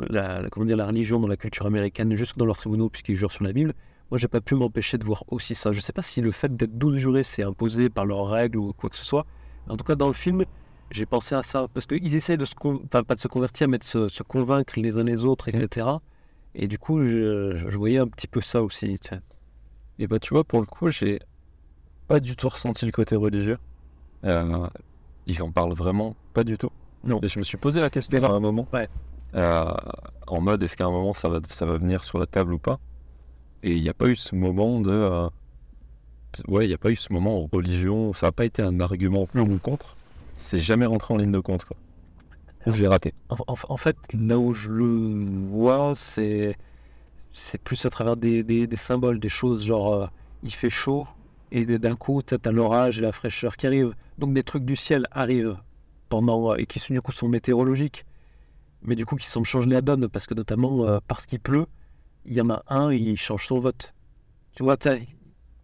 comment 0.50 0.66
dire, 0.66 0.76
la 0.76 0.86
religion, 0.86 1.18
dans 1.18 1.28
la 1.28 1.38
culture 1.38 1.66
américaine, 1.66 2.14
juste 2.14 2.36
dans 2.36 2.44
leurs 2.44 2.58
tribunaux, 2.58 2.90
puisqu'ils 2.90 3.14
jurent 3.14 3.32
sur 3.32 3.44
la 3.44 3.52
Bible, 3.52 3.72
moi, 4.10 4.18
j'ai 4.18 4.28
pas 4.28 4.40
pu 4.40 4.54
m'empêcher 4.54 4.98
de 4.98 5.04
voir 5.04 5.24
aussi 5.28 5.54
ça. 5.54 5.72
Je 5.72 5.80
sais 5.80 5.92
pas 5.92 6.02
si 6.02 6.20
le 6.20 6.32
fait 6.32 6.54
d'être 6.54 6.76
12 6.76 6.96
jurés, 6.96 7.22
c'est 7.22 7.44
imposé 7.44 7.88
par 7.88 8.04
leurs 8.04 8.26
règles 8.26 8.58
ou 8.58 8.72
quoi 8.72 8.90
que 8.90 8.96
ce 8.96 9.04
soit. 9.04 9.24
En 9.68 9.76
tout 9.76 9.84
cas, 9.84 9.94
dans 9.94 10.08
le 10.08 10.14
film, 10.14 10.44
j'ai 10.90 11.06
pensé 11.06 11.34
à 11.34 11.42
ça. 11.42 11.68
Parce 11.72 11.86
qu'ils 11.86 12.14
essaient 12.14 12.36
de 12.36 12.44
se, 12.44 12.54
enfin, 12.62 13.04
pas 13.04 13.14
de 13.14 13.20
se 13.20 13.28
convertir, 13.28 13.68
mais 13.68 13.78
de 13.78 13.84
se, 13.84 14.08
se 14.08 14.22
convaincre 14.22 14.78
les 14.78 14.98
uns 14.98 15.04
les 15.04 15.24
autres, 15.24 15.48
etc. 15.48 15.88
Et 16.54 16.66
du 16.66 16.78
coup, 16.78 17.00
je, 17.02 17.56
je 17.56 17.76
voyais 17.76 17.98
un 17.98 18.08
petit 18.08 18.26
peu 18.26 18.40
ça 18.40 18.62
aussi. 18.62 18.98
Et 20.00 20.06
bah 20.06 20.18
tu 20.18 20.32
vois 20.32 20.44
pour 20.44 20.60
le 20.60 20.66
coup 20.66 20.88
j'ai 20.88 21.20
pas 22.08 22.20
du 22.20 22.34
tout 22.34 22.48
ressenti 22.48 22.86
le 22.86 22.92
côté 22.92 23.16
religieux. 23.16 23.58
Euh, 24.24 24.66
ils 25.26 25.42
en 25.42 25.50
parlent 25.50 25.72
vraiment 25.74 26.14
pas 26.34 26.44
du 26.44 26.58
tout. 26.58 26.70
Non. 27.04 27.20
Et 27.22 27.28
je 27.28 27.38
me 27.38 27.44
suis 27.44 27.56
posé 27.56 27.80
la 27.80 27.90
question 27.90 28.22
à 28.22 28.28
un 28.30 28.40
moment. 28.40 28.66
Ouais. 28.72 28.88
Euh, 29.34 29.72
en 30.26 30.40
mode 30.40 30.62
est-ce 30.62 30.76
qu'à 30.76 30.86
un 30.86 30.90
moment 30.90 31.14
ça 31.14 31.28
va, 31.28 31.38
ça 31.48 31.64
va 31.64 31.78
venir 31.78 32.02
sur 32.04 32.18
la 32.18 32.26
table 32.26 32.52
ou 32.52 32.58
pas? 32.58 32.78
Et 33.62 33.74
il 33.76 33.82
n'y 33.82 33.88
a 33.88 33.94
pas 33.94 34.06
eu 34.08 34.16
ce 34.16 34.34
moment 34.34 34.80
de. 34.80 34.90
euh, 34.90 35.28
Ouais, 36.48 36.64
il 36.64 36.68
n'y 36.68 36.74
a 36.74 36.78
pas 36.78 36.90
eu 36.90 36.96
ce 36.96 37.12
moment 37.12 37.42
en 37.42 37.48
religion. 37.52 38.12
Ça 38.12 38.26
n'a 38.26 38.32
pas 38.32 38.44
été 38.44 38.62
un 38.62 38.78
argument 38.80 39.26
pour 39.26 39.48
ou 39.48 39.58
contre. 39.58 39.96
C'est 40.34 40.58
jamais 40.60 40.86
rentré 40.86 41.12
en 41.12 41.16
ligne 41.16 41.32
de 41.32 41.40
compte. 41.40 41.64
Quoi. 41.64 41.76
Je 42.66 42.80
l'ai 42.80 42.86
raté. 42.86 43.14
En, 43.30 43.36
en- 43.48 43.56
en 43.68 43.76
fait, 43.76 43.96
là 44.14 44.38
où 44.38 44.52
je 44.54 44.70
le 44.70 45.24
vois, 45.50 45.94
c'est 45.96 46.56
c'est 47.32 47.60
plus 47.60 47.84
à 47.86 47.90
travers 47.90 48.16
des, 48.16 48.42
des- 48.42 48.66
des 48.66 48.76
symboles, 48.76 49.18
des 49.20 49.28
choses 49.28 49.64
genre 49.64 49.92
euh, 49.94 50.06
il 50.42 50.52
fait 50.52 50.70
chaud 50.70 51.06
et 51.52 51.64
d'un 51.66 51.96
coup 51.96 52.22
tu 52.22 52.34
as 52.42 52.52
l'orage 52.52 52.98
et 52.98 53.02
la 53.02 53.12
fraîcheur 53.12 53.56
qui 53.56 53.66
arrivent. 53.66 53.94
Donc 54.18 54.32
des 54.34 54.42
trucs 54.42 54.64
du 54.64 54.76
ciel 54.76 55.06
arrivent 55.10 55.56
pendant 56.08 56.54
et 56.54 56.66
qui 56.66 56.80
du 56.92 57.00
coup 57.00 57.12
sont 57.12 57.28
météorologiques, 57.28 58.04
mais 58.82 58.96
du 58.96 59.06
coup 59.06 59.16
qui 59.16 59.26
semblent 59.26 59.46
changer 59.46 59.68
la 59.70 59.80
donne 59.82 60.08
parce 60.08 60.26
que 60.26 60.34
notamment 60.34 60.84
euh, 60.86 60.98
parce 61.06 61.26
qu'il 61.26 61.40
pleut, 61.40 61.66
il 62.24 62.34
y 62.34 62.40
en 62.40 62.50
a 62.50 62.62
un 62.68 62.92
il 62.92 63.16
change 63.16 63.46
son 63.46 63.60
vote. 63.60 63.94
Tu 64.54 64.62
vois, 64.64 64.76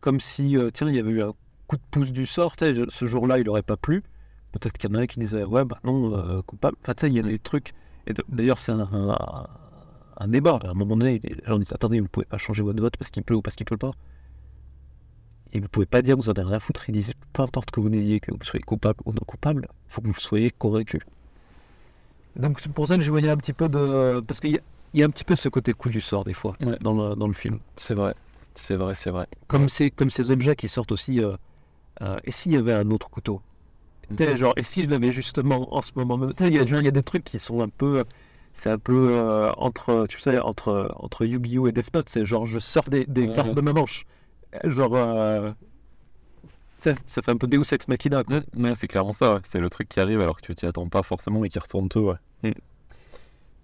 comme 0.01 0.21
si 0.21 0.57
euh, 0.57 0.71
tiens 0.71 0.89
il 0.89 0.95
y 0.97 0.99
avait 1.01 1.11
eu 1.11 1.23
un 1.23 1.33
coup 1.67 1.77
de 1.77 1.83
pouce 1.91 2.13
du 2.13 2.27
sort, 2.27 2.55
ce 2.59 3.07
jour-là 3.07 3.39
il 3.39 3.49
aurait 3.49 3.63
pas 3.63 3.77
plu. 3.77 4.03
Peut-être 4.53 4.79
qu'il 4.79 4.91
y 4.91 4.93
en 4.93 4.99
a 4.99 5.03
un 5.03 5.07
qui 5.07 5.19
disait 5.19 5.45
ouais 5.45 5.65
bah 5.65 5.79
non 5.85 6.15
euh, 6.17 6.43
coupable. 6.43 6.77
Enfin 6.83 6.95
tu 6.95 7.01
sais 7.03 7.09
il 7.09 7.17
y 7.17 7.19
a 7.19 7.23
des 7.23 7.39
trucs. 7.39 7.73
Et 8.07 8.13
d'ailleurs 8.29 8.59
c'est 8.59 8.73
un, 8.73 8.89
un- 10.19 10.29
débat. 10.29 10.59
À 10.65 10.71
un 10.71 10.75
moment 10.75 10.97
donné, 10.97 11.21
les 11.23 11.35
gens 11.45 11.59
disent 11.59 11.73
attendez, 11.73 12.01
vous 12.01 12.09
pouvez 12.09 12.27
pas 12.27 12.39
changer 12.39 12.63
votre 12.63 12.81
vote 12.81 12.97
parce 12.97 13.11
qu'il 13.11 13.23
pleut 13.23 13.37
ou 13.37 13.43
parce 13.43 13.57
qu'il 13.57 13.67
pleut 13.67 13.77
pas. 13.77 13.91
Et 15.57 15.61
vous 15.61 15.69
pouvez 15.69 15.87
pas 15.87 16.03
dire 16.03 16.17
que 16.17 16.21
vous 16.21 16.29
en 16.29 16.33
avez 16.35 16.43
rien 16.43 16.57
à 16.59 16.61
foutre. 16.61 16.87
Ils 16.91 16.93
disent 16.93 17.15
peu 17.33 17.41
importe 17.41 17.71
que 17.71 17.81
vous 17.81 17.89
disiez 17.89 18.21
que 18.21 18.31
vous 18.31 18.39
soyez 18.43 18.63
coupable 18.63 18.99
ou 19.07 19.13
non 19.13 19.23
coupable, 19.27 19.67
il 19.71 19.91
faut 19.91 20.03
que 20.03 20.09
vous 20.09 20.13
soyez 20.21 20.51
convaincu. 20.51 21.01
Donc 22.37 22.61
pour 22.69 22.87
ça 22.89 23.01
je 23.01 23.11
voyais 23.11 23.31
un 23.31 23.39
petit 23.39 23.55
peu 23.55 23.69
de. 23.71 24.21
Parce 24.21 24.41
qu'il 24.41 24.51
y, 24.53 24.57
a- 24.59 24.61
il 24.93 25.01
y 25.01 25.03
a 25.03 25.07
un 25.07 25.11
petit 25.11 25.25
peu 25.25 25.35
ce 25.35 25.49
côté 25.49 25.73
coup 25.73 25.89
du 25.89 26.03
sort 26.03 26.25
des 26.25 26.35
fois 26.35 26.57
Ouais. 26.61 26.77
dans, 26.83 26.93
le, 26.93 27.15
dans 27.17 27.27
le 27.27 27.33
film. 27.33 27.59
C'est 27.77 27.95
vrai. 27.95 28.15
C'est 28.55 28.77
vrai, 28.77 28.95
c'est 28.95 29.11
vrai. 29.11 29.27
Comme 29.49 29.69
ces, 29.71 29.91
comme 29.91 30.11
ces 30.11 30.31
objets 30.31 30.57
qui 30.57 30.69
sortent 30.69 30.93
aussi. 30.93 31.23
euh, 31.23 31.37
euh, 32.03 32.19
et 32.25 32.33
s'il 32.33 32.53
y 32.53 32.57
avait 32.57 32.75
un 32.75 32.91
autre 32.91 33.09
couteau? 33.09 33.41
Sais, 34.19 34.37
genre, 34.37 34.53
et 34.57 34.63
si 34.63 34.85
je 34.85 34.91
l'avais 34.91 35.11
justement 35.13 35.75
en 35.75 35.81
ce 35.81 35.93
moment 35.97 36.19
même? 36.19 36.33
Il 36.41 36.55
y, 36.55 36.59
a- 36.59 36.63
y 36.83 36.93
des 36.93 37.03
trucs 37.03 37.25
qui 37.25 37.39
sont 37.39 37.61
un 37.63 37.69
peu. 37.71 38.05
C'est 38.53 38.71
un 38.71 38.79
peu 38.79 39.11
euh, 39.13 39.51
entre, 39.57 40.07
tu 40.09 40.21
sais, 40.21 40.39
entre, 40.39 40.91
entre 40.99 41.25
Yu-Gi-Oh! 41.27 41.67
et 41.69 41.73
Death 41.73 41.93
Note. 41.95 42.09
C'est 42.11 42.25
genre, 42.27 42.45
je 42.47 42.59
sors 42.59 42.85
des, 42.85 43.05
des 43.07 43.27
Ouais. 43.29 43.35
cartes 43.35 43.55
de 43.55 43.61
ma 43.63 43.73
manche. 43.73 44.05
Genre. 44.65 44.95
euh, 44.95 45.53
ça 47.05 47.21
fait 47.23 47.31
un 47.33 47.37
peu 47.37 47.47
Deus 47.49 47.63
Ex 47.73 47.89
Machina. 47.89 48.23
quoi. 48.23 48.41
Ouais, 48.57 48.75
c'est 48.77 48.87
clairement 48.87 49.13
ça. 49.13 49.35
ouais. 49.35 49.41
C'est 49.45 49.59
le 49.61 49.69
truc 49.71 49.89
qui 49.89 49.99
arrive 49.99 50.21
alors 50.21 50.37
que 50.41 50.47
tu 50.47 50.55
t'y 50.55 50.67
attends 50.67 50.89
pas 50.89 51.03
forcément 51.03 51.45
et 51.45 51.49
qui 51.49 51.59
retourne 51.59 51.89
tout. 51.89 52.13
Ouais. 52.45 52.55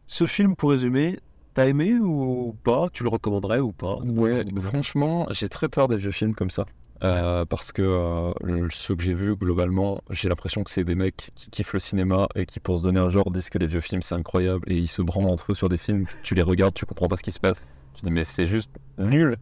Ce 0.09 0.27
film, 0.27 0.57
pour 0.57 0.71
résumer, 0.71 1.19
t'as 1.55 1.67
aimé 1.69 1.95
ou 1.95 2.57
pas? 2.65 2.89
Tu 2.93 3.03
le 3.05 3.09
recommanderais 3.09 3.61
ou 3.61 3.73
pas? 3.73 3.97
Ouais, 4.05 4.45
franchement, 4.61 5.27
j'ai 5.31 5.49
très 5.49 5.69
peur 5.69 5.89
des 5.89 5.97
vieux 5.97 6.11
films 6.11 6.35
comme 6.35 6.51
ça. 6.51 6.67
Euh, 7.05 7.45
parce 7.45 7.73
que 7.73 7.83
euh, 7.83 8.33
le- 8.45 8.71
ceux 8.71 8.95
que 8.95 9.03
j'ai 9.03 9.15
vus, 9.15 9.35
globalement, 9.37 10.01
j'ai 10.11 10.29
l'impression 10.29 10.63
que 10.63 10.71
c'est 10.71 10.85
des 10.85 10.95
mecs 10.95 11.31
qui 11.35 11.51
kiffent 11.51 11.73
le 11.73 11.81
cinéma 11.81 12.29
et 12.37 12.47
qui, 12.47 12.61
pour 12.61 12.79
se 12.79 12.83
donner 12.85 13.01
un 13.01 13.09
genre, 13.09 13.31
disent 13.31 13.51
que 13.51 13.59
les 13.59 13.67
vieux 13.67 13.81
films 13.81 14.03
c'est 14.03 14.15
incroyable 14.15 14.63
et 14.71 14.77
ils 14.77 14.87
se 14.89 15.03
branlent 15.03 15.31
entre 15.31 15.53
eux 15.53 15.55
sur 15.57 15.69
des 15.69 15.79
films. 15.79 16.07
Tu 16.23 16.35
les 16.35 16.43
regardes, 16.43 16.75
tu 16.75 16.87
comprends 16.87 17.09
pas 17.09 17.17
ce 17.17 17.23
qui 17.23 17.33
se 17.33 17.41
passe. 17.41 17.61
Tu 17.95 18.05
dis, 18.05 18.11
mais 18.13 18.23
c'est 18.25 18.47
juste 18.47 18.71
nul. 18.99 19.37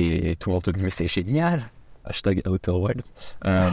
Et 0.00 0.36
tout 0.36 0.50
le 0.50 0.54
monde 0.54 0.62
te 0.62 0.70
dit, 0.70 0.80
mais 0.80 0.90
c'est 0.90 1.08
génial. 1.08 1.62
Hashtag 2.04 2.42
Outer 2.46 2.70
Wilds. 2.70 3.02
Euh. 3.44 3.68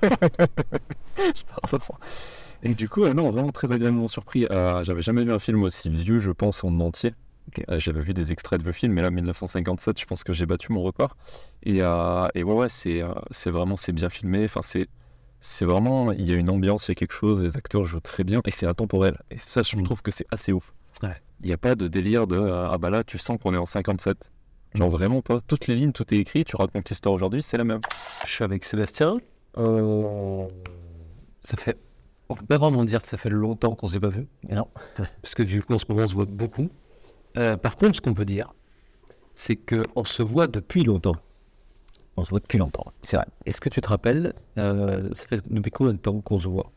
Et 2.62 2.74
du 2.74 2.88
coup, 2.88 3.04
euh, 3.04 3.14
non, 3.14 3.30
vraiment 3.30 3.52
très 3.52 3.72
agréablement 3.72 4.08
surpris. 4.08 4.46
Euh, 4.50 4.84
J'avais 4.84 5.02
jamais 5.02 5.24
vu 5.24 5.32
un 5.32 5.38
film 5.38 5.62
aussi 5.62 5.88
vieux, 5.88 6.18
je 6.20 6.30
pense, 6.30 6.62
en 6.62 6.78
entier. 6.80 7.14
Euh, 7.70 7.78
J'avais 7.78 8.00
vu 8.02 8.12
des 8.14 8.32
extraits 8.32 8.58
de 8.60 8.64
vieux 8.64 8.72
films, 8.72 8.92
mais 8.92 9.02
là, 9.02 9.10
1957, 9.10 9.98
je 9.98 10.04
pense 10.04 10.22
que 10.24 10.32
j'ai 10.32 10.46
battu 10.46 10.72
mon 10.72 10.82
record. 10.82 11.16
Et, 11.62 11.78
euh, 11.82 12.28
et 12.34 12.42
ouais, 12.44 12.54
ouais, 12.54 12.68
c'est 12.68 13.02
c'est 13.30 13.50
vraiment, 13.50 13.76
c'est 13.76 13.92
bien 13.92 14.10
filmé. 14.10 14.44
Enfin, 14.44 14.60
c'est 14.62 14.88
c'est 15.40 15.64
vraiment, 15.64 16.12
il 16.12 16.28
y 16.30 16.32
a 16.32 16.36
une 16.36 16.50
ambiance, 16.50 16.86
il 16.88 16.90
y 16.90 16.92
a 16.92 16.94
quelque 16.96 17.14
chose, 17.14 17.42
les 17.42 17.56
acteurs 17.56 17.84
jouent 17.84 18.00
très 18.00 18.24
bien 18.24 18.42
et 18.44 18.50
c'est 18.50 18.66
intemporel. 18.66 19.18
Et 19.30 19.38
ça, 19.38 19.62
je 19.62 19.74
Mm. 19.76 19.84
trouve 19.84 20.02
que 20.02 20.10
c'est 20.10 20.26
assez 20.30 20.52
ouf. 20.52 20.74
Ouais. 21.02 21.16
Il 21.42 21.46
n'y 21.46 21.54
a 21.54 21.58
pas 21.58 21.74
de 21.74 21.88
délire 21.88 22.26
de 22.26 22.38
ah 22.38 22.76
bah 22.76 22.90
là, 22.90 23.04
tu 23.04 23.16
sens 23.18 23.38
qu'on 23.42 23.54
est 23.54 23.58
en 23.58 23.64
57. 23.64 24.30
Genre 24.74 24.88
vraiment 24.88 25.20
pas. 25.22 25.40
Toutes 25.40 25.66
les 25.66 25.74
lignes, 25.74 25.92
tout 25.92 26.12
est 26.14 26.18
écrit, 26.18 26.44
tu 26.44 26.56
racontes 26.56 26.88
l'histoire 26.88 27.14
aujourd'hui, 27.14 27.42
c'est 27.42 27.56
la 27.56 27.64
même. 27.64 27.80
Je 28.24 28.30
suis 28.30 28.44
avec 28.44 28.64
Sébastien. 28.64 29.18
Euh, 29.58 30.46
Ça 31.42 31.56
fait. 31.56 31.76
On 32.28 32.34
peut 32.36 32.46
pas 32.46 32.58
vraiment 32.58 32.84
dire 32.84 33.02
que 33.02 33.08
ça 33.08 33.16
fait 33.16 33.30
longtemps 33.30 33.74
qu'on 33.74 33.88
s'est 33.88 33.98
pas 33.98 34.08
vu. 34.08 34.28
Non. 34.48 34.68
Parce 35.22 35.34
que 35.34 35.42
du 35.42 35.62
coup, 35.62 35.74
en 35.74 35.78
ce 35.78 35.84
moment, 35.88 36.02
on 36.04 36.06
se 36.06 36.14
voit 36.14 36.26
beaucoup. 36.26 36.68
Euh, 37.36 37.56
par 37.56 37.76
contre, 37.76 37.96
ce 37.96 38.00
qu'on 38.00 38.14
peut 38.14 38.24
dire, 38.24 38.54
c'est 39.34 39.56
qu'on 39.56 40.04
se 40.04 40.22
voit 40.22 40.46
depuis 40.46 40.84
longtemps. 40.84 41.16
On 42.16 42.24
se 42.24 42.30
voit 42.30 42.40
depuis 42.40 42.58
longtemps, 42.58 42.92
c'est 43.02 43.16
vrai. 43.16 43.26
Est-ce 43.46 43.60
que 43.60 43.68
tu 43.68 43.80
te 43.80 43.88
rappelles, 43.88 44.34
euh, 44.58 45.08
ça 45.12 45.26
fait 45.26 45.42
depuis 45.48 45.70
combien 45.70 45.92
de 45.94 45.98
temps 45.98 46.20
qu'on 46.20 46.38
se 46.38 46.48
voit? 46.48 46.70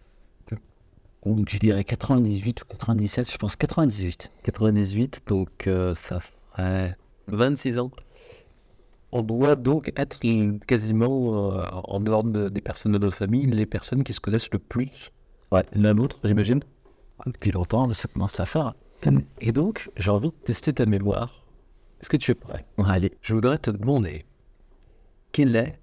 Donc 1.25 1.49
je 1.49 1.57
dirais 1.57 1.83
98 1.83 2.61
ou 2.63 2.65
97, 2.65 3.31
je 3.31 3.37
pense 3.37 3.55
98. 3.55 4.31
98, 4.43 5.23
donc 5.27 5.67
euh, 5.67 5.95
ça 5.95 6.19
ferait 6.19 6.97
26 7.27 7.77
ans. 7.79 7.91
On 9.11 9.21
doit 9.21 9.55
donc 9.55 9.91
être 9.95 10.19
quasiment, 10.65 11.53
euh, 11.53 11.65
en 11.71 11.99
dehors 11.99 12.23
de- 12.23 12.49
des 12.49 12.61
personnes 12.61 12.93
de 12.93 12.97
notre 12.97 13.15
famille, 13.15 13.45
les 13.45 13.65
personnes 13.67 14.03
qui 14.03 14.13
se 14.13 14.19
connaissent 14.19 14.49
le 14.51 14.59
plus. 14.59 15.11
Ouais, 15.51 15.63
l'un 15.73 15.93
l'autre, 15.93 16.19
j'imagine. 16.23 16.61
Depuis 17.27 17.51
longtemps, 17.51 17.91
ça 17.93 18.07
commence 18.07 18.39
à 18.39 18.45
faire. 18.45 18.73
Et 19.41 19.51
donc, 19.51 19.91
j'ai 19.97 20.09
envie 20.09 20.29
de 20.29 20.33
tester 20.45 20.73
ta 20.73 20.85
mémoire. 20.85 21.43
Est-ce 22.01 22.09
que 22.09 22.17
tu 22.17 22.31
es 22.31 22.35
prêt? 22.35 22.65
Ouais, 22.77 22.85
allez. 22.87 23.11
Je 23.21 23.33
voudrais 23.33 23.57
te 23.57 23.69
demander 23.69 24.25
quel 25.31 25.55
est 25.55 25.79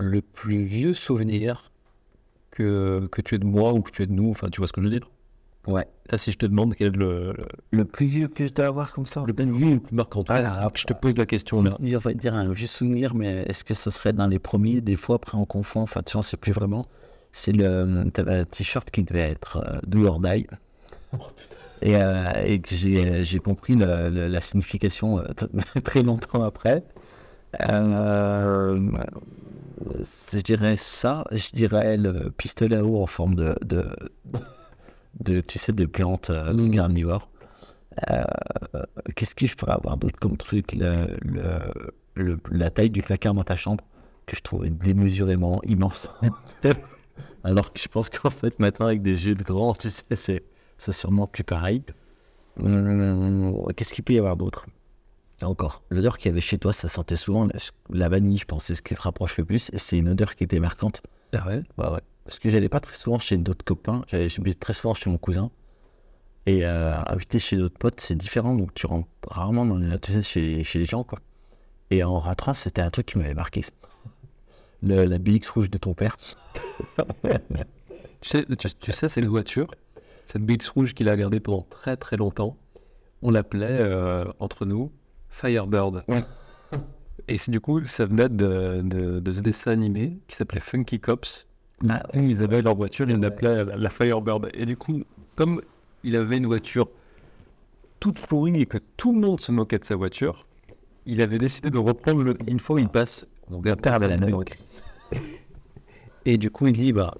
le 0.00 0.20
plus 0.22 0.64
vieux 0.64 0.94
souvenir 0.94 1.70
que, 2.50 3.06
que 3.12 3.20
tu 3.22 3.34
es 3.34 3.38
de 3.38 3.44
moi 3.44 3.72
ou 3.72 3.82
que 3.82 3.90
tu 3.90 4.02
es 4.02 4.06
de 4.06 4.12
nous, 4.12 4.30
enfin 4.30 4.48
tu 4.50 4.60
vois 4.60 4.66
ce 4.66 4.72
que 4.72 4.80
je 4.80 4.86
veux 4.86 4.90
dire? 4.98 5.10
Ouais. 5.66 5.86
Là, 6.10 6.18
si 6.18 6.30
je 6.32 6.36
te 6.38 6.44
demande 6.46 6.74
quel 6.74 6.88
est 6.88 6.96
le, 6.96 7.32
le, 7.32 7.46
Le 7.70 7.84
plus 7.86 8.04
vieux 8.06 8.28
que 8.28 8.46
je 8.46 8.52
dois 8.52 8.66
avoir 8.66 8.92
comme 8.92 9.06
ça, 9.06 9.24
le 9.26 9.32
plus 9.32 9.50
vieux, 9.50 9.74
le 9.74 9.80
plus 9.80 9.94
marquant, 9.96 10.22
Ah 10.28 10.42
là, 10.42 10.68
je 10.74 10.84
te 10.84 10.92
pose 10.92 11.16
la 11.16 11.24
question 11.26 11.62
là. 11.62 11.76
dire, 11.80 11.98
on 11.98 12.08
va 12.08 12.12
dire 12.14 12.34
un 12.34 12.52
vieux 12.52 12.66
souvenir, 12.66 13.14
mais 13.14 13.44
est-ce 13.48 13.64
que 13.64 13.72
ça 13.74 13.90
serait 13.90 14.12
dans 14.12 14.26
les 14.26 14.38
premiers? 14.38 14.80
Des 14.82 14.96
fois, 14.96 15.16
après, 15.16 15.38
on 15.38 15.46
confond. 15.46 15.80
Enfin, 15.80 16.02
tu 16.02 16.12
vois, 16.14 16.22
c'est 16.22 16.36
plus 16.36 16.52
vraiment. 16.52 16.86
C'est 17.32 17.52
le. 17.52 18.04
T'avais 18.12 18.34
un 18.34 18.44
t-shirt 18.44 18.90
qui 18.90 19.02
devait 19.04 19.30
être 19.30 19.56
euh, 19.66 19.78
Do 19.86 20.04
or 20.06 20.20
Die. 20.20 20.46
Et, 21.82 21.96
euh, 21.96 22.24
et 22.44 22.60
que 22.60 22.74
j'ai 22.74 23.24
j'ai 23.24 23.38
compris 23.38 23.74
le- 23.74 24.08
le- 24.10 24.28
la 24.28 24.40
signification 24.40 25.18
euh, 25.20 25.24
t- 25.36 25.80
très 25.82 26.02
longtemps 26.02 26.42
après. 26.42 26.84
Euh, 27.60 28.78
je 29.98 30.38
dirais 30.40 30.76
ça. 30.78 31.24
Je 31.32 31.50
dirais 31.52 31.96
le 31.96 32.30
pistolet 32.30 32.76
à 32.76 32.84
eau 32.84 33.02
en 33.02 33.06
forme 33.06 33.34
de. 33.34 33.54
de, 33.64 33.86
de 35.20 35.40
tu 35.40 35.58
sais, 35.58 35.72
de 35.72 35.86
plante 35.86 36.30
euh, 36.30 36.52
Mm. 36.52 37.18
Euh, 38.10 38.24
Qu'est-ce 39.14 39.34
que 39.34 39.46
je 39.46 39.54
pourrais 39.54 39.72
avoir 39.74 39.96
d'autre 39.96 40.18
comme 40.18 40.36
truc? 40.36 40.74
Le, 40.74 41.16
le, 41.22 41.60
le- 42.14 42.40
La 42.50 42.70
taille 42.70 42.90
du 42.90 43.02
placard 43.02 43.34
dans 43.34 43.44
ta 43.44 43.54
chambre, 43.56 43.84
que 44.26 44.34
je 44.36 44.42
trouvais 44.42 44.70
démesurément 44.70 45.60
immense. 45.64 46.10
Alors 47.44 47.72
que 47.72 47.80
je 47.80 47.88
pense 47.88 48.10
qu'en 48.10 48.30
fait, 48.30 48.58
maintenant, 48.58 48.86
avec 48.86 49.02
des 49.02 49.26
yeux 49.26 49.34
de 49.34 49.42
grand, 49.44 49.74
tu 49.74 49.90
sais, 49.90 50.02
c'est 50.16 50.42
c'est 50.76 50.92
sûrement 50.92 51.26
plus 51.28 51.44
pareil. 51.44 51.82
Hum, 52.60 53.64
Qu'est-ce 53.76 53.92
qu'il 53.94 54.04
peut 54.04 54.14
y 54.14 54.18
avoir 54.18 54.36
d'autre? 54.36 54.66
Encore, 55.42 55.82
l'odeur 55.90 56.16
qu'il 56.18 56.30
y 56.30 56.32
avait 56.32 56.40
chez 56.40 56.58
toi, 56.58 56.72
ça 56.72 56.88
sentait 56.88 57.16
souvent 57.16 57.46
la, 57.46 57.54
la 57.90 58.08
vanille, 58.08 58.38
je 58.38 58.44
pense, 58.44 58.64
c'est 58.64 58.74
ce 58.74 58.82
qui 58.82 58.94
se 58.94 59.00
rapproche 59.00 59.36
le 59.36 59.44
plus. 59.44 59.70
C'est 59.74 59.98
une 59.98 60.08
odeur 60.08 60.34
qui 60.36 60.44
était 60.44 60.60
marquante. 60.60 61.02
Ah 61.36 61.46
ouais? 61.48 61.62
Ouais, 61.78 61.88
ouais. 61.90 62.00
Parce 62.24 62.38
que 62.38 62.48
j'allais 62.50 62.68
pas 62.68 62.80
très 62.80 62.94
souvent 62.94 63.18
chez 63.18 63.36
d'autres 63.36 63.64
copains, 63.64 64.04
j'allais 64.08 64.28
très 64.54 64.72
souvent 64.72 64.94
chez 64.94 65.10
mon 65.10 65.18
cousin. 65.18 65.50
Et 66.46 66.64
euh, 66.64 66.94
invité 67.06 67.38
chez 67.38 67.56
d'autres 67.56 67.78
potes, 67.78 68.00
c'est 68.00 68.14
différent, 68.14 68.54
donc 68.54 68.74
tu 68.74 68.86
rentres 68.86 69.08
rarement 69.28 69.64
dans 69.64 69.76
les, 69.76 69.98
tu 69.98 70.12
sais, 70.12 70.22
chez, 70.22 70.62
chez 70.64 70.78
les 70.78 70.84
gens, 70.84 71.04
quoi. 71.04 71.18
Et 71.90 72.02
en 72.02 72.18
rentrant, 72.18 72.54
c'était 72.54 72.82
un 72.82 72.90
truc 72.90 73.06
qui 73.06 73.18
m'avait 73.18 73.34
marqué. 73.34 73.62
Le, 74.82 75.04
la 75.04 75.18
BX 75.18 75.48
rouge 75.54 75.70
de 75.70 75.78
ton 75.78 75.94
père. 75.94 76.16
Tu 78.20 78.30
sais, 78.30 78.46
tu, 78.56 78.68
tu 78.80 78.90
sais 78.90 79.10
cette 79.10 79.26
voiture, 79.26 79.66
cette 80.24 80.40
Beats 80.40 80.66
rouge 80.74 80.94
qu'il 80.94 81.10
a 81.10 81.16
gardée 81.16 81.40
pendant 81.40 81.66
très 81.68 81.94
très 81.98 82.16
longtemps, 82.16 82.56
on 83.20 83.30
l'appelait 83.30 83.66
euh, 83.68 84.24
entre 84.38 84.64
nous 84.64 84.90
Firebird. 85.28 86.04
Ouais. 86.08 86.24
Et 87.28 87.36
c'est 87.36 87.50
du 87.50 87.60
coup, 87.60 87.82
ça 87.82 88.06
venait 88.06 88.30
de, 88.30 88.80
de, 88.82 89.20
de 89.20 89.32
ce 89.32 89.40
dessin 89.40 89.72
animé 89.72 90.18
qui 90.26 90.36
s'appelait 90.36 90.60
Funky 90.60 91.00
Cops. 91.00 91.46
Ah, 91.88 92.02
Ils 92.14 92.42
avaient 92.42 92.62
leur 92.62 92.74
voiture, 92.74 93.08
ils 93.08 93.16
l'appelaient 93.18 93.64
la, 93.64 93.76
la 93.76 93.90
Firebird. 93.90 94.50
Et 94.54 94.66
du 94.66 94.76
coup, 94.76 95.02
comme 95.36 95.60
il 96.02 96.16
avait 96.16 96.36
une 96.36 96.46
voiture 96.46 96.88
toute 98.00 98.20
pourrie 98.20 98.60
et 98.60 98.66
que 98.66 98.78
tout 98.96 99.12
le 99.12 99.20
monde 99.20 99.40
se 99.40 99.50
moquait 99.50 99.78
de 99.78 99.84
sa 99.84 99.96
voiture, 99.96 100.46
il 101.06 101.20
avait 101.20 101.38
décidé 101.38 101.70
de 101.70 101.78
reprendre 101.78 102.22
le. 102.22 102.36
Une 102.46 102.60
fois, 102.60 102.80
il 102.80 102.88
passe. 102.88 103.26
Mon 103.50 103.60
père 103.60 103.94
avait 103.94 104.08
la 104.08 104.16
même. 104.16 104.36
Et 106.26 106.38
du 106.38 106.50
coup, 106.50 106.66
il 106.66 106.76
dit, 106.76 106.92
bah. 106.92 107.14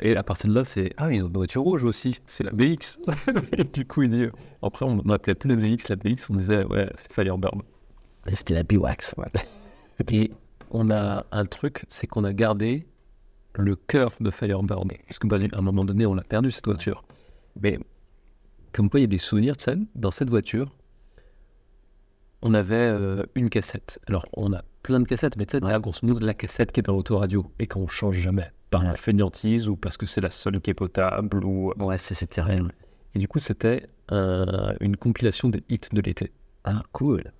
Et 0.00 0.16
à 0.16 0.22
partir 0.22 0.48
de 0.48 0.54
là, 0.54 0.64
c'est. 0.64 0.92
Ah, 0.96 1.10
il 1.10 1.16
y 1.16 1.20
a 1.20 1.24
une 1.24 1.32
voiture 1.32 1.62
rouge 1.62 1.84
aussi, 1.84 2.20
c'est 2.26 2.44
la 2.44 2.52
BX. 2.52 3.00
et 3.58 3.64
du 3.64 3.84
coup, 3.84 4.02
il 4.02 4.10
dit. 4.10 4.26
Après, 4.62 4.84
on 4.84 5.02
n'appelait 5.02 5.34
plus 5.34 5.48
la 5.48 5.56
BX, 5.56 5.88
la 5.88 5.96
BX, 5.96 6.30
on 6.30 6.36
disait, 6.36 6.64
ouais, 6.64 6.88
c'est 6.94 7.12
Firebird. 7.12 7.62
C'était 8.28 8.54
la 8.54 8.62
Biwax. 8.62 9.14
Ouais. 9.18 9.26
Et 10.12 10.30
on 10.70 10.90
a 10.90 11.26
un 11.32 11.44
truc, 11.46 11.84
c'est 11.88 12.06
qu'on 12.06 12.24
a 12.24 12.32
gardé 12.32 12.86
le 13.56 13.76
cœur 13.76 14.12
de 14.20 14.30
Firebird. 14.30 14.92
Parce 15.06 15.18
qu'à 15.18 15.28
un 15.58 15.62
moment 15.62 15.84
donné, 15.84 16.06
on 16.06 16.14
l'a 16.14 16.22
perdu 16.24 16.50
cette 16.50 16.66
voiture. 16.66 17.04
Mais 17.60 17.78
comme 18.72 18.88
quoi, 18.88 19.00
il 19.00 19.02
y 19.02 19.04
a 19.04 19.08
des 19.08 19.18
souvenirs 19.18 19.56
de 19.56 19.60
scène. 19.60 19.86
Dans 19.94 20.10
cette 20.10 20.30
voiture, 20.30 20.72
on 22.42 22.54
avait 22.54 22.74
euh, 22.76 23.22
une 23.34 23.50
cassette. 23.50 24.00
Alors, 24.08 24.26
on 24.34 24.52
a 24.52 24.62
plein 24.82 24.98
de 25.00 25.04
cassettes, 25.06 25.36
mais 25.36 25.46
tu 25.46 25.58
sais, 25.58 25.64
là, 25.64 25.78
grosso 25.78 26.00
modo, 26.06 26.24
la 26.24 26.34
cassette 26.34 26.72
qui 26.72 26.80
est 26.80 26.82
dans 26.82 26.94
l'autoradio 26.94 27.46
et 27.58 27.66
qu'on 27.66 27.86
change 27.86 28.16
jamais. 28.16 28.50
Par 28.70 28.84
Ouais. 28.84 28.96
fainéantise 28.96 29.68
ou 29.68 29.76
parce 29.76 29.96
que 29.96 30.06
c'est 30.06 30.22
la 30.22 30.30
seule 30.30 30.60
qui 30.60 30.70
est 30.70 30.74
potable. 30.74 31.44
Ou... 31.44 31.72
Ouais, 31.78 31.98
c'est- 31.98 32.40
rien. 32.40 32.66
Et 33.14 33.18
du 33.18 33.28
coup, 33.28 33.38
c'était 33.38 33.86
un- 34.08 34.74
une 34.80 34.96
compilation 34.96 35.50
des 35.50 35.62
hits 35.68 35.78
de 35.92 36.00
l'été. 36.00 36.32
Ah, 36.64 36.82
cool. 36.92 37.32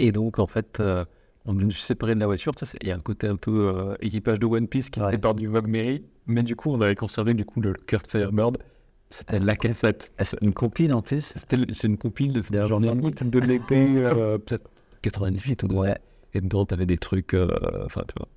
Et 0.00 0.10
donc, 0.10 0.38
en 0.40 0.46
fait, 0.48 0.80
euh, 0.80 1.04
on 1.46 1.58
est 1.58 1.70
séparé 1.72 2.14
de 2.14 2.20
la 2.20 2.26
voiture. 2.26 2.54
Tu 2.54 2.64
sais, 2.66 2.78
Il 2.82 2.88
y 2.88 2.90
a 2.92 2.96
un 2.96 3.00
côté 3.00 3.26
un 3.28 3.36
peu 3.36 3.68
euh, 3.74 3.94
équipage 4.00 4.38
de 4.38 4.46
One 4.46 4.66
Piece 4.68 4.90
qui 4.90 5.00
se 5.00 5.04
Ouais. 5.04 5.10
sépare 5.12 5.34
du 5.34 5.46
Vogue 5.46 5.66
Mary. 5.68 6.04
Mais 6.26 6.42
du 6.42 6.56
coup, 6.56 6.70
on 6.72 6.80
avait 6.80 6.94
conservé 6.94 7.34
du 7.34 7.44
coup 7.44 7.60
le 7.60 7.74
Kurt 7.74 8.10
Firebird. 8.10 8.58
C'était 9.10 9.38
la 9.38 9.54
cassette. 9.54 10.12
Ah, 10.18 10.24
c'est 10.24 10.40
Une 10.42 10.54
compile 10.54 10.92
en 10.94 11.02
plus. 11.02 11.34
C'est 11.72 11.84
une 11.86 11.98
compile 11.98 12.32
de 12.32 12.40
mis. 12.94 13.08
hit 13.08 13.30
de 13.30 13.38
l'été, 13.38 13.86
euh, 13.98 14.38
peut-être 14.38 14.68
98 15.02 15.62
ou 15.64 15.66
Ouais. 15.80 15.96
Et 16.32 16.40
dedans, 16.40 16.64
t'avais 16.64 16.86
des 16.86 16.96
trucs. 16.98 17.34
euh, 17.34 17.48
Enfin, 17.84 18.02
tu 18.08 18.14
vois. 18.16 18.28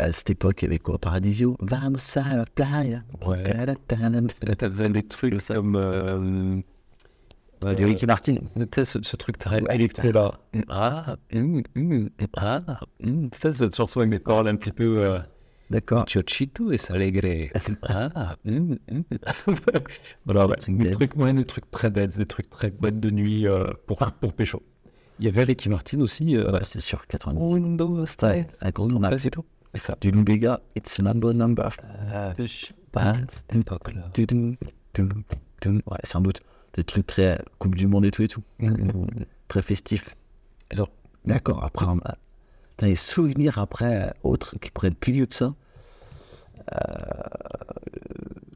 À 0.00 0.10
cette 0.12 0.28
époque, 0.30 0.60
il 0.62 0.64
y 0.64 0.68
avait 0.68 0.80
quoi? 0.80 0.98
Paradisio? 0.98 1.56
Vamos 1.60 1.98
a 2.18 2.36
la 2.36 2.44
playa. 2.44 3.04
Ouais. 3.24 3.44
Là, 3.54 3.74
t'avais 4.56 4.88
des 4.88 5.04
trucs 5.04 5.40
comme. 5.46 6.62
Ouais, 7.64 7.74
du 7.74 7.84
Ricky 7.84 8.06
Martin. 8.06 8.36
Tu 8.70 8.84
ce, 8.84 8.98
ce 9.02 9.16
truc 9.16 9.38
très 9.38 9.60
électro 9.70 10.12
là. 10.12 10.32
Ah, 10.68 11.16
hum, 11.34 11.62
hum, 11.76 12.08
ah, 12.36 12.62
hum. 13.02 13.30
Tu 13.30 13.38
sais, 13.38 13.52
cette 13.52 13.74
chanson 13.74 14.00
avec 14.00 14.10
des 14.10 14.18
paroles 14.20 14.48
un 14.48 14.56
petit 14.56 14.72
peu. 14.72 15.02
Euh, 15.04 15.18
D'accord. 15.70 16.04
Chochito 16.08 16.72
es 16.72 16.90
alegre. 16.90 17.50
Ah, 17.82 18.36
hum, 18.46 18.78
hum. 18.90 19.04
voilà, 20.24 20.46
ouais, 20.46 20.56
des, 20.68 20.90
trucs, 20.92 21.16
ouais, 21.16 21.32
des 21.32 21.44
trucs 21.44 21.70
très 21.70 21.90
bêtes, 21.90 22.16
des 22.16 22.26
trucs 22.26 22.48
très 22.48 22.70
boîte 22.70 23.00
de 23.00 23.10
nuit 23.10 23.46
euh, 23.46 23.64
pour, 23.86 23.98
pour 24.20 24.32
pécho. 24.32 24.62
Il 25.18 25.26
y 25.26 25.28
avait 25.28 25.42
Ricky 25.42 25.68
Martin 25.68 26.00
aussi. 26.00 26.36
Euh, 26.36 26.50
Ouais, 26.52 26.60
c'est 26.62 26.80
sûr, 26.80 27.06
90. 27.06 27.40
Windows 27.42 28.04
Ouais, 28.22 28.46
incontournable. 28.62 29.18
c'est 29.18 29.30
tout. 29.30 29.44
Et 29.74 29.78
ça. 29.78 29.96
Du 30.00 30.10
Lou 30.10 30.22
Bega, 30.22 30.60
it's 30.76 30.98
number 31.00 31.34
number. 31.34 31.70
Euh, 32.12 32.32
tudum, 34.14 34.56
tudum. 34.92 35.24
Ouais, 35.86 35.98
sans 36.04 36.20
doute. 36.20 36.40
Des 36.78 36.84
trucs 36.84 37.06
très 37.08 37.40
Coupe 37.58 37.74
du 37.74 37.88
Monde 37.88 38.04
et 38.04 38.12
tout 38.12 38.22
et 38.22 38.28
tout. 38.28 38.42
très 39.48 39.62
festif. 39.62 40.14
Alors, 40.70 40.88
D'accord, 41.24 41.64
après, 41.64 41.86
on 41.86 41.98
a- 41.98 42.16
t'as 42.76 42.86
des 42.86 42.94
souvenirs 42.94 43.58
après, 43.58 44.08
euh, 44.08 44.10
autres 44.22 44.56
qui 44.60 44.70
pourraient 44.70 44.86
être 44.88 44.96
plus 44.98 45.12
vieux 45.12 45.26
que 45.26 45.34
ça. 45.34 45.54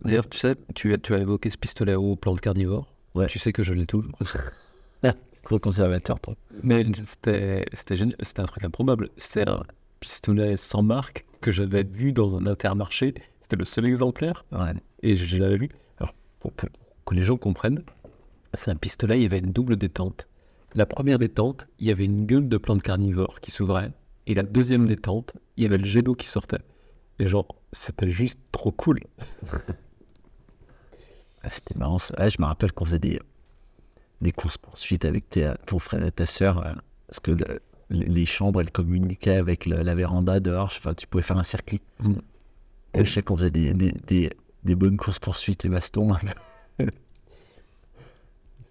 D'ailleurs, 0.05 0.29
tu 0.29 0.39
sais, 0.39 0.55
tu 0.75 0.93
as, 0.93 0.99
tu 0.99 1.15
as 1.15 1.19
évoqué 1.19 1.51
ce 1.51 1.59
pistolet 1.59 1.95
au 1.95 2.17
plante 2.17 2.41
carnivore. 2.41 2.87
Ouais. 3.15 3.27
Tu 3.27 3.39
sais 3.41 3.53
que 3.53 3.63
je 3.63 3.75
l'ai 3.75 3.87
toujours. 3.87 4.13
Trop 5.43 5.59
conservateur, 5.59 6.21
toi. 6.21 6.35
Mais 6.63 6.87
c'était 7.03 7.65
c'était 7.73 7.97
génial, 7.97 8.15
c'était 8.23 8.43
un 8.43 8.45
truc 8.45 8.63
improbable. 8.63 9.09
C'est 9.17 9.49
un 9.49 9.65
pistolet 9.99 10.57
sans 10.57 10.83
marque 10.85 11.27
que 11.41 11.51
j'avais 11.51 11.83
vu 11.83 12.13
dans 12.13 12.37
un 12.37 12.47
intermarché. 12.47 13.15
C'était 13.41 13.57
le 13.57 13.65
seul 13.65 13.87
exemplaire 13.87 14.45
Ouais. 14.53 14.73
et 15.03 15.17
je, 15.17 15.25
je 15.25 15.37
l'avais 15.39 15.57
vu. 15.57 15.69
Alors, 15.99 16.15
pour, 16.39 16.53
pour 16.53 16.69
que 17.07 17.15
les 17.17 17.25
gens 17.25 17.37
comprennent, 17.37 17.83
c'est 18.55 18.71
un 18.71 18.77
pistolet, 18.77 19.19
il 19.19 19.23
y 19.23 19.27
avait 19.27 19.39
une 19.39 19.53
double 19.53 19.77
détente. 19.77 20.29
La 20.75 20.87
première 20.87 21.19
détente, 21.19 21.67
il 21.79 21.87
y 21.89 21.91
avait 21.91 22.05
une 22.05 22.25
gueule 22.27 22.49
de 22.49 22.57
plante 22.57 22.83
carnivore 22.83 23.41
qui 23.41 23.51
s'ouvrait. 23.51 23.93
Et 24.27 24.35
la 24.35 24.43
deuxième 24.43 24.87
détente, 24.87 25.35
il 25.57 25.65
y 25.65 25.67
avait 25.67 25.79
le 25.79 25.85
jet 25.85 26.03
d'eau 26.03 26.15
qui 26.15 26.27
sortait. 26.27 26.61
Et 27.19 27.27
genre, 27.29 27.47
c'était 27.73 28.11
juste 28.11 28.41
trop 28.53 28.73
cool. 28.73 29.01
Ah, 31.45 31.51
C'était 31.51 31.75
marrant. 31.77 31.99
ça. 31.99 32.15
Ouais, 32.21 32.31
je 32.31 32.37
me 32.41 32.47
rappelle 32.47 32.73
qu'on 32.73 32.85
faisait 32.85 32.99
des, 33.01 33.21
des 34.21 34.33
courses-poursuites 34.33 35.05
avec 35.05 35.29
tes- 35.29 35.53
ton 35.67 35.79
frère 35.79 36.05
et 36.07 36.13
ta 36.13 36.27
sœur. 36.27 36.65
euh, 36.65 36.73
parce 37.09 37.21
que 37.21 37.33
le- 37.33 37.61
les 37.91 38.07
les 38.07 38.27
chambres, 38.27 38.61
elles 38.61 38.71
communiquaient 38.71 39.35
avec 39.37 39.67
le- 39.67 39.83
la 39.83 39.95
véranda 39.95 40.39
dehors. 40.41 40.67
Enfin, 40.77 40.95
tu 40.95 41.07
pouvais 41.07 41.23
faire 41.25 41.39
un 41.39 41.43
circuit. 41.43 41.81
Mm. 41.99 42.15
Et 42.95 43.05
je 43.05 43.11
sais 43.13 43.23
qu'on 43.23 43.37
faisait 43.37 43.51
des, 43.51 43.75
des, 43.75 43.93
des, 44.07 44.31
des 44.65 44.75
bonnes 44.77 44.97
courses-poursuites 44.97 45.65
et 45.65 45.69
bastons. 45.69 46.15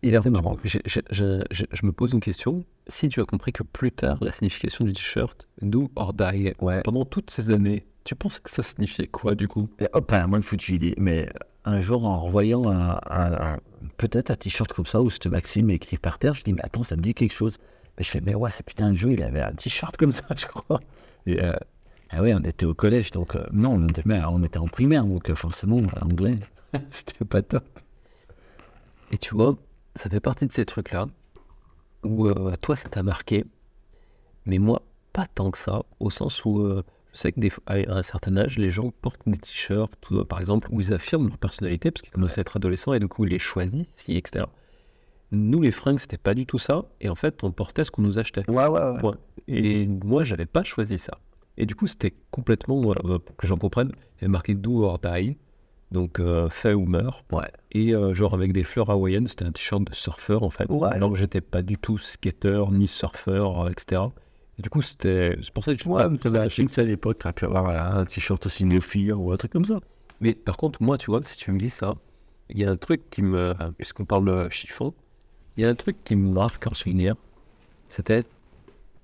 Il 0.04 0.16
est 0.16 0.30
marrant. 0.30 0.56
Je, 0.64 0.80
je- 0.86 1.00
je- 1.12 1.44
je- 1.52 1.66
je 1.72 1.86
me 1.86 1.92
pose 1.92 2.12
une 2.14 2.20
question. 2.22 2.66
Si 2.88 3.08
tu 3.08 3.22
as 3.22 3.26
compris 3.26 3.52
que 3.52 3.62
plus 3.64 3.92
tard, 3.92 4.18
la 4.22 4.32
signification 4.32 4.84
du 4.84 4.94
t-shirt 4.94 5.48
Do 5.62 5.92
or 5.96 6.14
Die, 6.14 6.54
Ouais. 6.60 6.82
pendant 6.82 7.06
toutes 7.06 7.30
ces 7.30 7.52
années, 7.52 7.86
tu 8.04 8.16
penses 8.16 8.40
que 8.40 8.50
ça 8.50 8.64
signifiait 8.64 9.06
quoi 9.08 9.36
du 9.36 9.48
coup? 9.48 9.70
Et 9.80 9.88
hop, 9.94 10.12
un 10.14 10.26
moins 10.28 10.42
foutu 10.42 10.74
idée. 10.74 10.96
Mais 10.98 11.30
un 11.66 11.82
jour, 11.82 12.04
en 12.06 12.20
revoyant 12.20 12.68
un, 12.68 13.00
un- 13.10 13.34
un- 13.54 13.60
peut-être 13.98 14.32
un 14.32 14.36
t-shirt 14.36 14.74
comme 14.74 14.88
ça, 14.88 15.02
où 15.04 15.12
c'était 15.12 15.30
Maxime 15.30 15.70
écrit 15.70 15.98
par 15.98 16.18
terre, 16.18 16.34
je 16.34 16.42
dis, 16.44 16.54
mais 16.54 16.64
attends, 16.64 16.84
ça 16.84 16.96
me 16.96 17.02
dit 17.04 17.14
quelque 17.14 17.36
chose. 17.36 17.58
Mais 17.98 18.04
je 18.04 18.10
fais, 18.10 18.22
mais 18.22 18.34
ouais, 18.34 18.50
putain, 18.66 18.90
le 18.90 18.96
jeu, 18.96 19.12
il 19.12 19.22
avait 19.22 19.42
un 19.42 19.52
t-shirt 19.54 19.96
comme 19.98 20.12
ça, 20.12 20.24
je 20.36 20.48
crois. 20.48 20.80
Et 21.28 21.44
euh, 21.44 21.54
ah 22.10 22.24
ouais, 22.24 22.34
on 22.34 22.40
était 22.40 22.66
au 22.66 22.74
collège, 22.74 23.12
donc 23.12 23.36
euh, 23.36 23.46
non, 23.54 23.74
on 23.76 23.88
était, 23.88 24.02
on 24.28 24.42
était 24.44 24.58
en 24.58 24.68
primaire, 24.68 25.04
donc 25.06 25.30
euh, 25.30 25.36
forcément, 25.36 25.82
l'anglais, 26.02 26.40
c'était 26.90 27.24
pas 27.24 27.44
top. 27.44 27.64
Et 29.12 29.18
tu 29.20 29.36
vois, 29.36 29.58
ça 29.96 30.10
fait 30.10 30.20
partie 30.20 30.48
de 30.48 30.54
ces 30.54 30.66
trucs-là 30.66 31.08
où 32.04 32.28
euh, 32.28 32.54
toi, 32.62 32.76
ça 32.76 32.90
t'a 32.90 33.04
marqué, 33.04 33.46
mais 34.46 34.58
moi, 34.58 34.82
pas 35.14 35.28
tant 35.28 35.52
que 35.52 35.58
ça, 35.58 35.84
au 36.00 36.10
sens 36.10 36.44
où 36.46 36.62
euh, 36.62 36.84
je 37.14 37.20
sais 37.20 37.32
que 37.32 37.40
des, 37.40 37.50
fois, 37.50 37.64
à 37.68 37.76
un 37.76 38.02
certain 38.02 38.38
âge, 38.38 38.58
les 38.58 38.70
gens 38.70 38.92
portent 39.02 39.22
des 39.28 39.38
t-shirts, 39.38 39.94
par 40.28 40.40
exemple, 40.40 40.70
où 40.72 40.80
ils 40.80 40.94
affirment 40.94 41.28
leur 41.28 41.38
personnalité, 41.38 41.92
parce 41.92 42.02
qu'ils 42.02 42.12
commencent 42.12 42.38
à 42.38 42.42
être 42.42 42.58
adolescents 42.58 42.94
et 42.94 43.00
du 43.00 43.08
coup, 43.08 43.26
ils 43.26 43.32
les 43.32 43.40
choisissent, 43.40 44.06
etc. 44.08 44.46
Nous, 45.32 45.62
les 45.62 45.72
fringues, 45.72 46.00
c'était 46.00 46.18
pas 46.18 46.34
du 46.34 46.46
tout 46.46 46.58
ça, 46.58 46.86
et 47.00 47.10
en 47.10 47.16
fait, 47.16 47.44
on 47.44 47.52
portait 47.52 47.84
ce 47.84 47.92
qu'on 47.92 48.02
nous 48.02 48.20
achetait. 48.20 48.50
Ouais, 48.50 48.68
ouais, 48.68 49.04
ouais. 49.04 49.14
Et 49.48 49.88
moi, 49.88 50.24
j'avais 50.24 50.46
pas 50.46 50.64
choisi 50.64 50.98
ça. 50.98 51.18
Et 51.58 51.66
du 51.66 51.76
coup, 51.76 51.88
c'était 51.88 52.14
complètement, 52.32 52.82
voilà, 52.82 53.02
euh, 53.06 53.20
pour 53.20 53.36
que 53.36 53.48
j'en 53.48 53.58
comprenne, 53.58 53.92
il 53.94 54.22
y 54.22 54.26
avait 54.26 54.32
marqué 54.32 54.56
Do 54.56 54.84
or 54.84 55.00
Die, 55.00 55.38
donc 55.92 56.20
euh, 56.20 56.50
fait 56.50 56.74
ou 56.74 56.86
meurt. 56.86 57.26
Ouais. 57.32 57.52
Et 57.72 57.94
euh, 57.94 58.14
genre 58.14 58.34
avec 58.34 58.54
des 58.54 58.64
fleurs 58.64 58.90
hawaïennes, 58.90 59.28
c'était 59.28 59.46
un 59.46 59.52
t-shirt 59.52 59.84
de 59.84 59.94
surfeur 59.94 60.44
en 60.44 60.50
fait. 60.50 60.70
Ouais. 60.70 60.90
Alors 60.92 61.12
que 61.12 61.18
j'étais 61.18 61.42
pas 61.42 61.62
du 61.62 61.78
tout 61.78 61.98
skater 61.98 62.64
ni 62.72 62.88
surfeur, 62.88 63.66
euh, 63.66 63.70
etc. 63.70 64.02
Et 64.58 64.62
du 64.62 64.70
coup, 64.70 64.82
c'était. 64.82 65.38
C'est 65.42 65.54
pour 65.54 65.64
ça 65.64 65.76
que 65.76 65.84
je 65.84 65.88
Ouais, 65.88 66.08
mais 66.10 66.18
t'avais 66.18 66.40
un 66.40 66.50
fixe 66.50 66.78
à 66.78 66.84
l'époque, 66.84 67.20
t'aurais 67.20 67.34
pu 67.34 67.46
avoir 67.46 67.68
un 67.70 68.06
t-shirt 68.06 68.46
aussi 68.46 68.66
néophyre 68.66 69.20
ou 69.22 69.32
un 69.32 69.38
truc 69.38 69.52
comme 69.52 69.66
ça. 69.66 69.80
Mais 70.22 70.34
par 70.34 70.58
contre, 70.58 70.82
moi, 70.82 70.98
tu 70.98 71.08
vois, 71.08 71.22
si 71.24 71.38
tu 71.38 71.52
me 71.52 71.60
dis 71.60 71.70
ça, 71.70 71.96
il 72.50 72.60
y 72.60 72.66
a 72.66 72.70
un 72.70 72.78
truc 72.78 73.10
qui 73.10 73.22
me. 73.22 73.54
Puisqu'on 73.78 74.06
parle 74.06 74.26
de 74.26 74.50
chiffon, 74.50 74.94
il 75.58 75.64
y 75.64 75.66
a 75.66 75.70
un 75.70 75.76
truc 75.76 75.98
qui 76.04 76.16
me 76.16 76.32
marque 76.32 76.64
quand 76.64 76.74
je 76.74 76.80
suis 76.80 76.94
né. 76.94 77.12
C'était. 77.88 78.24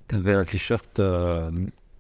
T'avais 0.07 0.33
un 0.33 0.45
t-shirt 0.45 0.99
euh, 0.99 1.51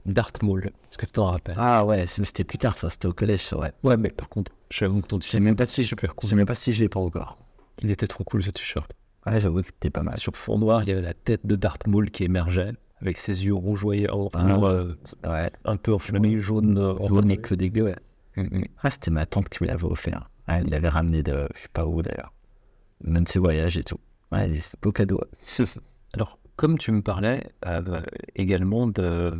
Dark 0.05 0.41
Maul. 0.41 0.67
Est-ce 0.67 0.97
que 0.97 1.05
tu 1.05 1.11
t'en 1.13 1.25
rappelles? 1.25 1.57
Ah 1.57 1.85
ouais, 1.85 2.07
c'était 2.07 2.45
plus 2.45 2.57
tard, 2.57 2.77
ça, 2.77 2.89
c'était 2.89 3.07
au 3.07 3.13
collège, 3.13 3.41
ça, 3.45 3.57
ouais. 3.57 3.73
Ouais, 3.83 3.97
mais 3.97 4.09
par 4.09 4.29
contre, 4.29 4.53
j'avoue 4.69 5.01
que 5.01 5.07
ton 5.07 5.17
Je 5.19 5.23
sais 5.25 5.37
t-shirt. 5.37 5.43
même 5.43 5.55
pas 5.55 5.65
si 5.65 5.83
je, 5.83 5.95
sais 6.21 6.35
même 6.35 6.45
pas 6.45 6.55
si 6.55 6.73
je 6.73 6.81
l'ai 6.81 6.89
pas 6.89 6.99
encore. 6.99 7.37
Il 7.81 7.91
était 7.91 8.07
trop 8.07 8.23
cool 8.23 8.43
ce 8.43 8.49
t-shirt. 8.51 8.91
Ouais, 9.25 9.39
j'avoue 9.39 9.59
que 9.61 9.65
c'était 9.67 9.89
pas 9.89 10.03
mal. 10.03 10.17
Sur 10.17 10.35
fond 10.35 10.57
noir, 10.57 10.83
il 10.83 10.89
y 10.89 10.91
avait 10.91 11.01
la 11.01 11.13
tête 11.13 11.45
de 11.45 11.55
Darth 11.55 11.85
Maul 11.87 12.09
qui 12.11 12.23
émergeait, 12.23 12.73
avec 13.01 13.17
ses 13.17 13.45
yeux 13.45 13.53
rougeoyants, 13.53 14.29
Ah, 14.33 14.57
euh, 14.63 14.93
Ouais, 15.25 15.51
un 15.65 15.77
peu 15.77 15.93
enflammés, 15.93 16.39
jaune. 16.39 16.77
euh, 16.77 16.95
jaune 17.07 17.29
et 17.29 17.37
que 17.37 17.53
dégueu, 17.55 17.83
ouais. 17.83 17.95
Mm, 18.37 18.59
mm. 18.59 18.65
Ah, 18.83 18.89
c'était 18.89 19.11
ma 19.11 19.25
tante 19.25 19.49
qui 19.49 19.63
me 19.63 19.67
l'avait 19.67 19.83
offert. 19.85 20.29
Ouais, 20.47 20.59
elle 20.61 20.69
l'avait 20.69 20.89
ramené 20.89 21.23
de 21.23 21.47
je 21.55 21.61
sais 21.61 21.67
pas 21.73 21.85
où 21.85 22.01
d'ailleurs. 22.01 22.33
Même 23.03 23.27
ses 23.27 23.39
voyages 23.39 23.77
et 23.77 23.83
tout. 23.83 23.99
Ouais, 24.31 24.49
c'est 24.55 24.79
beau 24.81 24.91
cadeau. 24.91 25.19
Alors, 26.13 26.39
comme 26.55 26.77
tu 26.77 26.91
me 26.91 27.01
parlais 27.01 27.51
euh, 27.65 28.01
également 28.35 28.87
de, 28.87 29.33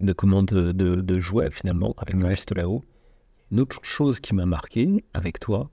de 0.00 0.12
comment 0.12 0.42
de, 0.42 0.72
de, 0.72 0.96
de 0.96 1.18
jouets 1.18 1.50
finalement 1.50 1.94
avec 1.98 2.14
le 2.14 2.60
à 2.60 2.68
eau, 2.68 2.84
une 3.50 3.60
autre 3.60 3.80
chose 3.82 4.20
qui 4.20 4.34
m'a 4.34 4.46
marqué 4.46 5.04
avec 5.14 5.38
toi, 5.40 5.70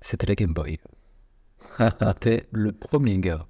c'était 0.00 0.26
la 0.26 0.34
Game 0.34 0.52
Boy. 0.54 0.78
T'es 2.20 2.46
le 2.52 2.72
premier 2.72 3.18
gars 3.18 3.46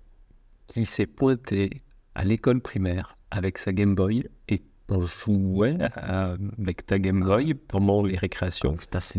qui 0.66 0.86
s'est 0.86 1.06
pointé 1.06 1.82
à 2.14 2.24
l'école 2.24 2.60
primaire 2.60 3.16
avec 3.30 3.58
sa 3.58 3.72
Game 3.72 3.94
Boy 3.94 4.26
et 4.48 4.62
on 4.88 5.00
jouait 5.00 5.76
à- 5.94 6.36
avec 6.58 6.86
ta 6.86 6.98
Game 6.98 7.20
Boy 7.20 7.54
pendant 7.54 8.02
les 8.02 8.16
récréations. 8.16 8.74
Putain, 8.76 9.00
c'est 9.00 9.18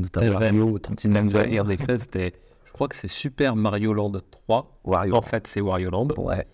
pas 1.32 1.46
lire 1.46 1.66
des 1.66 1.78
classes, 1.78 2.02
c'était, 2.04 2.34
je 2.66 2.72
crois 2.72 2.88
que 2.88 2.96
c'est 2.96 3.08
Super 3.08 3.56
Mario 3.56 3.94
Land 3.94 4.14
3. 4.32 4.74
Wario. 4.84 5.16
En 5.16 5.22
fait, 5.22 5.46
c'est 5.46 5.62
Wario 5.62 5.92
Land. 5.92 6.08
Ouais. 6.18 6.48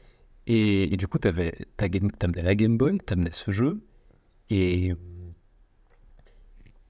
Et, 0.47 0.93
et 0.93 0.97
du 0.97 1.07
coup, 1.07 1.17
t'avais 1.17 1.53
ta 1.77 1.87
game, 1.89 2.11
t'amenais 2.11 2.43
la 2.43 2.55
Game 2.55 2.77
Boy, 2.77 2.97
t'amenais 2.99 3.31
ce 3.31 3.51
jeu. 3.51 3.81
Et, 4.49 4.93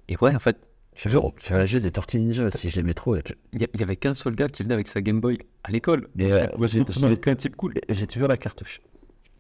et 0.10 0.18
ouais, 0.22 0.36
en 0.36 0.40
fait, 0.40 0.58
J'avais 0.96 1.68
juste 1.68 1.84
des 1.84 1.92
Tortues 1.92 2.20
Ninja 2.20 2.52
si 2.52 2.70
je 2.70 2.76
l'aimais 2.78 2.94
trop. 2.94 3.16
il 3.18 3.24
y, 3.62 3.84
avait 3.84 3.96
qu'un 3.96 4.14
seul 4.14 4.36
gars 4.36 4.48
qui 4.48 4.64
venait 4.64 4.74
avec 4.76 4.88
sa 4.88 5.02
Game 5.02 5.20
Boy 5.20 5.38
à 5.64 5.72
l'école. 5.72 6.08
Et 6.18 6.32
ouais, 6.32 6.50
Ouais, 6.58 7.18
qu'un 7.18 7.36
type 7.36 7.56
cool. 7.56 7.74
J'ai 7.90 8.08
toujours 8.08 8.28
la 8.28 8.38
cartouche. 8.38 8.82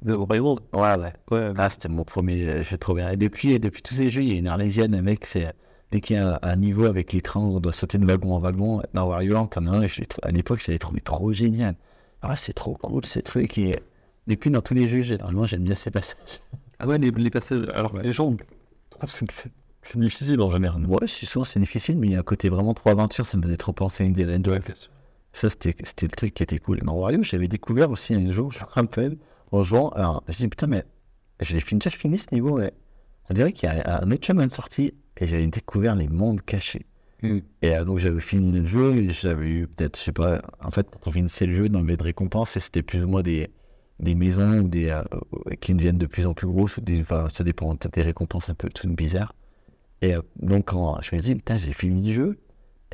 De 0.01 0.13
Land. 0.13 0.59
Ouais, 0.73 0.95
ouais. 0.97 1.13
Ouais, 1.31 1.53
Ah, 1.57 1.69
c'était 1.69 1.87
mon 1.89 2.03
premier 2.03 2.63
jeu 2.63 2.77
trop 2.77 2.93
bien. 2.93 3.09
Et 3.09 3.17
depuis, 3.17 3.53
et 3.53 3.59
depuis 3.59 3.81
tous 3.81 3.95
ces 3.95 4.09
jeux, 4.09 4.21
il 4.21 4.33
y 4.33 4.35
a 4.35 4.39
une 4.39 4.47
arlésienne 4.47 4.93
avec. 4.93 5.25
C'est, 5.25 5.53
dès 5.91 6.01
qu'il 6.01 6.17
y 6.17 6.19
a 6.19 6.35
un, 6.35 6.39
un 6.41 6.55
niveau 6.57 6.85
avec 6.85 7.13
les 7.13 7.21
trains, 7.21 7.39
on 7.39 7.59
doit 7.59 7.71
sauter 7.71 7.97
de 7.97 8.05
wagon 8.05 8.33
en 8.33 8.39
wagon. 8.39 8.81
Dans 8.93 9.07
Wario 9.07 9.33
Land, 9.33 9.47
t'en 9.47 9.65
as 9.67 9.71
un, 9.71 9.87
je 9.87 10.01
à 10.21 10.31
l'époque, 10.31 10.59
je 10.61 10.67
l'avais 10.67 10.79
trouvé 10.79 11.01
trop 11.01 11.31
génial. 11.31 11.75
Ah, 12.21 12.35
c'est 12.35 12.53
trop 12.53 12.73
cool, 12.75 13.05
ces 13.05 13.21
trucs. 13.21 13.57
Et 13.57 13.79
depuis, 14.27 14.49
dans 14.49 14.61
tous 14.61 14.73
les 14.73 14.87
jeux, 14.87 15.01
généralement, 15.01 15.47
j'aime 15.47 15.63
bien 15.63 15.75
ces 15.75 15.91
passages. 15.91 16.41
Ah 16.79 16.87
ouais, 16.87 16.97
les, 16.97 17.11
les 17.11 17.29
passages. 17.29 17.65
Alors, 17.73 17.97
les 17.97 18.11
gens 18.11 18.35
trouvent 18.89 19.09
que 19.25 19.33
c'est, 19.33 19.51
c'est 19.85 19.99
difficile 19.99 20.41
en 20.41 20.49
général. 20.49 20.85
Ouais, 20.85 21.07
souvent, 21.07 21.43
c'est 21.43 21.59
difficile, 21.59 21.97
mais 21.97 22.07
il 22.07 22.13
y 22.13 22.15
a 22.15 22.19
un 22.19 22.23
côté 22.23 22.49
vraiment 22.49 22.73
trop 22.73 22.89
aventure. 22.89 23.25
Ça 23.25 23.37
me 23.37 23.43
faisait 23.43 23.57
trop 23.57 23.71
penser 23.71 24.03
à 24.03 24.07
Indiana 24.07 24.37
Jones. 24.41 24.61
Ouais. 24.67 24.73
Ça, 25.33 25.49
c'était, 25.49 25.75
le 26.01 26.07
truc 26.09 26.33
qui 26.33 26.43
était 26.43 26.57
cool. 26.57 26.79
Dans 26.79 26.95
Wario, 26.95 27.21
j'avais 27.21 27.47
découvert 27.47 27.91
aussi 27.91 28.13
un 28.13 28.29
jour, 28.31 28.51
je 28.51 28.59
me 28.59 28.65
rappelle, 28.65 29.17
en 29.51 29.63
jouant. 29.63 29.89
Alors, 29.89 30.23
je 30.27 30.37
dis, 30.37 30.47
putain, 30.47 30.67
mais 30.67 30.85
j'ai 31.41 31.59
déjà 31.59 31.89
fini 31.89 32.17
ce 32.17 32.33
niveau. 32.33 32.59
Et 32.61 32.71
on 33.29 33.33
dirait 33.33 33.51
qu'il 33.51 33.69
y 33.69 33.71
a 33.71 34.01
un 34.01 34.11
autre 34.11 34.25
chemin 34.25 34.47
de 34.47 34.51
sortie 34.51 34.93
et 35.17 35.27
j'avais 35.27 35.45
découvert 35.47 35.95
les 35.95 36.07
mondes 36.07 36.41
cachés. 36.41 36.85
Mm. 37.21 37.39
Et 37.61 37.75
euh, 37.75 37.85
donc, 37.85 37.99
j'avais 37.99 38.21
fini 38.21 38.51
le 38.51 38.65
jeu 38.65 38.95
et 38.95 39.09
j'avais 39.09 39.47
eu 39.47 39.67
peut-être, 39.67 39.99
je 39.99 40.03
sais 40.05 40.11
pas, 40.11 40.41
en 40.63 40.71
fait, 40.71 40.87
quand 40.89 41.09
on 41.09 41.11
finissait 41.11 41.45
le 41.45 41.53
jeu, 41.53 41.69
dans 41.69 41.81
le 41.81 41.97
de 41.97 42.03
récompense, 42.03 42.55
et 42.57 42.59
c'était 42.59 42.81
plus 42.81 43.03
ou 43.03 43.07
moins 43.07 43.21
des, 43.21 43.51
des 43.99 44.15
maisons 44.15 44.59
ou 44.61 44.67
des, 44.67 44.89
euh, 44.89 45.03
qui 45.61 45.75
deviennent 45.75 45.97
de 45.97 46.07
plus 46.07 46.25
en 46.25 46.33
plus 46.33 46.47
grosses, 46.47 46.77
ou 46.77 46.81
des, 46.81 47.01
enfin, 47.01 47.27
ça 47.31 47.43
dépend, 47.43 47.75
peut-être 47.75 47.93
des 47.93 48.03
récompenses 48.03 48.49
un 48.49 48.55
peu 48.55 48.69
toutes 48.69 48.95
bizarres. 48.95 49.33
Et 50.05 50.15
euh, 50.15 50.21
donc, 50.41 50.65
quand 50.65 51.01
je 51.01 51.15
me 51.15 51.21
dis, 51.21 51.35
putain, 51.35 51.57
j'ai 51.57 51.73
fini 51.73 52.07
le 52.09 52.13
jeu, 52.13 52.39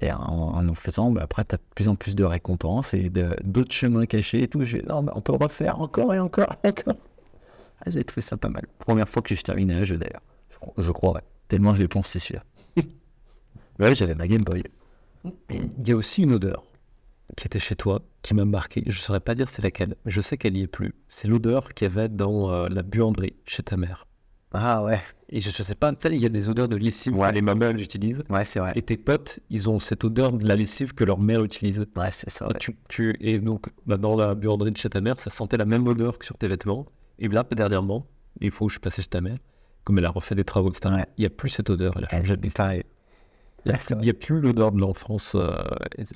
Et 0.02 0.12
en 0.12 0.20
en, 0.20 0.68
en 0.70 0.74
faisant, 0.76 1.12
bah, 1.12 1.22
après, 1.24 1.46
tu 1.46 1.56
as 1.56 1.58
de 1.58 1.64
plus 1.76 1.88
en 1.90 1.96
plus 1.96 2.16
de 2.16 2.24
récompenses 2.24 2.94
et 2.94 3.10
d'autres 3.44 3.74
chemins 3.74 4.06
cachés 4.06 4.44
et 4.44 4.48
tout. 4.48 4.64
Je 4.64 4.78
non, 4.88 5.04
mais 5.04 5.12
on 5.16 5.22
peut 5.22 5.34
refaire 5.34 5.80
encore 5.82 6.14
et 6.14 6.20
encore 6.20 6.56
et 6.64 6.70
encore. 6.70 6.96
Ah, 7.86 7.90
J'ai 7.90 8.04
trouvé 8.04 8.22
ça 8.22 8.38
pas 8.38 8.50
mal. 8.50 8.66
Première 8.80 9.10
fois 9.10 9.22
que 9.22 9.36
je 9.36 9.42
terminais 9.42 9.74
un 9.76 9.84
jeu 9.84 9.98
d'ailleurs. 9.98 10.22
Je, 10.50 10.58
cro- 10.58 10.74
je 10.78 10.92
crois, 10.92 11.14
ouais. 11.16 11.22
Tellement 11.50 11.74
je 11.74 11.82
l'ai 11.82 11.88
poncé 11.88 12.20
celui-là. 12.20 12.44
ouais, 13.80 13.96
j'avais 13.96 14.16
ma 14.16 14.28
Game 14.28 14.44
Boy. 14.44 14.64
Il 15.52 15.88
y 15.88 15.92
a 15.92 15.96
aussi 15.96 16.24
une 16.24 16.34
odeur 16.34 16.64
qui 17.38 17.48
était 17.48 17.60
chez 17.60 17.76
toi, 17.76 18.02
qui 18.24 18.34
m'a 18.36 18.46
marqué. 18.46 18.84
Je 18.88 18.98
ne 19.00 19.04
saurais 19.04 19.20
pas 19.22 19.36
dire 19.36 19.50
c'est 19.50 19.62
laquelle, 19.64 19.96
mais 20.06 20.12
je 20.12 20.22
sais 20.22 20.38
qu'elle 20.38 20.58
y 20.58 20.62
est 20.64 20.68
plus. 20.68 20.94
C'est 21.08 21.28
l'odeur 21.28 21.74
qu'il 21.74 21.88
y 21.88 21.92
avait 21.92 22.10
dans 22.10 22.52
euh, 22.52 22.70
la 22.70 22.84
buanderie 22.84 23.36
chez 23.46 23.64
ta 23.64 23.78
mère. 23.78 24.08
Ah 24.54 24.84
ouais. 24.84 25.00
Et 25.30 25.40
je 25.40 25.48
ne 25.48 25.54
sais 25.64 25.76
pas, 25.76 25.94
tu 25.94 26.10
sais, 26.10 26.14
il 26.16 26.22
y 26.22 26.26
a 26.26 26.30
des 26.30 26.50
odeurs 26.50 26.68
de 26.68 26.76
lessive 26.76 27.16
Ouais. 27.16 27.30
que 27.30 27.36
les 27.36 27.42
mamans 27.42 27.70
utilisent. 27.72 28.24
Ouais, 28.30 28.44
c'est 28.44 28.60
vrai. 28.60 28.74
Et 28.76 28.82
tes 28.82 28.98
potes, 28.98 29.40
ils 29.50 29.70
ont 29.70 29.80
cette 29.80 30.04
odeur 30.04 30.34
de 30.34 30.46
la 30.46 30.58
lessive 30.58 30.94
que 30.94 31.06
leur 31.06 31.20
mère 31.20 31.42
utilise. 31.44 31.86
Ouais, 31.96 32.12
c'est 32.12 32.30
ça. 32.30 32.48
Ouais. 32.50 32.56
tu, 32.60 32.76
tu- 32.90 33.16
et 33.22 33.40
donc, 33.40 33.68
bah, 33.86 33.96
dans 33.98 34.16
la 34.16 34.36
buanderie 34.36 34.72
de 34.72 34.78
chez 34.78 34.90
ta 34.90 35.00
mère, 35.00 35.18
ça 35.20 35.30
sentait 35.30 35.56
la 35.58 35.64
même 35.66 35.88
odeur 35.88 36.18
que 36.20 36.26
sur 36.26 36.38
tes 36.38 36.50
vêtements. 36.50 36.86
Et 37.20 37.30
là, 37.30 37.46
dernièrement, 37.50 38.06
il 38.42 38.52
faut 38.52 38.66
que 38.66 38.72
je 38.72 38.74
suis 38.74 38.82
passé 38.82 39.02
chez 39.02 39.08
ta 39.08 39.22
mère, 39.22 39.38
comme 39.86 39.98
elle 40.00 40.06
a 40.06 40.10
refait 40.10 40.36
des 40.36 40.44
travaux, 40.44 40.70
etc. 40.70 40.96
Ouais. 40.96 41.06
Il 41.18 41.22
n'y 41.22 41.28
a 41.28 41.30
plus 41.30 41.50
cette 41.50 41.70
odeur. 41.70 41.94
Elle 41.98 42.06
a 42.06 42.20
changé. 42.20 42.36
pareil. 42.54 42.84
Il 43.66 43.98
n'y 44.00 44.10
a 44.10 44.14
plus 44.14 44.42
l'odeur 44.42 44.72
de 44.74 44.80
l'enfance. 44.82 45.36
euh, 45.36 45.54
et 45.98 46.04
c'est- 46.04 46.16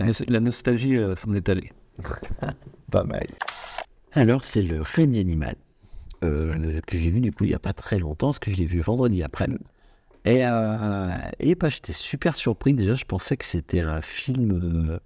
la, 0.00 0.06
la 0.26 0.40
nostalgie 0.40 0.96
euh, 0.96 1.14
s'en 1.14 1.32
est 1.34 1.48
allée. 1.48 1.70
Pas 2.90 3.04
mal. 3.04 3.26
Alors, 4.12 4.42
c'est 4.42 4.62
le 4.62 4.80
règne 4.80 5.18
animal 5.18 5.54
euh, 6.24 6.80
que 6.86 6.96
j'ai 6.98 7.10
vu 7.10 7.20
du 7.20 7.32
coup 7.32 7.44
il 7.44 7.48
n'y 7.48 7.54
a 7.54 7.58
pas 7.58 7.72
très 7.72 7.98
longtemps, 7.98 8.28
parce 8.28 8.38
que 8.38 8.50
je 8.50 8.56
l'ai 8.56 8.64
vu 8.66 8.80
vendredi 8.80 9.22
après. 9.22 9.46
Et, 10.24 10.46
euh, 10.46 11.10
et 11.38 11.54
bah, 11.54 11.68
j'étais 11.68 11.92
super 11.92 12.36
surpris. 12.36 12.72
Déjà, 12.74 12.94
je 12.94 13.04
pensais 13.04 13.36
que 13.36 13.44
c'était 13.44 13.80
un 13.80 14.00
film. 14.00 14.52
euh, 14.52 14.98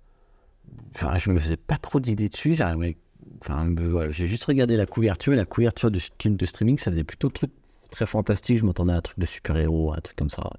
Enfin, 0.94 1.16
je 1.18 1.30
me 1.30 1.38
faisais 1.40 1.56
pas 1.56 1.76
trop 1.76 1.98
d'idées 2.00 2.28
dessus. 2.28 2.54
J'arrivais- 2.54 2.96
Enfin, 3.40 3.72
voilà, 3.76 4.10
j'ai 4.10 4.26
juste 4.26 4.44
regardé 4.44 4.76
la 4.76 4.86
couverture. 4.86 5.32
La 5.34 5.44
couverture 5.44 5.90
du 5.90 6.00
film 6.20 6.36
de 6.36 6.46
streaming, 6.46 6.76
ça 6.78 6.90
faisait 6.90 7.04
plutôt 7.04 7.28
truc 7.30 7.50
très 7.90 8.06
fantastique. 8.06 8.58
Je 8.58 8.64
m'attendais 8.64 8.92
à 8.92 8.96
un 8.96 9.00
truc 9.00 9.18
de 9.18 9.26
super-héros, 9.26 9.92
un 9.92 10.00
truc 10.00 10.16
comme 10.16 10.30
ça. 10.30 10.50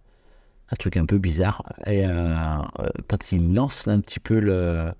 Un 0.71 0.75
truc 0.75 0.97
un 0.97 1.05
peu 1.05 1.17
bizarre. 1.17 1.63
Et 1.87 2.03
quand 3.07 3.31
il 3.31 3.53
lance 3.53 3.87
un 3.87 3.99
petit 4.01 4.19
peu 4.19 4.39
le 4.39 4.91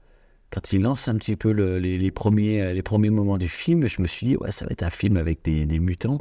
quand 0.52 0.74
il 0.74 0.82
lance 0.82 1.08
un 1.08 1.16
petit 1.16 1.36
peu 1.36 1.52
le- 1.52 1.78
les, 1.80 2.12
premiers, 2.12 2.62
euh, 2.62 2.74
les 2.74 2.82
premiers 2.84 3.10
moments 3.10 3.38
du 3.38 3.48
film, 3.50 3.88
je 3.88 4.02
me 4.02 4.08
suis 4.08 4.26
dit, 4.28 4.38
ouais, 4.38 4.52
ça 4.52 4.66
va 4.66 4.72
être 4.72 4.84
un 4.84 4.90
film 4.90 5.18
avec 5.18 5.44
des, 5.44 5.66
mutants. 5.80 6.20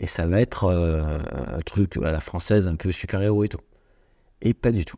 Et 0.00 0.06
ça 0.06 0.26
va 0.26 0.40
être 0.40 0.64
euh, 0.64 1.20
un 1.58 1.60
truc 1.62 1.96
à 1.98 2.10
la 2.12 2.20
française, 2.20 2.68
un 2.68 2.76
peu 2.76 2.92
super-héros 2.92 3.44
et 3.44 3.48
tout. 3.48 3.60
Et 4.42 4.54
pas 4.54 4.72
du 4.72 4.84
tout. 4.84 4.96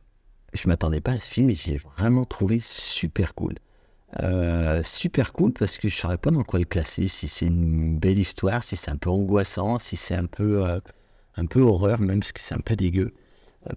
Je 0.54 0.68
m'attendais 0.68 1.00
pas 1.00 1.12
à 1.12 1.20
ce 1.20 1.28
film 1.30 1.50
et 1.50 1.54
j'ai 1.54 1.78
vraiment 1.78 2.24
trouvé 2.24 2.58
super 2.60 3.34
cool. 3.34 3.54
Euh, 4.22 4.82
super 4.84 5.32
cool 5.32 5.52
parce 5.52 5.78
que 5.78 5.88
je 5.88 5.96
ne 5.96 6.00
saurais 6.00 6.18
pas 6.18 6.30
dans 6.30 6.44
quoi 6.44 6.58
le 6.60 6.64
classer, 6.66 7.08
si 7.08 7.28
c'est 7.28 7.46
une 7.46 7.98
belle 7.98 8.18
histoire, 8.18 8.62
si 8.62 8.76
c'est 8.76 8.90
un 8.90 8.96
peu 8.96 9.10
angoissant, 9.10 9.78
si 9.78 9.96
c'est 9.96 10.14
un 10.14 10.26
peu, 10.26 10.64
un 11.36 11.46
peu 11.46 11.60
horreur, 11.60 12.00
même 12.00 12.20
parce 12.20 12.32
que 12.32 12.40
c'est 12.40 12.54
un 12.54 12.60
peu 12.60 12.76
dégueu 12.76 13.12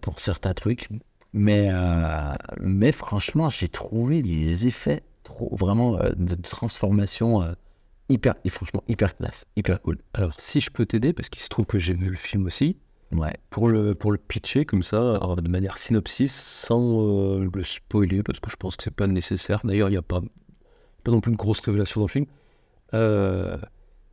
pour 0.01 0.19
certains 0.19 0.53
trucs. 0.53 0.89
Mais, 1.33 1.69
euh, 1.71 2.33
mais 2.59 2.91
franchement, 2.91 3.49
j'ai 3.49 3.67
trouvé 3.67 4.21
les 4.21 4.67
effets 4.67 5.03
trop, 5.23 5.55
vraiment 5.55 5.97
euh, 5.99 6.11
de 6.15 6.35
transformation 6.35 7.41
euh, 7.41 7.53
hyper, 8.09 8.35
et 8.45 8.49
franchement 8.49 8.83
hyper 8.87 9.15
classe, 9.15 9.45
hyper 9.55 9.81
cool. 9.81 9.97
Alors, 10.13 10.33
si 10.33 10.61
je 10.61 10.69
peux 10.71 10.85
t'aider, 10.85 11.13
parce 11.13 11.29
qu'il 11.29 11.41
se 11.41 11.49
trouve 11.49 11.65
que 11.65 11.79
j'ai 11.79 11.93
vu 11.93 12.09
le 12.09 12.15
film 12.15 12.45
aussi, 12.45 12.77
Ouais. 13.13 13.37
pour 13.51 13.69
le, 13.69 13.95
pour 13.95 14.11
le 14.11 14.17
pitcher 14.17 14.65
comme 14.65 14.83
ça, 14.83 15.19
de 15.37 15.47
manière 15.47 15.77
synopsis, 15.77 16.33
sans 16.33 17.37
le 17.39 17.63
spoiler, 17.63 18.21
parce 18.21 18.39
que 18.41 18.49
je 18.49 18.57
pense 18.57 18.75
que 18.75 18.83
c'est 18.83 18.91
pas 18.93 19.07
nécessaire. 19.07 19.61
D'ailleurs, 19.63 19.87
il 19.87 19.93
n'y 19.93 19.97
a 19.97 20.01
pas, 20.01 20.21
pas 21.05 21.11
non 21.11 21.21
plus 21.21 21.31
de 21.31 21.37
grosse 21.37 21.61
révélation 21.61 22.01
dans 22.01 22.07
le 22.07 22.11
film. 22.11 22.25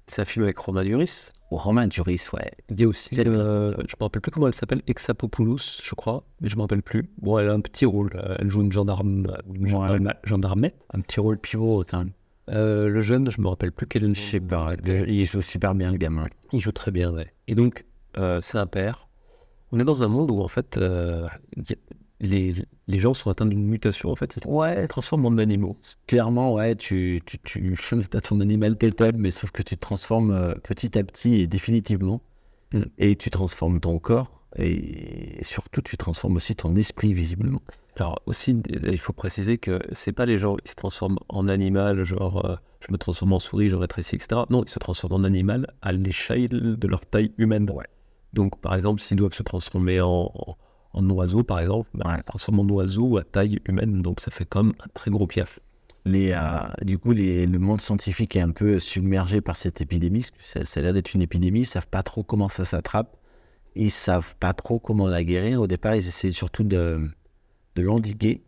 C'est 0.07 0.23
un 0.23 0.25
film 0.25 0.45
avec 0.45 0.59
Romain 0.59 0.85
Duris. 0.85 1.31
Ou 1.55 1.57
Romain 1.57 1.87
Duris, 1.87 2.27
ouais. 2.33 2.51
Il 2.69 2.81
y 2.81 2.83
a 2.83 2.89
aussi, 2.89 3.15
euh, 3.17 3.71
je 3.71 3.95
me 4.01 4.03
rappelle 4.05 4.21
plus 4.21 4.33
comment 4.33 4.49
elle 4.49 4.55
s'appelle, 4.57 4.83
Exapopoulos, 4.89 5.81
je 5.85 5.95
crois, 5.95 6.25
mais 6.41 6.49
je 6.49 6.57
me 6.57 6.63
rappelle 6.63 6.83
plus. 6.83 7.09
Bon, 7.23 7.39
elle 7.39 7.47
a 7.49 7.53
un 7.53 7.61
petit 7.61 7.85
rôle. 7.87 8.11
euh, 8.17 8.35
Elle 8.41 8.51
joue 8.51 8.63
une 8.63 8.73
gendarme, 8.73 9.29
une 9.55 9.73
Ouais. 9.73 9.99
gendarmette. 10.25 10.75
Un 10.93 11.01
petit 11.01 11.21
rôle 11.21 11.39
pivot 11.39 11.85
quand 11.89 11.99
même. 11.99 12.11
Euh, 12.51 12.89
le 12.89 13.03
jeune, 13.03 13.31
je 13.31 13.41
me 13.41 13.47
rappelle 13.47 13.71
plus 13.71 13.87
quel 13.87 14.03
est 14.03 14.09
le 14.09 14.15
Je 14.15 14.21
sais 14.21 14.41
pas, 14.41 14.73
il 14.85 15.25
joue 15.27 15.43
super 15.43 15.77
bien 15.77 15.93
le 15.93 15.97
gamin. 15.97 16.27
Il 16.53 16.61
joue 16.61 16.73
très 16.73 16.91
bien, 16.91 17.13
ouais. 17.13 17.33
Et 17.47 17.55
donc, 17.55 17.85
euh, 18.19 18.41
c'est 18.43 18.59
un 18.59 18.67
père. 18.67 19.07
On 19.71 19.79
est 19.79 19.85
dans 19.85 20.03
un 20.03 20.09
monde 20.09 20.33
où, 20.33 20.41
en 20.41 20.49
fait, 20.49 20.77
euh, 20.77 21.29
les, 22.27 22.55
les 22.87 22.99
gens 22.99 23.15
sont 23.15 23.31
atteints 23.31 23.47
d'une 23.47 23.65
mutation, 23.65 24.11
en 24.11 24.17
fait. 24.17 24.37
Ils 24.37 24.51
Ouais. 24.51 24.83
se 24.83 24.87
transforment 24.87 25.27
en 25.27 25.39
animaux. 25.39 25.77
Clairement, 26.07 26.55
ouais, 26.55 26.75
tu, 26.77 27.23
tu, 27.27 27.39
tu 27.39 27.77
as 28.15 28.21
ton 28.21 28.41
animal 28.41 28.77
tel 28.77 28.95
tel, 28.95 29.17
mais 29.17 29.31
sauf 29.31 29.51
que 29.51 29.63
tu 29.63 29.77
te 29.77 29.81
transformes 29.81 30.31
euh, 30.33 30.55
petit 30.55 30.99
à 30.99 31.05
petit 31.05 31.37
et 31.41 31.47
définitivement. 31.47 32.21
Mm. 32.73 32.83
Et 32.99 33.17
tu 33.17 33.31
transformes 33.31 33.81
ton 33.81 33.99
corps 33.99 34.41
et, 34.57 35.43
surtout 35.43 35.83
tu 35.83 35.97
transformes 35.97 36.37
aussi 36.37 36.55
ton 36.55 36.75
esprit 36.77 37.13
visiblement. 37.13 37.61
Alors, 37.97 38.21
aussi, 38.27 38.57
il 38.69 38.99
faut 38.99 39.13
préciser 39.13 39.59
que 39.59 39.81
c'est 39.93 40.13
pas 40.13 40.27
les 40.27 40.39
gens 40.39 40.57
qui 40.57 40.71
se 40.71 40.75
transforment 40.75 41.19
en 41.29 41.47
animal, 41.47 42.03
genre 42.03 42.45
euh, 42.45 42.57
je 42.81 42.93
me 42.93 42.99
transforme 42.99 43.33
en 43.33 43.39
souris, 43.39 43.69
je 43.69 43.77
rétrécis, 43.77 44.17
etc. 44.17 44.43
Non, 44.51 44.65
ils 44.65 44.69
se 44.69 44.81
transforment 44.81 45.15
en 45.21 45.25
animal 45.25 45.73
à 45.81 45.93
l'échelle 45.93 46.49
de 46.77 46.89
leur 46.89 47.07
taille 47.07 47.33
humaine. 47.39 47.71
Ouais. 47.71 47.87
Donc, 48.33 48.61
par 48.61 48.75
exemple, 48.75 49.01
s'ils 49.01 49.17
doivent 49.17 49.33
se 49.35 49.45
transformer 49.45 50.01
en, 50.01 50.33
en, 50.35 50.57
en 50.95 51.09
oiseau, 51.11 51.43
par 51.43 51.61
exemple, 51.61 51.89
bah, 51.95 52.13
Ouais. 52.17 52.23
transforment 52.23 52.61
en 52.61 52.69
oiseau 52.71 53.19
à 53.19 53.25
taille 53.25 53.59
humaine. 53.67 54.01
Donc, 54.03 54.21
ça 54.21 54.31
fait 54.31 54.45
quand 54.45 54.63
même 54.65 54.75
un 54.81 54.89
très 54.95 55.11
gros 55.11 55.27
piaf. 55.27 55.61
Les, 56.07 56.33
euh, 56.33 56.39
du 56.83 56.99
coup, 56.99 57.13
les- 57.13 57.47
le 57.47 57.59
monde 57.59 57.81
scientifique 57.81 58.37
est 58.37 58.41
un 58.41 58.51
peu 58.51 58.79
submergé 58.79 59.41
par 59.41 59.57
cette 59.57 59.81
épidémie. 59.81 60.27
Ça, 60.39 60.65
ça 60.65 60.81
a 60.81 60.83
l'air 60.83 60.93
d'être 60.95 61.15
une 61.15 61.23
épidémie. 61.23 61.61
Ils 61.61 61.67
savent 61.67 61.87
pas 61.87 62.03
trop 62.03 62.23
comment 62.23 62.49
ça 62.49 62.65
s'attrape. 62.65 63.17
Ils 63.75 63.91
savent 63.91 64.35
pas 64.39 64.53
trop 64.53 64.79
comment 64.79 65.07
la 65.09 65.25
guérir. 65.25 65.61
Au 65.63 65.67
départ, 65.67 65.95
ils 65.97 66.07
essaient 66.07 66.31
surtout 66.33 66.63
de, 66.63 67.11
de 67.75 67.83
l'endiguer 67.83 68.43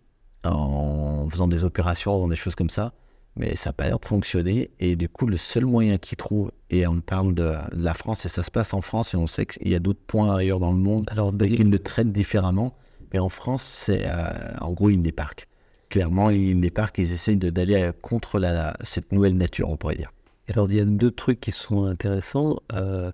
en 0.44 1.28
faisant 1.30 1.48
des 1.48 1.64
opérations, 1.64 2.12
en 2.12 2.16
faisant 2.18 2.28
des 2.28 2.36
choses 2.36 2.54
comme 2.54 2.70
ça. 2.70 2.92
Mais 3.36 3.54
ça 3.54 3.70
n'a 3.70 3.74
pas 3.74 3.84
l'air 3.84 3.98
de 3.98 4.04
fonctionner. 4.06 4.70
Et 4.80 4.96
du 4.96 5.08
coup, 5.08 5.26
le 5.26 5.36
seul 5.36 5.66
moyen 5.66 5.98
qu'ils 5.98 6.16
trouvent, 6.16 6.50
et 6.70 6.86
on 6.86 7.00
parle 7.00 7.34
de, 7.34 7.54
la 7.72 7.94
France, 7.94 8.24
et 8.24 8.28
ça 8.28 8.42
se 8.42 8.50
passe 8.50 8.72
en 8.72 8.80
France, 8.80 9.14
et 9.14 9.16
on 9.16 9.26
sait 9.26 9.46
qu'il 9.46 9.68
y 9.68 9.74
a 9.74 9.78
d'autres 9.78 10.00
points 10.06 10.34
ailleurs 10.34 10.60
dans 10.60 10.72
le 10.72 10.78
monde 10.78 11.06
Alors, 11.10 11.36
qu'ils 11.36 11.70
le 11.70 11.78
traitent 11.78 12.12
différemment. 12.12 12.74
Mais 13.12 13.18
en 13.18 13.28
France, 13.28 13.62
c'est 13.62 14.04
euh, 14.06 14.56
en 14.60 14.72
gros, 14.72 14.90
ils 14.90 15.00
débarquent. 15.00 15.46
Clairement, 15.90 16.30
ils 16.30 16.60
débarquent, 16.60 16.98
ils 16.98 17.12
essayent 17.12 17.36
d'aller 17.36 17.90
contre 18.02 18.38
la, 18.38 18.76
cette 18.82 19.12
nouvelle 19.12 19.36
nature, 19.36 19.70
on 19.70 19.76
pourrait 19.76 19.94
dire. 19.94 20.12
Alors, 20.48 20.66
il 20.70 20.76
y 20.76 20.80
a 20.80 20.84
deux 20.84 21.10
trucs 21.10 21.40
qui 21.40 21.52
sont 21.52 21.84
intéressants. 21.84 22.60
Euh, 22.72 23.12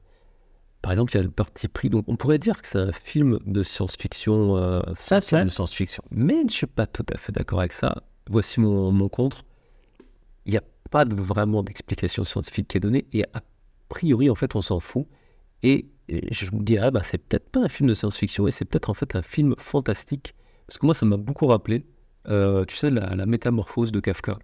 par 0.82 0.92
exemple, 0.92 1.12
il 1.12 1.16
y 1.16 1.20
a 1.20 1.22
le 1.22 1.30
parti 1.30 1.68
pris. 1.68 1.90
Donc, 1.90 2.04
on 2.08 2.16
pourrait 2.16 2.38
dire 2.38 2.60
que 2.60 2.68
c'est 2.68 2.78
un 2.78 2.92
film 2.92 3.38
de 3.46 3.62
science-fiction. 3.62 4.56
euh, 4.56 4.82
Ça, 4.94 5.20
c'est 5.20 5.42
de 5.44 5.48
science-fiction. 5.48 6.02
mais 6.10 6.38
je 6.40 6.44
ne 6.44 6.48
suis 6.48 6.66
pas 6.66 6.86
tout 6.86 7.06
à 7.12 7.16
fait 7.16 7.32
d'accord 7.32 7.60
avec 7.60 7.72
ça. 7.72 8.02
Voici 8.28 8.60
mon, 8.60 8.92
mon 8.92 9.08
contre. 9.08 9.44
Pas 10.90 11.04
de- 11.04 11.14
vraiment 11.14 11.62
d'explication 11.62 12.24
scientifique 12.24 12.68
qui 12.68 12.76
est 12.76 12.80
donnée. 12.80 13.06
Et 13.12 13.24
a 13.32 13.42
priori, 13.88 14.28
en 14.30 14.34
fait, 14.34 14.54
on 14.56 14.62
s'en 14.62 14.80
fout. 14.80 15.06
Et, 15.62 15.86
et 16.08 16.32
je 16.32 16.50
me 16.54 16.62
dirais, 16.62 16.90
bah, 16.90 17.02
c'est 17.02 17.18
peut-être 17.18 17.48
pas 17.50 17.60
un 17.60 17.68
film 17.68 17.88
de 17.88 17.94
science-fiction, 17.94 18.46
et 18.46 18.50
c'est 18.50 18.64
peut-être 18.64 18.90
en 18.90 18.94
fait 18.94 19.14
un 19.16 19.22
film 19.22 19.54
fantastique. 19.58 20.34
Parce 20.66 20.78
que 20.78 20.86
moi, 20.86 20.94
ça 20.94 21.06
m'a 21.06 21.16
beaucoup 21.16 21.46
rappelé, 21.46 21.86
euh, 22.28 22.64
tu 22.64 22.76
sais, 22.76 22.90
la, 22.90 23.14
la 23.14 23.26
métamorphose 23.26 23.92
de 23.92 24.00
Kafka. 24.00 24.36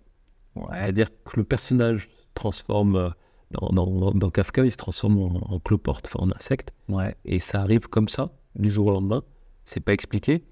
C'est-à-dire 0.72 1.09
que 1.24 1.36
le 1.36 1.45
personnage 1.45 2.09
se 2.09 2.26
transforme 2.34 2.97
euh, 2.97 3.11
dans, 3.53 3.68
dans- 3.70 4.11
dans 4.12 4.30
Kafka, 4.30 4.64
il 4.64 4.72
se 4.72 4.76
transforme 4.76 5.18
en, 5.18 5.55
en 5.55 5.61
cloporte, 5.61 6.07
enfin 6.07 6.20
en 6.24 6.30
insecte, 6.32 6.72
Ouais. 6.89 7.14
et 7.24 7.41
ça 7.41 7.61
arrive 7.61 7.89
comme 7.89 8.09
ça, 8.09 8.32
du 8.57 8.70
jour 8.70 8.86
au 8.89 8.91
lendemain. 8.93 9.22
C'est 9.64 9.80
pas 9.80 9.93
expliqué, 9.93 10.45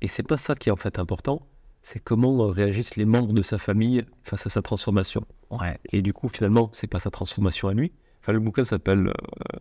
et 0.00 0.08
c'est 0.08 0.22
pas 0.22 0.36
ça 0.36 0.54
qui 0.54 0.68
est 0.68 0.72
en 0.72 0.76
fait 0.76 0.98
important. 0.98 1.46
C'est 1.90 2.00
comment 2.00 2.46
réagissent 2.48 2.96
les 2.96 3.06
membres 3.06 3.32
de 3.32 3.40
sa 3.40 3.56
famille 3.56 4.04
face 4.22 4.46
à 4.46 4.50
sa 4.50 4.60
transformation. 4.60 5.24
Ouais. 5.50 5.78
Et 5.90 6.02
du 6.02 6.12
coup, 6.12 6.28
finalement, 6.28 6.68
c'est 6.74 6.86
pas 6.86 6.98
sa 6.98 7.10
transformation 7.10 7.68
à 7.68 7.72
lui. 7.72 7.92
Enfin, 8.20 8.32
le 8.34 8.40
bouquin 8.40 8.62
s'appelle 8.62 9.06
euh, 9.08 9.58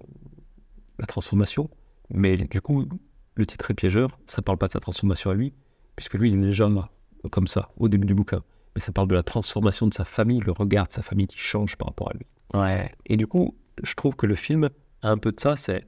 La 1.00 1.06
transformation, 1.06 1.70
mais 2.10 2.36
du 2.36 2.60
coup, 2.60 2.84
le 3.36 3.46
titre 3.46 3.72
est 3.72 3.76
piégeur. 3.76 4.10
Ça 4.26 4.42
parle 4.42 4.58
pas 4.58 4.68
de 4.68 4.74
sa 4.74 4.82
transformation 4.82 5.30
à 5.30 5.36
lui, 5.36 5.54
puisque 5.96 6.16
lui, 6.16 6.30
il 6.32 6.38
est 6.38 6.42
déjà 6.42 6.68
là, 6.68 6.90
comme 7.32 7.48
ça, 7.48 7.70
au 7.78 7.88
début 7.88 8.06
du 8.08 8.14
bouquin. 8.14 8.44
Mais 8.76 8.82
ça 8.82 8.92
parle 8.92 9.08
de 9.08 9.16
la 9.16 9.24
transformation 9.24 9.88
de 9.88 9.94
sa 9.94 10.04
famille, 10.04 10.42
le 10.42 10.52
regard 10.52 10.88
de 10.88 10.92
sa 10.92 11.02
famille 11.02 11.28
qui 11.28 11.38
change 11.38 11.78
par 11.78 11.88
rapport 11.88 12.10
à 12.10 12.14
lui. 12.14 12.26
Ouais. 12.54 12.92
Et 13.06 13.16
du 13.16 13.26
coup, 13.26 13.56
je 13.84 13.94
trouve 13.96 14.18
que 14.18 14.26
le 14.26 14.36
film 14.36 14.70
a 15.02 15.10
un 15.10 15.18
peu 15.18 15.32
de 15.32 15.40
ça, 15.40 15.56
c'est 15.56 15.86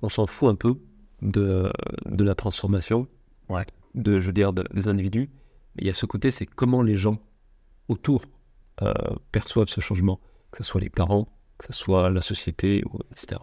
on 0.00 0.08
s'en 0.08 0.26
fout 0.26 0.48
un 0.48 0.54
peu 0.54 0.74
de, 1.20 1.70
de 2.06 2.24
la 2.24 2.34
transformation, 2.34 3.06
Ouais. 3.50 3.66
de, 3.94 4.18
je 4.18 4.26
veux 4.28 4.32
dire, 4.32 4.54
de- 4.54 4.64
des 4.72 4.88
individus. 4.88 5.28
Mais 5.76 5.82
il 5.82 5.86
y 5.86 5.90
a 5.90 5.94
ce 5.94 6.06
côté, 6.06 6.30
c'est 6.30 6.46
comment 6.46 6.82
les 6.82 6.96
gens 6.96 7.18
autour 7.88 8.24
euh, 8.82 8.92
perçoivent 9.32 9.68
ce 9.68 9.80
changement, 9.80 10.20
que 10.50 10.58
ce 10.58 10.64
soit 10.64 10.80
les 10.80 10.90
parents, 10.90 11.28
que 11.58 11.66
ce 11.66 11.72
soit 11.72 12.10
la 12.10 12.22
société, 12.22 12.82
etc. 13.10 13.40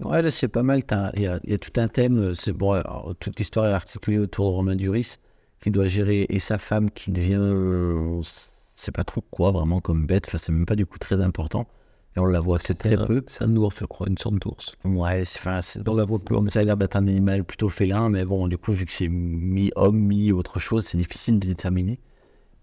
Ouais, 0.00 0.20
là, 0.22 0.30
c'est 0.30 0.48
pas 0.48 0.62
mal. 0.62 0.82
Il 1.14 1.22
y, 1.22 1.26
a- 1.26 1.58
tout 1.58 1.80
un 1.80 1.88
thème. 1.88 2.18
euh, 2.18 2.34
C'est 2.34 2.52
bon, 2.52 2.82
toute 3.20 3.38
l'histoire 3.38 3.66
est 3.66 3.72
articulée 3.72 4.18
autour 4.18 4.46
de 4.50 4.54
Romain 4.56 4.76
Duris. 4.76 5.16
qui 5.60 5.70
doit 5.70 5.86
gérer 5.86 6.26
et 6.28 6.40
sa 6.40 6.58
femme 6.58 6.90
qui 6.90 7.12
devient, 7.12 7.38
euh, 7.40 8.20
c'est 8.24 8.90
pas 8.90 9.04
trop 9.04 9.20
quoi 9.30 9.52
vraiment 9.52 9.78
comme 9.80 10.06
bête, 10.06 10.24
enfin 10.26 10.36
c'est 10.38 10.50
même 10.50 10.66
pas 10.66 10.74
du 10.74 10.86
coup 10.86 10.98
très 10.98 11.20
important. 11.20 11.68
Et 12.16 12.20
on 12.20 12.26
la 12.26 12.40
voit 12.40 12.58
c'est 12.58 12.74
très 12.74 12.96
un- 12.96 13.06
peu. 13.06 13.22
C'est 13.26 13.42
un 13.44 13.56
ours, 13.56 13.74
je 13.80 13.84
crois, 13.86 14.06
une 14.08 14.18
sorte 14.18 14.34
d'ours. 14.36 14.76
Ouais, 14.84 15.24
c'est- 15.24 15.38
enfin, 15.40 15.60
On 15.86 15.94
la 15.94 16.04
voit 16.04 16.18
peu. 16.18 16.36
ça 16.50 16.60
a 16.60 16.64
l'air 16.64 16.76
d'être 16.76 16.96
un 16.96 17.06
animal 17.08 17.42
plutôt 17.44 17.68
félin, 17.70 18.10
mais 18.10 18.24
bon, 18.24 18.48
du 18.48 18.58
coup, 18.58 18.72
vu 18.72 18.84
que 18.84 18.92
c'est 18.92 19.08
mi-homme, 19.08 19.98
mi-autre 19.98 20.58
chose, 20.60 20.84
c'est 20.86 20.98
difficile 20.98 21.38
de 21.38 21.46
déterminer. 21.46 21.98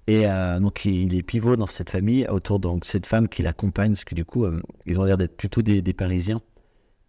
Et 0.07 0.27
euh, 0.27 0.59
donc, 0.59 0.85
il, 0.85 1.15
est 1.15 1.23
pivot 1.23 1.55
dans 1.55 1.67
cette 1.67 1.89
famille, 1.89 2.27
autour 2.29 2.59
de 2.59 2.69
cette 2.83 3.05
femme 3.05 3.27
qui 3.27 3.41
l'accompagne, 3.43 3.91
parce 3.93 4.03
que 4.05 4.15
du 4.15 4.25
coup, 4.25 4.45
euh, 4.45 4.61
ils 4.85 4.99
ont 4.99 5.03
l'air 5.03 5.17
d'être 5.17 5.35
plutôt 5.37 5.61
des, 5.61 5.81
des 5.81 5.93
Parisiens. 5.93 6.41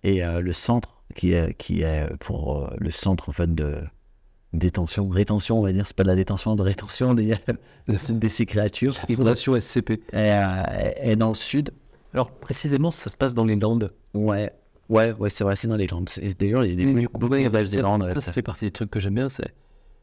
Et 0.03 0.25
euh, 0.25 0.41
le 0.41 0.53
centre, 0.53 1.03
qui 1.15 1.33
est, 1.33 1.55
qui 1.59 1.83
est 1.83 2.07
pour 2.21 2.71
le 2.79 2.91
centre, 2.91 3.29
en 3.29 3.33
fait, 3.33 3.55
de 3.55 3.77
détention, 4.53 5.09
rétention, 5.09 5.59
on 5.61 5.63
va 5.63 5.73
dire, 5.73 5.87
c'est 5.87 5.97
pas 5.97 6.03
de 6.03 6.09
la 6.09 6.17
détention, 6.17 6.57
de 6.57 6.63
rétention 6.63 7.15
des, 7.15 7.35
de, 7.89 8.13
de 8.13 8.29
ces 8.29 8.47
créatures. 8.47 8.97
Fondation 8.97 9.55
SCP. 9.59 10.03
est, 10.13 10.95
est 11.03 11.17
dans 11.17 11.29
le 11.29 11.35
sud. 11.35 11.71
Alors, 12.15 12.31
précisément, 12.33 12.91
ça 12.91 13.11
se 13.11 13.17
passe 13.17 13.35
dans 13.35 13.45
les 13.45 13.57
Landes. 13.57 13.93
Ouais, 14.15 14.53
ouais, 14.89 15.13
ouais, 15.13 15.31
c'est 15.31 15.45
vrai, 15.45 15.57
c'est 15.57 15.69
dans 15.69 15.77
les 15.77 15.87
Landes. 15.87 16.11
Et 16.21 16.35
D'ailleurs, 16.35 16.65
il 16.65 16.71
y 16.71 16.73
a 16.73 16.77
des 16.77 17.07
ouais, 17.07 17.29
paysages 17.45 17.71
des 17.71 17.83
Landes. 17.83 18.07
ça, 18.09 18.15
ouais, 18.15 18.21
ça 18.21 18.33
fait 18.33 18.43
partie 18.43 18.65
des 18.67 18.71
trucs 18.73 18.91
que 18.91 18.99
j'aime 19.01 19.15
bien. 19.15 19.29
C'est 19.29 19.55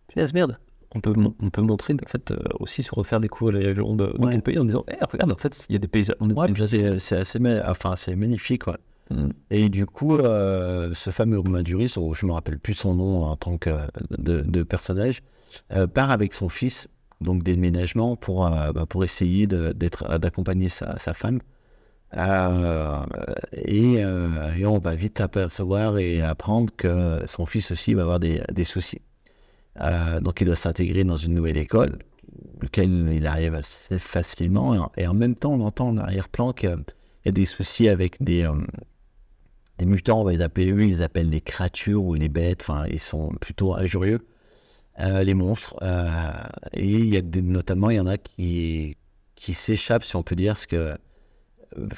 punaise 0.07 0.33
merde. 0.33 0.57
On 0.95 1.01
peut, 1.01 1.11
mon- 1.13 1.35
on 1.41 1.49
peut 1.49 1.61
montrer 1.61 1.93
en 2.01 2.07
fait 2.07 2.31
euh, 2.31 2.37
aussi 2.61 2.81
se 2.81 2.95
refaire 2.95 3.19
découvrir 3.19 3.59
les 3.59 3.65
régions 3.67 3.93
de, 3.93 4.05
de 4.07 4.25
Ouais. 4.25 4.39
pays 4.39 4.57
en 4.57 4.63
disant 4.63 4.85
Eh, 4.89 5.03
regarde 5.11 5.33
en 5.33 5.35
fait 5.35 5.65
il 5.67 5.73
y 5.73 5.75
a 5.75 5.79
des 5.79 5.87
paysages 5.89 6.15
Ouais, 6.21 6.47
des 6.49 6.99
c'est 6.99 7.17
assez 7.17 7.39
enfin, 7.65 7.95
c'est 7.97 8.15
magnifique. 8.15 8.63
quoi. 8.63 8.77
Mm. 9.11 9.27
Et 9.51 9.67
du 9.67 9.85
coup, 9.85 10.15
euh, 10.15 10.93
ce 10.93 11.09
fameux 11.09 11.39
Romain 11.39 11.61
Duris, 11.61 11.93
je 12.13 12.25
me 12.25 12.31
rappelle 12.31 12.57
plus 12.57 12.73
son 12.73 12.95
nom 12.95 13.25
en 13.25 13.35
tant 13.35 13.57
que 13.57 13.69
de, 14.17 14.39
de 14.41 14.63
personnage, 14.63 15.19
euh, 15.73 15.87
part 15.87 16.09
avec 16.09 16.33
son 16.33 16.47
fils, 16.47 16.87
donc 17.19 17.43
déménagement, 17.43 18.15
pour, 18.15 18.49
bah, 18.49 18.85
pour 18.87 19.03
essayer 19.03 19.45
d'être- 19.45 20.17
d'accompagner 20.19 20.69
sa, 20.69 20.97
sa 20.99 21.13
femme. 21.13 21.39
Euh, 22.15 23.05
et, 23.51 24.03
euh, 24.03 24.53
et 24.55 24.65
on 24.65 24.79
va 24.79 24.95
vite 24.95 25.19
apercevoir 25.19 25.97
et 25.97 26.21
apprendre 26.21 26.73
que 26.75 27.21
son 27.25 27.45
fils 27.45 27.71
aussi 27.71 27.93
va 27.93 28.03
avoir 28.03 28.19
des, 28.19 28.41
des 28.51 28.63
soucis. 28.63 29.01
Euh, 29.81 30.19
donc 30.21 30.41
il 30.41 30.45
doit 30.45 30.55
s'intégrer 30.55 31.03
dans 31.03 31.17
une 31.17 31.33
nouvelle 31.33 31.57
école, 31.57 31.99
lequel 32.61 33.11
il 33.11 33.27
arrive 33.27 33.55
assez 33.55 33.99
facilement. 33.99 34.89
Et 34.97 35.05
en, 35.05 35.13
même 35.13 35.35
temps, 35.35 35.53
on 35.53 35.61
entend 35.61 35.89
en 35.89 35.97
arrière-plan 35.97 36.53
qu'il 36.53 36.75
y 37.25 37.29
a 37.29 37.31
des 37.31 37.45
soucis 37.45 37.89
avec 37.89 38.21
des, 38.23 38.49
des 39.77 39.85
mutants, 39.85 40.21
on 40.21 40.23
va 40.23 40.31
les 40.31 40.41
appeler 40.41 40.71
eux, 40.71 40.85
ils 40.85 41.03
appellent 41.03 41.29
les 41.29 41.41
créatures 41.41 42.03
ou 42.03 42.13
les 42.13 42.29
bêtes, 42.29 42.61
enfin 42.61 42.85
ils 42.89 42.99
sont 42.99 43.29
plutôt 43.41 43.75
injurieux, 43.75 44.25
les 44.97 45.33
monstres. 45.33 45.75
Et 46.73 46.87
il 46.87 47.13
y 47.13 47.17
a 47.17 47.21
notamment, 47.41 47.89
il 47.89 47.97
y 47.97 47.99
en 47.99 48.07
a 48.07 48.17
qui, 48.17 48.95
qui 49.35 49.53
s'échappent, 49.53 50.05
si 50.05 50.15
on 50.15 50.23
peut 50.23 50.35
dire, 50.35 50.53
parce 50.53 50.65
que, 50.65 50.97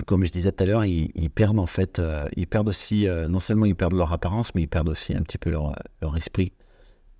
comme 0.05 0.25
je 0.25 0.31
disais 0.31 0.51
tout 0.51 0.63
à 0.63 0.65
l'heure, 0.65 0.85
ils, 0.85 1.29
perdent 1.29 1.59
en 1.59 1.65
fait, 1.65 1.99
euh, 1.99 2.27
ils 2.35 2.47
perdent 2.47 2.69
aussi, 2.69 3.07
euh, 3.07 3.27
non 3.27 3.39
seulement 3.39 3.65
ils 3.65 3.75
perdent 3.75 3.93
leur 3.93 4.11
apparence, 4.13 4.53
mais 4.55 4.63
ils 4.63 4.67
perdent 4.67 4.89
aussi 4.89 5.13
un 5.13 5.21
petit 5.21 5.37
peu 5.37 5.49
leur, 5.49 5.75
leur 6.01 6.15
esprit. 6.17 6.53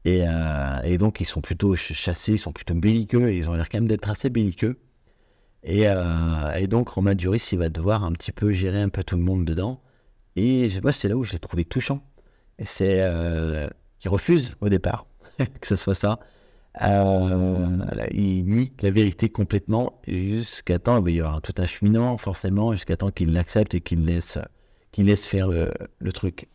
Et, 0.05 0.23
euh, 0.27 0.97
donc 0.97 1.19
ils 1.21 1.25
sont 1.25 1.41
plutôt 1.41 1.75
ch- 1.75 1.97
chassés, 1.97 2.33
ils 2.33 2.37
sont 2.39 2.53
plutôt 2.53 2.73
belliqueux, 2.73 3.33
ils 3.33 3.49
ont 3.49 3.53
l'air 3.53 3.69
quand 3.69 3.77
même 3.77 3.87
d'être 3.87 4.09
assez 4.09 4.29
belliqueux. 4.29 4.79
Et, 5.63 5.85
donc 6.67 6.89
Romain 6.89 7.15
Duris, 7.15 7.49
il 7.51 7.59
va 7.59 7.69
devoir 7.69 8.03
un 8.05 8.13
petit 8.13 8.31
peu 8.31 8.51
gérer 8.51 8.81
un 8.81 8.89
peu 8.89 9.03
tout 9.03 9.17
le 9.17 9.23
monde 9.23 9.45
dedans. 9.45 9.81
Et 10.35 10.69
pas, 10.81 10.91
c'est 10.93 11.09
là 11.09 11.17
où 11.17 11.23
je 11.23 11.33
l'ai 11.33 11.39
trouvé 11.39 11.65
touchant. 11.65 12.01
C'est 12.63 13.05
qu'il 13.99 14.09
refuse 14.09 14.55
au 14.61 14.69
départ 14.69 15.05
que 15.37 15.67
ce 15.67 15.75
soit 15.75 15.95
ça. 15.95 16.19
Euh, 16.81 17.77
il 18.11 18.45
nie 18.45 18.71
la 18.81 18.91
vérité 18.91 19.29
complètement 19.29 19.99
jusqu'à 20.07 20.79
temps, 20.79 21.05
il 21.05 21.15
y 21.15 21.21
aura 21.21 21.41
tout 21.41 21.53
un 21.57 21.65
cheminement 21.65 22.17
forcément, 22.17 22.73
jusqu'à 22.73 22.95
temps 22.95 23.11
qu'il 23.11 23.33
l'accepte 23.33 23.73
et 23.73 23.81
qu'il 23.81 24.05
laisse, 24.05 24.37
qu'il 24.91 25.07
laisse 25.07 25.25
faire 25.25 25.47
le, 25.47 26.11
truc. 26.13 26.47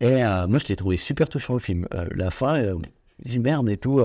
Et 0.00 0.24
euh, 0.24 0.46
moi, 0.46 0.58
je 0.58 0.68
l'ai 0.68 0.76
trouvé 0.76 0.96
super 0.96 1.28
touchant 1.28 1.54
le 1.54 1.58
film. 1.58 1.86
Euh, 1.94 2.06
la 2.14 2.30
fin, 2.30 2.62
je 2.62 2.74
me 2.74 2.82
dis 3.24 3.38
merde 3.38 3.68
et 3.70 3.78
tout, 3.78 4.02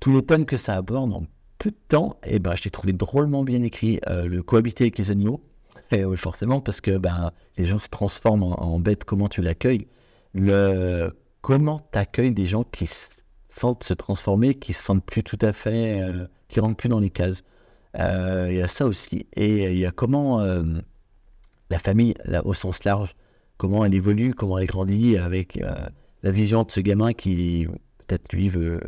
tous 0.00 0.16
les 0.16 0.22
thèmes 0.22 0.44
que 0.44 0.56
ça 0.56 0.74
aborde 0.74 1.12
en 1.12 1.24
peu 1.58 1.70
de 1.70 1.76
temps, 1.88 2.16
et 2.24 2.38
ben, 2.38 2.56
je 2.56 2.64
l'ai 2.64 2.70
trouvé 2.70 2.92
drôlement 2.92 3.44
bien 3.44 3.62
écrit. 3.62 4.00
Le 4.06 4.42
cohabiter 4.42 4.84
avec 4.84 4.98
les 4.98 5.10
animaux, 5.10 5.42
oui, 5.92 6.16
forcément, 6.16 6.60
parce 6.60 6.80
que 6.80 6.98
ben, 6.98 7.32
les 7.56 7.64
gens 7.64 7.78
se 7.78 7.88
transforment 7.88 8.54
en, 8.58 8.78
bêtes, 8.80 9.04
comment 9.04 9.28
tu 9.28 9.42
l'accueilles? 9.42 9.86
Le, 10.34 11.12
Comment 11.42 11.80
tu 11.92 11.98
accueilles 11.98 12.34
des 12.34 12.46
gens 12.46 12.62
qui 12.62 12.86
sentent 13.54 13.84
se 13.84 13.94
transformer, 13.94 14.54
qui 14.54 14.72
se 14.72 14.82
sentent 14.82 15.04
plus 15.04 15.22
tout 15.22 15.38
à 15.42 15.52
fait, 15.52 16.00
euh, 16.00 16.26
qui 16.48 16.60
rentrent 16.60 16.76
plus 16.76 16.88
dans 16.88 17.00
les 17.00 17.10
cases 17.10 17.42
Euh, 17.98 18.48
Il 18.50 18.56
y 18.56 18.62
a 18.62 18.68
ça 18.68 18.86
aussi. 18.86 19.26
Et 19.34 19.72
il 19.72 19.78
y 19.78 19.86
a 19.86 19.90
comment 19.90 20.40
euh, 20.40 20.62
la 21.70 21.78
famille, 21.78 22.14
au 22.44 22.54
sens 22.54 22.84
large, 22.84 23.14
comment 23.58 23.84
elle 23.84 23.94
évolue, 23.94 24.34
comment 24.34 24.58
elle 24.58 24.66
grandit 24.66 25.16
avec 25.18 25.58
euh, 25.62 25.74
la 26.22 26.30
vision 26.30 26.64
de 26.64 26.70
ce 26.70 26.80
gamin 26.80 27.12
qui 27.12 27.66
peut-être 28.06 28.32
lui 28.32 28.48
veut, 28.48 28.80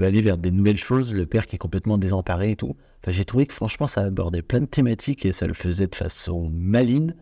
aller 0.00 0.20
vers 0.22 0.38
des 0.38 0.50
nouvelles 0.50 0.76
choses, 0.78 1.12
le 1.12 1.26
père 1.26 1.46
qui 1.46 1.56
est 1.56 1.58
complètement 1.58 1.98
désemparé 1.98 2.52
et 2.52 2.56
tout. 2.56 2.76
Enfin, 3.02 3.12
j'ai 3.12 3.24
trouvé 3.24 3.46
que 3.46 3.54
franchement 3.54 3.86
ça 3.86 4.02
abordait 4.02 4.42
plein 4.42 4.60
de 4.60 4.66
thématiques 4.66 5.26
et 5.26 5.32
ça 5.32 5.46
le 5.46 5.54
faisait 5.54 5.86
de 5.88 5.94
façon 5.94 6.50
maligne. 6.50 7.14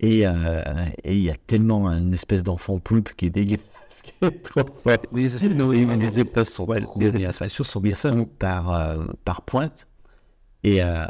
Et 0.00 0.20
et 0.22 1.14
il 1.16 1.22
y 1.22 1.30
a 1.30 1.36
tellement 1.46 1.88
une 1.90 2.14
espèce 2.14 2.42
d'enfant 2.42 2.78
poulpe 2.78 3.10
qui 3.16 3.26
est 3.26 3.30
dégueulasse, 3.30 3.64
qui 4.02 4.12
est 4.22 4.42
trop 4.42 4.60
fort. 4.84 4.96
les, 5.12 5.86
mais 5.86 5.96
les 5.96 6.20
épaisses 6.20 6.50
sont 6.52 6.66
Ouais, 6.66 6.80
les 6.80 6.86
les 6.96 7.08
épaisses 7.08 7.52
sont 7.52 7.64
sont 7.64 8.24
par, 8.26 8.72
euh, 8.72 9.06
par 9.24 9.42
pointe 9.42 9.86
et, 10.62 10.82
euh, 10.82 11.06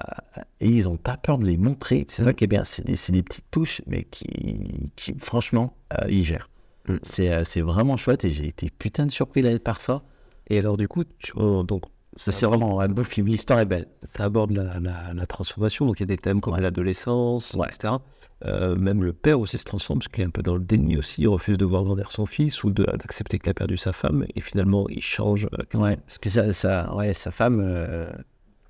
et 0.61 0.69
ils 0.69 0.85
n'ont 0.85 0.97
pas 0.97 1.17
peur 1.17 1.39
de 1.39 1.47
les 1.47 1.57
montrer. 1.57 2.05
C'est 2.09 2.23
ça 2.25 2.33
qui 2.33 2.45
est 2.45 2.47
bien. 2.47 2.65
C'est 2.65 2.85
des, 2.85 2.97
des 3.13 3.23
petites 3.23 3.51
touches, 3.51 3.83
mais 3.87 4.05
qui, 4.05 4.93
qui 4.97 5.15
franchement, 5.19 5.77
euh, 5.95 6.07
ils 6.09 6.25
gèrent. 6.25 6.49
Mm. 6.89 6.97
C'est 7.03 7.33
euh, 7.33 7.45
c'est 7.45 7.61
vraiment 7.61 7.97
chouette 7.97 8.25
et 8.25 8.31
j'ai 8.31 8.47
été 8.47 8.71
putain 8.71 9.07
de 9.07 9.11
surpris 9.11 9.43
là, 9.43 9.59
par 9.59 9.81
ça. 9.81 10.03
et 10.49 10.59
alors 10.59 10.77
du 10.77 10.89
coup 10.89 11.05
tu- 11.19 11.33
oh, 11.37 11.63
donc 11.63 11.83
Ça, 12.17 12.33
C'est 12.33 12.45
vraiment 12.47 12.81
un 12.81 12.89
beau 12.89 13.05
film. 13.05 13.29
L'histoire 13.29 13.61
est 13.61 13.67
belle. 13.67 13.87
ça 14.03 14.25
aborde 14.25 14.51
la, 14.51 14.81
la- 14.81 15.13
la 15.15 15.27
transformation, 15.27 15.87
donc 15.87 16.01
il 16.01 16.03
y 16.03 16.05
a 16.05 16.07
des 16.07 16.17
thèmes 16.19 16.41
comme 16.41 16.55
Ouais. 16.55 16.61
l'adolescence, 16.61 17.55
Ouais. 17.55 17.69
etc. 17.69 17.95
Euh, 18.47 18.75
même 18.75 19.05
le 19.05 19.13
père 19.13 19.39
aussi 19.39 19.59
se 19.59 19.65
transforme, 19.65 20.01
parce 20.01 20.09
qu'il 20.09 20.25
est 20.25 20.27
un 20.27 20.31
peu 20.31 20.43
dans 20.43 20.55
le 20.55 20.61
déni 20.65 20.97
aussi, 20.97 21.23
il 21.23 21.29
refuse 21.29 21.57
de 21.57 21.65
voir 21.65 21.85
grandir 21.85 22.11
son 22.11 22.27
fils 22.27 22.65
ou 22.65 22.71
d'accepter 22.71 23.39
qu'il 23.39 23.51
a 23.51 23.55
perdu 23.55 23.77
sa 23.77 23.93
femme, 23.93 24.25
et 24.35 24.41
finalement 24.41 24.89
il 24.89 25.03
change. 25.03 25.47
euh, 25.53 25.79
Ouais, 25.79 25.97
parce 25.99 26.19
que 26.19 26.29
ça, 26.31 26.53
ça, 26.53 26.93
ouais, 26.97 27.15
sa 27.15 27.31
femme 27.31 27.61
euh, 27.63 28.11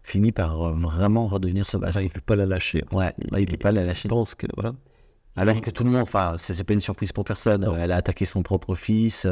finit 0.02 0.32
par 0.32 0.60
euh, 0.62 0.72
vraiment 0.72 1.26
redevenir 1.26 1.66
sauvage. 1.66 1.90
Enfin, 1.90 2.00
il 2.02 2.06
ne 2.06 2.10
peut 2.10 2.20
pas 2.20 2.36
la 2.36 2.46
lâcher. 2.46 2.84
Ouais, 2.92 3.14
il 3.18 3.40
ne 3.40 3.46
peut 3.46 3.56
pas 3.56 3.72
la 3.72 3.84
lâcher. 3.84 4.08
Je 4.08 4.08
pense 4.08 4.34
que 4.34 4.46
voilà. 4.56 4.74
Alors 5.36 5.58
que 5.62 5.70
tout 5.70 5.84
le 5.84 5.90
monde, 5.90 6.02
enfin, 6.02 6.34
c'est 6.36 6.62
pas 6.64 6.74
une 6.74 6.80
surprise 6.80 7.12
pour 7.12 7.24
personne. 7.24 7.64
Non. 7.64 7.74
Elle 7.76 7.92
a 7.92 7.96
attaqué 7.96 8.26
son 8.26 8.42
propre 8.42 8.74
fils, 8.74 9.26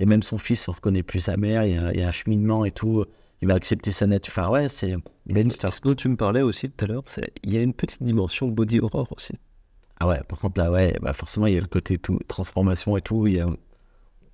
et 0.00 0.06
même 0.06 0.22
son 0.22 0.38
fils 0.38 0.66
ne 0.66 0.74
reconnaît 0.74 1.02
plus 1.04 1.20
sa 1.20 1.36
mère. 1.36 1.64
Il 1.64 1.74
y, 1.74 1.78
a, 1.78 1.92
il 1.92 2.00
y 2.00 2.02
a 2.02 2.08
un 2.08 2.12
cheminement 2.12 2.64
et 2.64 2.72
tout. 2.72 3.04
Il 3.42 3.48
va 3.48 3.54
accepter 3.54 3.90
sa 3.90 4.06
nature. 4.06 4.32
Enfin, 4.36 4.48
ouais, 4.50 4.68
c'est 4.68 4.94
Ben. 5.26 5.50
Ce 5.50 5.80
dont 5.82 5.94
tu 5.94 6.08
me 6.08 6.16
parlais 6.16 6.42
aussi 6.42 6.70
tout 6.70 6.84
à 6.84 6.88
l'heure, 6.88 7.04
il 7.42 7.52
y 7.52 7.58
a 7.58 7.62
une 7.62 7.74
petite 7.74 8.02
dimension 8.02 8.48
body 8.48 8.80
horror 8.80 9.12
aussi. 9.16 9.34
Ah 10.00 10.06
ouais, 10.08 10.20
par 10.28 10.40
contre, 10.40 10.60
là, 10.60 10.70
ouais, 10.70 10.96
bah 11.00 11.12
forcément, 11.12 11.46
il 11.46 11.54
y 11.54 11.58
a 11.58 11.60
le 11.60 11.66
côté 11.66 11.98
tout, 11.98 12.18
transformation 12.28 12.96
et 12.96 13.02
tout. 13.02 13.26
Il 13.26 13.34
y 13.34 13.40
a, 13.40 13.46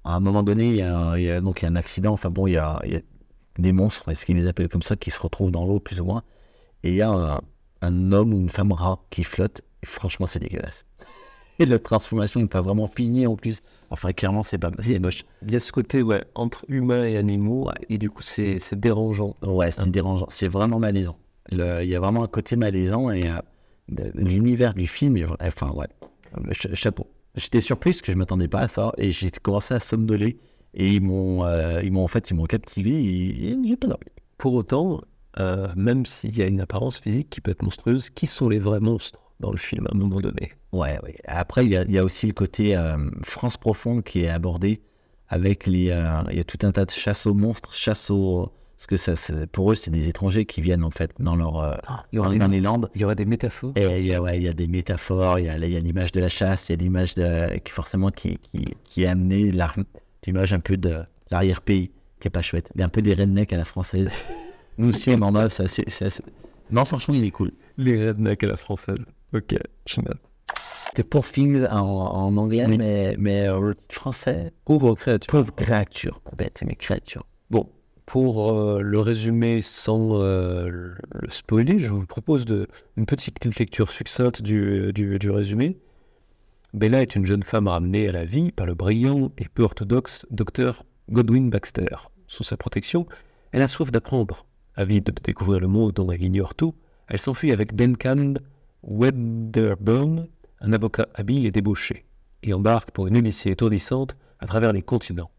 à 0.04 0.14
un 0.14 0.20
moment 0.20 0.42
donné, 0.42 0.68
il 0.68 0.76
y 0.76 0.82
a, 0.82 1.16
il 1.16 1.24
y 1.24 1.30
a- 1.30 1.40
donc, 1.40 1.62
il 1.62 1.64
y 1.64 1.68
a 1.68 1.70
un 1.70 1.76
accident. 1.76 2.12
Enfin 2.12 2.30
bon, 2.30 2.46
il 2.46 2.52
y 2.54 2.56
a, 2.56 2.80
il 2.84 2.92
y 2.92 2.96
a 2.96 3.00
des 3.58 3.72
monstres, 3.72 4.08
est-ce 4.10 4.24
qu'ils 4.26 4.36
les 4.36 4.46
appellent 4.48 4.68
comme 4.68 4.82
ça, 4.82 4.96
qui 4.96 5.10
se 5.10 5.20
retrouvent 5.20 5.50
dans 5.52 5.66
l'eau 5.66 5.80
plus 5.80 6.00
ou 6.00 6.04
moins. 6.04 6.22
Et 6.84 6.90
il 6.90 6.94
y 6.96 7.02
a 7.02 7.10
un, 7.10 7.40
un 7.82 8.12
homme 8.12 8.34
ou 8.34 8.38
une 8.38 8.50
femme 8.50 8.72
rat 8.72 9.00
qui 9.10 9.24
flotte. 9.24 9.62
Et 9.82 9.86
franchement, 9.86 10.26
c'est 10.26 10.38
dégueulasse. 10.40 10.84
Et 11.62 11.66
la 11.66 11.78
transformation 11.78 12.40
n'est 12.40 12.48
pas 12.48 12.60
vraiment 12.60 12.86
finie 12.88 13.26
en 13.26 13.36
plus. 13.36 13.60
Enfin, 13.90 14.12
clairement, 14.12 14.42
c'est 14.42 14.58
pas 14.58 14.70
c'est 14.80 14.98
moche. 14.98 15.22
Il 15.42 15.52
y 15.52 15.56
a 15.56 15.60
ce 15.60 15.70
côté 15.72 16.02
ouais, 16.02 16.24
entre 16.34 16.64
humains 16.68 17.04
et 17.04 17.16
animaux, 17.16 17.70
et 17.88 17.98
du 17.98 18.10
coup 18.10 18.22
c'est 18.22 18.58
c'est 18.58 18.78
dérangeant. 18.78 19.34
Ouais, 19.42 19.70
c'est 19.70 19.90
dérangeant. 19.90 20.26
C'est 20.28 20.48
vraiment 20.48 20.78
malaisant. 20.78 21.16
Le- 21.50 21.82
Il 21.82 21.88
y 21.88 21.94
a 21.94 22.00
vraiment 22.00 22.22
un 22.24 22.28
côté 22.28 22.56
malaisant 22.56 23.10
et 23.10 23.28
euh, 23.28 23.38
l'univers 24.14 24.74
du 24.74 24.86
film, 24.86 25.16
est- 25.16 25.26
enfin, 25.40 25.70
ouais, 25.70 25.86
Euh, 26.36 26.52
ch- 26.52 26.74
chapeau. 26.74 27.06
J'étais 27.34 27.60
surpris 27.60 27.90
parce 27.90 28.00
que 28.02 28.10
je 28.12 28.16
m'attendais 28.16 28.48
pas 28.48 28.60
à 28.60 28.68
ça 28.68 28.92
et 28.98 29.10
j'ai 29.12 29.30
commencé 29.30 29.74
à 29.74 29.80
somnoler 29.80 30.38
et 30.74 30.88
ils 30.88 31.02
m'ont, 31.02 31.44
euh, 31.44 31.80
ils 31.82 31.92
m'ont 31.92 32.04
en 32.04 32.08
fait, 32.08 32.30
ils 32.30 32.34
m'ont 32.34 32.46
captivé 32.46 32.90
et, 32.90 33.50
et 33.50 33.56
j'ai 33.66 33.76
pas 33.76 33.88
dormi. 33.88 34.06
Pour 34.38 34.54
autant, 34.54 35.00
euh, 35.38 35.68
même 35.76 36.06
s'il 36.06 36.36
y 36.36 36.42
a 36.42 36.46
une 36.46 36.60
apparence 36.62 36.98
physique 36.98 37.28
qui 37.30 37.40
peut 37.42 37.50
être 37.50 37.62
monstrueuse, 37.62 38.08
qui 38.10 38.26
sont 38.26 38.48
les 38.48 38.58
vrais 38.58 38.80
monstres 38.80 39.20
dans 39.40 39.50
le 39.50 39.58
film 39.58 39.86
à 39.88 39.94
un 39.94 39.98
moment 39.98 40.20
donné? 40.20 40.52
Ouais, 40.72 40.98
ouais. 41.02 41.16
Après, 41.26 41.64
il 41.64 41.70
y 41.70 41.76
a, 41.76 41.82
il 41.82 41.92
y 41.92 41.98
a 41.98 42.04
aussi 42.04 42.26
le 42.26 42.32
côté 42.32 42.76
euh, 42.76 42.96
France 43.22 43.56
profonde 43.56 44.02
qui 44.02 44.22
est 44.22 44.28
abordé 44.28 44.80
avec 45.28 45.66
les, 45.66 45.90
euh, 45.90 46.22
il 46.30 46.36
y 46.36 46.40
a 46.40 46.44
tout 46.44 46.58
un 46.62 46.72
tas 46.72 46.84
de 46.84 46.90
chasse 46.90 47.26
aux 47.26 47.34
monstres, 47.34 47.74
chasse 47.74 48.10
aux, 48.10 48.52
parce 48.76 48.86
que 48.86 48.96
ça, 48.96 49.14
pour 49.52 49.72
eux, 49.72 49.74
c'est 49.74 49.90
des 49.90 50.08
étrangers 50.08 50.44
qui 50.44 50.60
viennent 50.60 50.84
en 50.84 50.90
fait 50.90 51.12
dans 51.18 51.36
leur, 51.36 51.60
euh, 51.60 51.76
il, 52.12 52.16
y 52.16 52.18
aura 52.18 52.28
dans, 52.28 52.32
des, 52.32 52.38
dans 52.38 52.48
les 52.48 52.60
Landes. 52.60 52.90
il 52.94 53.02
y 53.02 53.04
aura 53.04 53.14
des 53.14 53.26
métaphores. 53.26 53.72
Et 53.76 54.00
il 54.00 54.06
y, 54.06 54.14
a, 54.14 54.20
ouais, 54.20 54.38
il 54.38 54.42
y 54.42 54.48
a 54.48 54.52
des 54.52 54.66
métaphores, 54.66 55.38
il 55.38 55.46
y 55.46 55.48
a, 55.48 55.56
l'image 55.56 56.12
de 56.12 56.20
la 56.20 56.28
chasse, 56.28 56.68
il 56.68 56.72
y 56.72 56.74
a 56.74 56.78
l'image 56.78 57.14
de, 57.14 57.58
qui 57.58 57.70
forcément 57.70 58.10
qui, 58.10 58.38
qui, 58.38 58.74
qui 58.84 59.02
est 59.04 59.06
amenée, 59.06 59.52
l'image 60.26 60.52
un 60.52 60.60
peu 60.60 60.76
de 60.76 61.02
l'arrière-pays, 61.30 61.92
qui 62.18 62.28
est 62.28 62.30
pas 62.30 62.42
chouette. 62.42 62.70
Il 62.74 62.80
y 62.80 62.82
a 62.82 62.86
un 62.86 62.90
peu 62.90 63.02
des 63.02 63.14
rednecks 63.14 63.52
à 63.52 63.56
la 63.56 63.64
française. 63.64 64.10
Nous 64.78 64.88
aussi, 64.88 65.10
on 65.10 65.22
en 65.22 65.34
a, 65.34 65.48
c'est 65.48 66.22
Non, 66.70 66.84
franchement, 66.84 67.14
il 67.14 67.24
est 67.24 67.30
cool. 67.30 67.52
Les 67.76 68.08
rednecks 68.08 68.42
à 68.42 68.48
la 68.48 68.56
française. 68.56 69.04
Ok, 69.32 69.54
je 69.86 70.00
note. 70.00 70.18
C'est 70.94 71.08
Poor 71.08 71.24
Things 71.24 71.64
en, 71.70 71.78
en 71.78 72.36
anglais, 72.36 72.66
Oui. 72.68 72.76
mais, 72.78 73.16
mais 73.18 73.48
euh, 73.48 73.72
français, 73.88 74.52
Pauvre 74.64 74.94
créature. 74.94 75.30
pauvre 75.30 75.54
créature. 75.54 76.20
Bête, 76.36 76.62
mais 76.66 76.74
créature. 76.74 77.24
Bon, 77.50 77.68
pour 78.04 78.52
euh, 78.52 78.80
le 78.82 79.00
résumer 79.00 79.62
sans 79.62 80.20
euh, 80.20 80.68
le 80.68 80.94
le 81.14 81.30
spoiler, 81.30 81.78
je 81.78 81.90
vous 81.90 82.06
propose 82.06 82.44
de, 82.44 82.66
une 82.96 83.06
petite 83.06 83.42
lecture 83.58 83.90
succincte 83.90 84.42
du, 84.42 84.92
du, 84.92 85.18
du 85.18 85.30
résumé. 85.30 85.78
Bella 86.74 87.02
est 87.02 87.16
une 87.16 87.26
jeune 87.26 87.42
femme 87.42 87.68
ramenée 87.68 88.08
à 88.08 88.12
la 88.12 88.24
vie 88.24 88.50
par 88.52 88.66
le 88.66 88.74
brillant 88.74 89.30
et 89.38 89.46
peu 89.48 89.62
orthodoxe 89.62 90.26
docteur 90.30 90.84
Godwin 91.10 91.48
Baxter. 91.50 91.96
Sous 92.26 92.44
sa 92.44 92.56
protection, 92.56 93.06
elle 93.52 93.62
a 93.62 93.68
soif 93.68 93.90
d'apprendre. 93.92 94.46
Avide 94.74 95.04
de 95.04 95.12
découvrir 95.22 95.60
le 95.60 95.68
monde 95.68 95.92
dont 95.92 96.10
elle 96.10 96.22
ignore 96.22 96.54
tout, 96.54 96.74
elle 97.08 97.18
s'enfuit 97.18 97.52
avec 97.52 97.76
Duncan 97.76 98.34
Wedderburn, 98.82 100.26
un 100.62 100.72
avocat 100.72 101.08
habile 101.14 101.44
et 101.44 101.50
débauché, 101.50 102.06
et 102.42 102.54
embarque 102.54 102.92
pour 102.92 103.06
une 103.08 103.16
odyssée 103.16 103.50
étourdissante 103.50 104.16
à 104.38 104.46
travers 104.46 104.72
les 104.72 104.82
continents. 104.82 105.30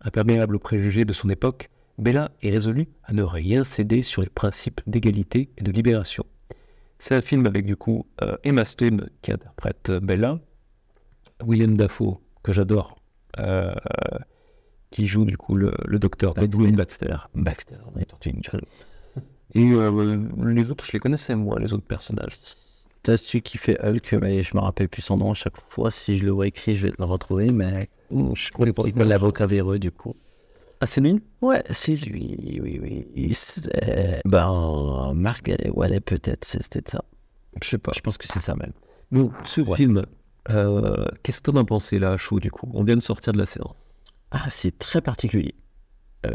Imperméable 0.00 0.56
aux 0.56 0.60
préjugés 0.60 1.04
de 1.04 1.12
son 1.12 1.28
époque, 1.28 1.68
Bella 1.98 2.30
est 2.42 2.50
résolue 2.50 2.88
à 3.02 3.12
ne 3.12 3.22
rien 3.22 3.64
céder 3.64 4.02
sur 4.02 4.22
les 4.22 4.28
principes 4.28 4.80
d'égalité 4.86 5.50
et 5.58 5.64
de 5.64 5.72
libération. 5.72 6.24
C'est 7.00 7.16
un 7.16 7.20
film 7.20 7.46
avec 7.46 7.66
du 7.66 7.76
coup 7.76 8.06
euh, 8.22 8.36
Emma 8.44 8.64
Stone 8.64 9.10
qui 9.20 9.32
interprète 9.32 9.90
Bella, 9.90 10.38
William 11.44 11.76
Dafoe 11.76 12.20
que 12.44 12.52
j'adore, 12.52 12.96
euh, 13.38 13.74
qui 14.90 15.06
joue 15.06 15.24
du 15.24 15.36
coup 15.36 15.56
le, 15.56 15.74
le 15.84 15.98
docteur 15.98 16.34
Baxter. 16.34 16.50
Godwin 16.50 16.76
Baxter. 16.76 17.16
Baxter, 17.34 17.76
on 17.92 17.98
est 17.98 18.04
tortue 18.04 18.32
ninja. 18.32 18.58
Et 19.54 19.72
euh, 19.72 20.22
les 20.44 20.70
autres, 20.70 20.84
je 20.84 20.92
les 20.92 20.98
connaissais 21.00 21.34
moins, 21.34 21.58
les 21.58 21.72
autres 21.72 21.86
personnages. 21.86 22.38
T'as 23.02 23.16
celui 23.16 23.42
qui 23.42 23.58
fait 23.58 23.78
Hulk, 23.84 24.14
mais 24.20 24.42
je 24.42 24.54
me 24.56 24.60
rappelle 24.60 24.88
plus 24.88 25.02
son 25.02 25.16
nom. 25.16 25.32
Chaque 25.34 25.56
fois, 25.70 25.90
si 25.90 26.18
je 26.18 26.24
le 26.24 26.30
vois 26.32 26.46
écrit, 26.46 26.74
je 26.74 26.86
vais 26.88 26.92
le 26.98 27.04
retrouver, 27.04 27.50
mais 27.52 27.88
Je 28.34 28.50
connais 28.52 28.72
pas. 28.72 28.82
l'avocat 29.04 29.46
véreux, 29.46 29.78
du 29.78 29.90
coup. 29.90 30.14
Ah, 30.80 30.86
c'est 30.86 31.00
lui? 31.00 31.20
Ouais, 31.40 31.62
c'est 31.70 31.94
lui, 31.96 32.60
oui, 32.62 32.78
oui. 32.80 33.34
Ben, 34.24 35.12
Marc 35.14 35.50
Wallet, 35.74 36.00
peut-être, 36.00 36.44
c'était 36.44 36.82
ça. 36.88 37.02
Je 37.62 37.68
sais 37.68 37.78
pas. 37.78 37.92
Je 37.94 38.00
pense 38.00 38.16
que 38.18 38.26
c'est 38.28 38.40
ça 38.40 38.54
même. 38.54 38.72
Bon, 39.10 39.32
ce 39.44 39.60
Ouais. 39.62 39.76
film, 39.76 40.04
euh, 40.50 41.04
qu'est-ce 41.22 41.40
que 41.42 41.50
t'en 41.50 41.58
as 41.60 41.64
pensé 41.64 41.98
là, 41.98 42.16
chaud 42.16 42.38
du 42.40 42.50
coup? 42.50 42.70
On 42.74 42.84
vient 42.84 42.96
de 42.96 43.00
sortir 43.02 43.32
de 43.32 43.38
la 43.38 43.46
séance. 43.46 43.74
Ah, 44.30 44.44
c'est 44.50 44.78
très 44.78 45.00
particulier. 45.00 45.54
Euh, 46.26 46.34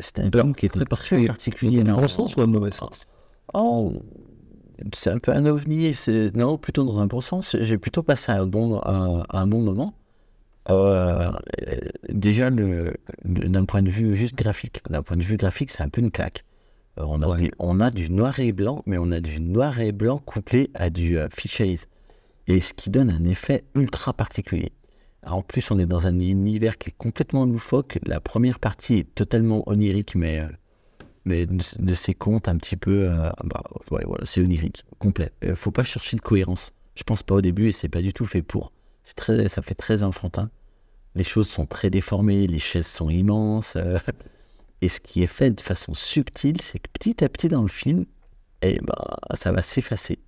c'est 0.00 0.20
un 0.20 0.28
Alors, 0.28 0.42
film 0.46 0.54
qui 0.54 0.66
était 0.66 0.74
très 0.78 0.84
très 0.84 0.88
particulier. 0.88 1.26
particulier. 1.26 1.82
Le 1.82 1.92
bon 1.92 2.08
sens 2.08 2.32
ou 2.34 2.36
dans 2.40 2.46
le 2.46 2.52
mauvais 2.52 2.72
sens 2.72 3.06
Oh, 3.52 3.92
c'est 4.92 5.10
un 5.10 5.18
peu 5.18 5.32
un 5.32 5.46
ovni. 5.46 5.94
C'est 5.94 6.34
non, 6.36 6.58
plutôt 6.58 6.84
dans 6.84 7.00
un 7.00 7.06
bon 7.06 7.20
sens. 7.20 7.56
J'ai 7.60 7.78
plutôt 7.78 8.02
passé 8.02 8.32
un 8.32 8.46
bon, 8.46 8.80
un, 8.84 9.24
un 9.30 9.46
bon 9.46 9.60
moment. 9.62 9.94
Euh, 10.70 11.30
déjà, 12.08 12.50
d'un 12.50 13.64
point 13.66 13.82
de 13.82 13.90
vue 13.90 14.16
juste 14.16 14.34
graphique, 14.34 14.80
d'un 14.88 15.02
point 15.02 15.16
de 15.16 15.22
vue 15.22 15.36
graphique, 15.36 15.70
c'est 15.70 15.82
un 15.82 15.88
peu 15.88 16.00
une 16.00 16.10
claque. 16.10 16.44
Euh, 16.98 17.04
on, 17.06 17.22
a 17.22 17.28
Ouais. 17.28 17.38
du, 17.38 17.52
on 17.58 17.80
a 17.80 17.90
du 17.90 18.10
noir 18.10 18.38
et 18.40 18.52
blanc, 18.52 18.82
mais 18.86 18.96
on 18.98 19.10
a 19.10 19.20
du 19.20 19.40
noir 19.40 19.80
et 19.80 19.92
blanc 19.92 20.18
couplé 20.18 20.70
à 20.74 20.90
du 20.90 21.18
euh, 21.18 21.28
Et 22.46 22.60
ce 22.60 22.72
qui 22.72 22.90
donne 22.90 23.10
un 23.10 23.24
effet 23.24 23.64
ultra 23.74 24.12
particulier. 24.12 24.72
En 25.26 25.42
plus, 25.42 25.70
on 25.70 25.78
est 25.78 25.86
dans 25.86 26.06
un 26.06 26.18
univers 26.20 26.76
qui 26.78 26.90
est 26.90 26.94
complètement 26.96 27.46
loufoque. 27.46 27.98
La 28.06 28.20
première 28.20 28.58
partie 28.58 28.94
est 28.98 29.14
totalement 29.14 29.68
onirique, 29.68 30.14
mais, 30.14 30.40
euh, 30.40 30.48
mais 31.24 31.46
de, 31.46 31.94
ces 31.94 32.14
contes 32.14 32.48
un 32.48 32.56
petit 32.56 32.76
peu. 32.76 33.08
euh, 33.10 33.30
bah, 33.44 33.62
c'est 34.24 34.40
onirique, 34.40 34.84
complet. 34.98 35.32
Euh, 35.44 35.54
faut 35.54 35.70
pas 35.70 35.84
chercher 35.84 36.16
de 36.16 36.20
cohérence. 36.20 36.72
Je 36.94 37.02
pense 37.02 37.22
pas 37.22 37.34
au 37.34 37.40
début 37.40 37.68
et 37.68 37.72
c'est 37.72 37.88
pas 37.88 38.02
du 38.02 38.12
tout 38.12 38.26
fait 38.26 38.42
pour. 38.42 38.72
C'est 39.04 39.16
très, 39.16 39.48
ça 39.48 39.62
fait 39.62 39.74
très 39.74 40.02
enfantin. 40.02 40.50
Les 41.14 41.24
choses 41.24 41.48
sont 41.48 41.66
très 41.66 41.90
déformées, 41.90 42.46
les 42.46 42.58
chaises 42.58 42.86
sont 42.86 43.10
immenses. 43.10 43.76
euh, 43.76 43.98
et 44.80 44.88
ce 44.88 45.00
qui 45.00 45.22
est 45.22 45.28
fait 45.28 45.50
de 45.50 45.60
façon 45.60 45.94
subtile, 45.94 46.60
c'est 46.60 46.78
que 46.78 46.88
petit 46.92 47.24
à 47.24 47.28
petit 47.28 47.48
dans 47.48 47.62
le 47.62 47.68
film, 47.68 48.04
eh 48.60 48.78
ben, 48.80 48.94
ça 49.34 49.50
va 49.50 49.62
s'effacer 49.62 50.18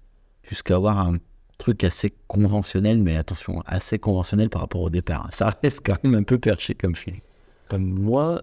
jusqu'à 0.42 0.76
avoir 0.76 0.98
un 0.98 1.18
truc 1.58 1.84
assez 1.84 2.14
conventionnel, 2.26 2.98
mais 2.98 3.16
attention, 3.16 3.62
assez 3.66 3.98
conventionnel 3.98 4.48
par 4.48 4.62
rapport 4.62 4.80
au 4.80 4.90
départ. 4.90 5.28
Ça 5.32 5.58
reste 5.62 5.80
quand 5.84 6.02
même 6.04 6.14
un 6.14 6.22
peu 6.22 6.38
perché 6.38 6.74
comme 6.74 6.96
film. 6.96 7.18
Comme 7.68 7.84
moi, 7.84 8.40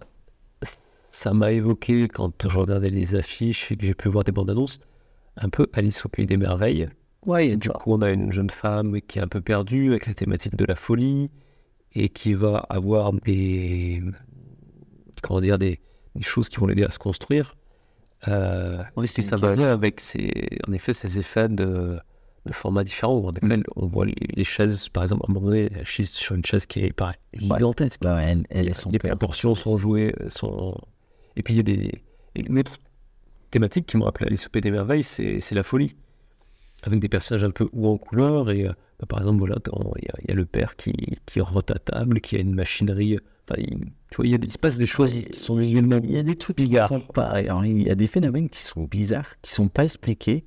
ça 1.14 1.32
m'a 1.32 1.52
évoqué 1.52 2.08
quand 2.08 2.48
je 2.48 2.58
regardais 2.58 2.90
les 2.90 3.14
affiches 3.14 3.70
et 3.70 3.76
que 3.76 3.86
j'ai 3.86 3.94
pu 3.94 4.08
voir 4.08 4.24
des 4.24 4.32
bandes 4.32 4.50
annonces, 4.50 4.80
un 5.36 5.48
peu 5.48 5.68
Alice 5.72 6.04
au 6.04 6.08
pays 6.08 6.26
des 6.26 6.36
merveilles. 6.36 6.88
Ouais, 7.24 7.54
Du 7.56 7.68
coup, 7.70 7.92
on 7.92 8.02
a 8.02 8.10
une 8.10 8.32
jeune 8.32 8.50
femme 8.50 9.00
qui 9.00 9.20
est 9.20 9.22
un 9.22 9.28
peu 9.28 9.40
perdue 9.40 9.90
avec 9.90 10.06
la 10.08 10.14
thématique 10.14 10.56
de 10.56 10.64
la 10.64 10.74
folie 10.74 11.30
et 11.92 12.08
qui 12.08 12.34
va 12.34 12.58
avoir 12.68 13.12
des, 13.12 14.02
comment 15.22 15.40
dire, 15.40 15.56
des, 15.56 15.80
des 16.16 16.22
choses 16.22 16.48
qui 16.48 16.56
vont 16.56 16.66
l'aider 16.66 16.82
à 16.84 16.90
se 16.90 16.98
construire. 16.98 17.54
Euh, 18.26 18.82
Oui, 18.96 19.06
c'est 19.06 19.22
ça 19.22 19.36
va 19.36 19.50
aller 19.52 19.64
avec 19.64 20.00
ces, 20.00 20.30
en 20.66 20.72
effet 20.72 20.92
ces 20.92 21.18
effets 21.18 21.48
de, 21.48 21.96
de 22.46 22.52
formats 22.52 22.82
différents. 22.84 23.14
On, 23.18 23.30
Mm. 23.30 23.62
on 23.76 23.86
voit 23.86 24.06
les, 24.06 24.16
les 24.34 24.44
chaises, 24.44 24.88
par 24.88 25.04
exemple, 25.04 25.22
à 25.28 25.30
un 25.30 25.34
moment 25.34 25.46
donné, 25.46 25.68
elle 25.72 25.86
sur 25.86 26.34
une 26.34 26.44
chaise 26.44 26.66
qui 26.66 26.80
est 26.80 26.92
pareil, 26.92 27.16
gigantesque. 27.58 28.00
Bah 28.02 28.16
les 28.90 28.98
proportions 29.16 29.54
sont 29.54 29.76
jouées, 29.76 30.12
sont... 30.28 30.76
et 31.36 31.42
puis 31.42 31.54
il 31.54 31.56
y 31.58 31.60
a 31.60 31.62
des 31.64 32.02
et 32.36 32.40
une 32.48 32.58
autre 32.58 32.76
thématique 33.50 33.86
qui 33.86 33.96
me 33.96 34.02
rappelle 34.04 34.26
Alice 34.28 34.46
au 34.46 34.50
Pays 34.50 34.60
des 34.62 34.70
Merveilles, 34.72 35.04
c'est 35.04 35.52
la 35.52 35.62
folie, 35.62 35.94
avec 36.82 36.98
des 36.98 37.08
personnages 37.08 37.44
un 37.44 37.50
peu 37.50 37.68
hauts 37.72 37.92
en 37.92 37.96
couleur, 37.98 38.50
et 38.50 38.66
euh, 38.66 38.72
bah, 38.98 39.06
par 39.08 39.20
exemple, 39.20 39.38
voilà, 39.38 39.56
il 39.64 40.04
y, 40.04 40.08
a- 40.08 40.14
il 40.22 40.28
y 40.28 40.32
a 40.32 40.34
le 40.34 40.44
père 40.44 40.74
qui, 40.76 40.92
qui 41.26 41.40
rote 41.40 41.70
à 41.70 41.78
table, 41.78 42.20
qui 42.20 42.34
a 42.36 42.40
une 42.40 42.54
machinerie, 42.54 43.18
enfin, 43.48 43.60
il, 43.62 43.78
tu 44.10 44.16
vois, 44.16 44.26
il, 44.26 44.32
y 44.32 44.34
a 44.34 44.38
des- 44.38 44.48
il 44.48 44.52
se 44.52 44.58
passe 44.58 44.76
des 44.76 44.86
choses 44.86 45.12
qui 45.12 45.32
sont 45.36 45.56
visuellement 45.56 46.00
Il 46.02 46.10
y 46.10 46.18
a 46.18 46.22
des 46.24 46.36
trucs 46.36 46.56
qui 46.56 46.74
sont 46.88 47.00
pas. 47.00 47.26
alors, 47.28 47.64
il 47.64 47.82
y 47.82 47.90
a 47.90 47.94
des 47.94 48.08
phénomènes 48.08 48.48
qui 48.48 48.60
sont 48.62 48.82
bizarres, 48.84 49.40
qui 49.40 49.52
sont 49.52 49.68
pas 49.68 49.84
expliqués, 49.84 50.44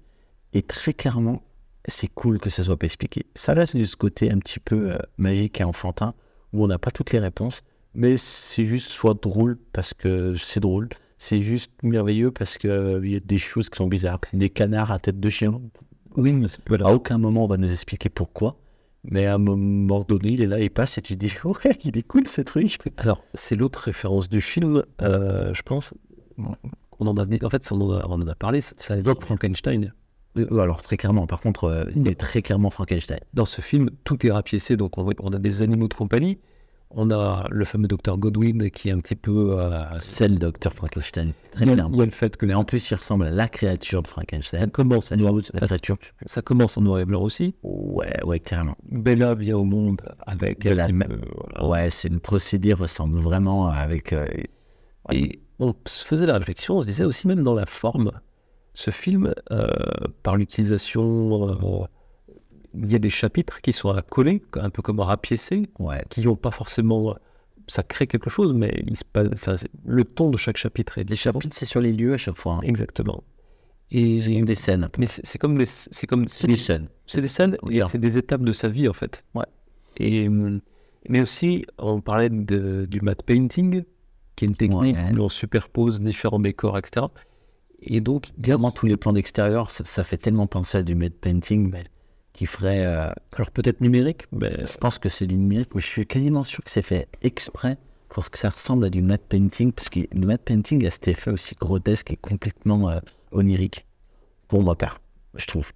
et 0.54 0.62
très 0.62 0.94
clairement, 0.94 1.42
c'est 1.88 2.10
cool 2.10 2.40
que 2.40 2.50
ça 2.50 2.64
soit 2.66 2.78
pas 2.78 2.86
expliqué. 2.86 3.26
Ça 3.34 3.66
c'est 3.66 3.78
de 3.80 3.84
ce 3.86 3.96
côté 3.96 4.30
un 4.30 4.40
petit 4.40 4.60
peu 4.60 4.92
euh, 4.92 4.98
magique 5.18 5.62
et 5.62 5.64
enfantin, 5.64 6.14
où 6.52 6.64
on 6.66 6.68
n'a 6.68 6.78
pas 6.78 6.92
toutes 6.92 7.14
les 7.14 7.20
réponses, 7.20 7.62
mais 7.98 8.16
c'est 8.16 8.64
juste 8.64 8.90
soit 8.90 9.16
drôle 9.16 9.58
parce 9.74 9.94
que 9.94 10.36
c'est 10.36 10.60
drôle, 10.60 10.88
c'est 11.18 11.42
juste 11.42 11.72
merveilleux 11.84 12.32
parce 12.32 12.58
que 12.58 12.68
euh, 12.68 13.02
il 13.04 13.12
y 13.12 13.16
a 13.16 13.20
des 13.20 13.40
choses 13.40 13.70
qui 13.70 13.78
sont 13.78 13.88
bizarres, 13.88 14.22
des 14.34 14.50
canards 14.50 14.92
à 14.92 15.00
tête 15.00 15.20
de 15.20 15.30
chien. 15.30 15.60
Oui, 16.16 16.32
mais 16.32 16.48
voilà. 16.68 16.88
À 16.88 16.94
aucun 16.94 17.18
moment 17.18 17.44
on 17.44 17.48
va 17.48 17.58
nous 17.58 17.72
expliquer 17.72 18.10
pourquoi. 18.10 18.58
Mais 19.10 19.26
à 19.26 19.36
un 19.36 19.38
moment 19.38 20.04
donné, 20.04 20.34
il 20.34 20.42
est 20.42 20.48
là, 20.48 20.60
il 20.60 20.70
passe 20.70 20.98
et 20.98 21.02
tu 21.02 21.16
dis, 21.16 21.32
ouais, 21.44 21.78
il 21.84 21.98
est 21.98 22.04
cool 22.04 22.28
ce 22.28 22.42
truc. 22.42 22.78
Alors, 22.98 23.24
c'est 23.34 23.56
l'autre 23.56 23.80
référence 23.80 24.30
du 24.30 24.42
film, 24.42 24.84
euh, 25.02 25.54
je 25.54 25.62
pense. 25.62 25.94
On 27.00 27.08
en 27.08 27.18
a, 27.18 27.24
en 27.24 27.50
fait, 27.50 27.68
on 27.72 27.82
en 27.82 27.92
a, 27.94 28.06
on 28.08 28.22
en 28.22 28.28
a 28.28 28.36
parlé, 28.36 28.60
ça, 28.62 28.98
évoque 28.98 29.24
Frankenstein. 29.24 29.94
Euh, 30.38 30.60
Alors, 30.60 30.82
très 30.82 30.98
clairement, 30.98 31.26
par 31.26 31.42
contre, 31.42 31.66
euh, 31.66 31.86
c'est 32.04 32.16
très 32.16 32.42
clairement 32.42 32.70
Frankenstein. 32.70 33.20
Dans 33.34 33.46
ce 33.46 33.62
film, 33.62 33.90
tout 34.04 34.26
est 34.26 34.32
rapiécé, 34.32 34.76
donc 34.76 34.98
on, 34.98 35.10
on 35.20 35.30
a 35.30 35.40
des 35.40 35.62
animaux 35.62 35.88
de 35.88 35.94
compagnie. 35.94 36.40
On 36.92 37.12
a 37.12 37.46
le 37.52 37.66
fameux 37.66 37.88
docteur 37.88 38.18
Godwin 38.18 38.72
qui 38.72 38.90
est 38.90 38.92
un 38.94 39.00
petit 39.00 39.16
peu. 39.16 39.60
euh, 39.60 39.84
C'est 40.00 40.28
le 40.30 40.38
docteur 40.38 40.74
Frankenstein. 40.74 41.34
Très 41.52 41.66
clairement. 41.66 41.90
il 41.94 42.00
y 42.00 42.02
a 42.02 42.06
le 42.06 42.12
fait 42.12 42.38
que 42.38 42.46
Mais 42.46 42.54
en 42.54 42.64
plus, 42.64 42.90
il 42.90 42.96
ressemble 42.96 43.26
à 43.26 43.30
la 43.30 43.48
créature 43.50 44.02
de 44.02 44.08
ça 44.08 44.14
Frankenstein. 44.14 44.70
la 45.54 45.68
créature. 45.68 45.98
ça 46.26 46.42
commence 46.42 46.78
en 46.78 46.82
noir 46.82 47.00
et 47.00 47.06
blanc 47.06 47.22
aussi. 47.22 47.56
Ouais, 47.64 48.24
ouais, 48.24 48.40
clairement. 48.40 48.76
Bella 48.90 49.36
vient 49.36 49.58
au 49.58 49.66
monde 49.66 50.02
avec 50.26 50.62
De 50.62 50.70
la 50.72 50.88
même- 50.88 51.20
voilà. 51.36 51.68
Ouais, 51.68 51.90
c'est 51.90 52.10
le 52.10 52.20
procédé 52.20 52.72
ressemble 52.74 53.20
vraiment 53.20 53.68
avec. 53.68 54.14
euh, 54.14 54.26
Et 55.12 55.42
on 55.60 55.74
se 55.86 56.06
faisait 56.06 56.26
la 56.26 56.38
réflexion, 56.38 56.78
on 56.78 56.82
se 56.82 56.88
disait 56.88 57.04
aussi 57.06 57.28
même 57.28 57.44
dans 57.44 57.54
la 57.54 57.66
forme, 57.66 58.12
ce 58.74 58.92
film, 58.92 59.34
euh, 59.52 59.68
par 60.24 60.38
l'utilisation, 60.38 61.50
euh, 61.50 61.86
il 62.76 62.92
y 62.92 62.96
a 62.96 63.00
des 63.00 63.10
chapitres 63.10 63.62
qui 63.62 63.74
sont 63.74 63.90
à 63.90 64.02
coller, 64.02 64.42
un 64.54 64.70
peu 64.70 64.82
comme 64.82 65.00
rapiécés, 65.00 65.70
ouais. 65.80 66.04
qui 66.10 66.22
n'ont 66.22 66.36
pas 66.36 66.52
forcément... 66.52 67.16
Ça 67.70 67.84
crée 67.84 68.08
quelque 68.08 68.30
chose, 68.30 68.54
mais 68.54 68.82
il 68.88 68.96
se 68.96 69.04
passe, 69.04 69.28
enfin, 69.34 69.56
le 69.86 70.04
ton 70.06 70.30
de 70.30 70.38
chaque 70.38 70.56
chapitre 70.56 71.00
est 71.00 71.02
Les 71.02 71.16
différent. 71.16 71.34
chapitres, 71.40 71.56
c'est 71.58 71.66
sur 71.66 71.82
les 71.82 71.92
lieux 71.92 72.14
à 72.14 72.18
chaque 72.18 72.38
fois. 72.38 72.54
hein. 72.54 72.60
Exactement. 72.64 73.24
Et 73.92 74.22
C'est 74.22 74.42
des 74.42 74.56
scènes. 74.56 74.90
mais 74.98 75.08
c'est 75.08 75.38
comme 75.38 75.58
des, 75.58 75.66
c'est 75.66 76.08
comme 76.08 76.28
C'est 76.30 76.48
des 76.48 76.56
scènes. 76.58 76.88
c'est 77.06 77.20
des 77.22 77.28
scènes 77.28 77.58
et 77.70 77.82
c'est 77.92 77.98
des 77.98 78.18
étapes 78.18 78.42
de 78.44 78.54
sa 78.54 78.68
vie 78.70 78.88
en 78.88 78.94
fait. 78.94 79.24
Ouais. 79.36 79.46
Et 79.98 80.30
mais 81.10 81.22
aussi 81.22 81.66
on 81.78 82.00
parlait 82.02 82.30
de, 82.30 82.86
du 82.90 83.02
matte 83.02 83.24
painting, 83.24 83.84
qui 84.38 84.46
est 84.46 84.48
une 84.48 84.56
technique 84.56 84.96
Ouais. 84.98 85.18
où 85.18 85.24
on 85.24 85.30
superpose 85.30 86.00
différents 86.02 86.40
décors, 86.40 86.78
etc. 86.78 87.06
Et 87.82 88.00
donc 88.02 88.28
Vraiment, 88.38 88.72
tous 88.72 88.86
les 88.88 88.98
plans 88.98 89.14
d'extérieur, 89.14 89.72
ça, 89.72 89.84
ça 89.86 90.04
fait 90.04 90.18
tellement 90.18 90.48
penser 90.48 90.78
à 90.80 90.84
du 90.84 90.96
matte 90.96 91.16
painting, 91.20 91.70
mais 91.72 91.86
qui 92.38 92.46
ferait. 92.46 92.86
euh, 92.86 93.10
alors 93.34 93.52
peut-être 93.52 93.82
numérique, 93.82 94.28
mais 94.32 94.64
Je 94.64 94.78
pense 94.78 95.00
que 95.00 95.10
c'est 95.10 95.28
du 95.28 95.36
numérique, 95.36 95.70
mais 95.76 95.82
je 95.82 95.88
suis 95.88 96.06
quasiment 96.06 96.44
sûr 96.44 96.64
que 96.64 96.70
c'est 96.70 96.82
fait 96.82 97.08
exprès 97.22 97.78
pour 98.10 98.30
que 98.30 98.38
ça 98.38 98.50
ressemble 98.50 98.86
à 98.86 98.90
du 98.90 99.02
matte 99.02 99.24
painting, 99.28 99.72
parce 99.74 99.90
que 99.90 100.02
le 100.12 100.26
matte 100.26 100.44
painting 100.44 100.86
a 100.88 100.92
cet 100.92 101.08
effet 101.10 101.32
aussi 101.32 101.56
grotesque 101.56 102.12
et 102.12 102.16
complètement 102.16 102.90
euh, 102.90 103.00
onirique, 103.32 103.86
pour 104.48 104.64
ma 104.64 104.76
part, 104.76 105.02
je 105.36 105.46
trouve. 105.46 105.72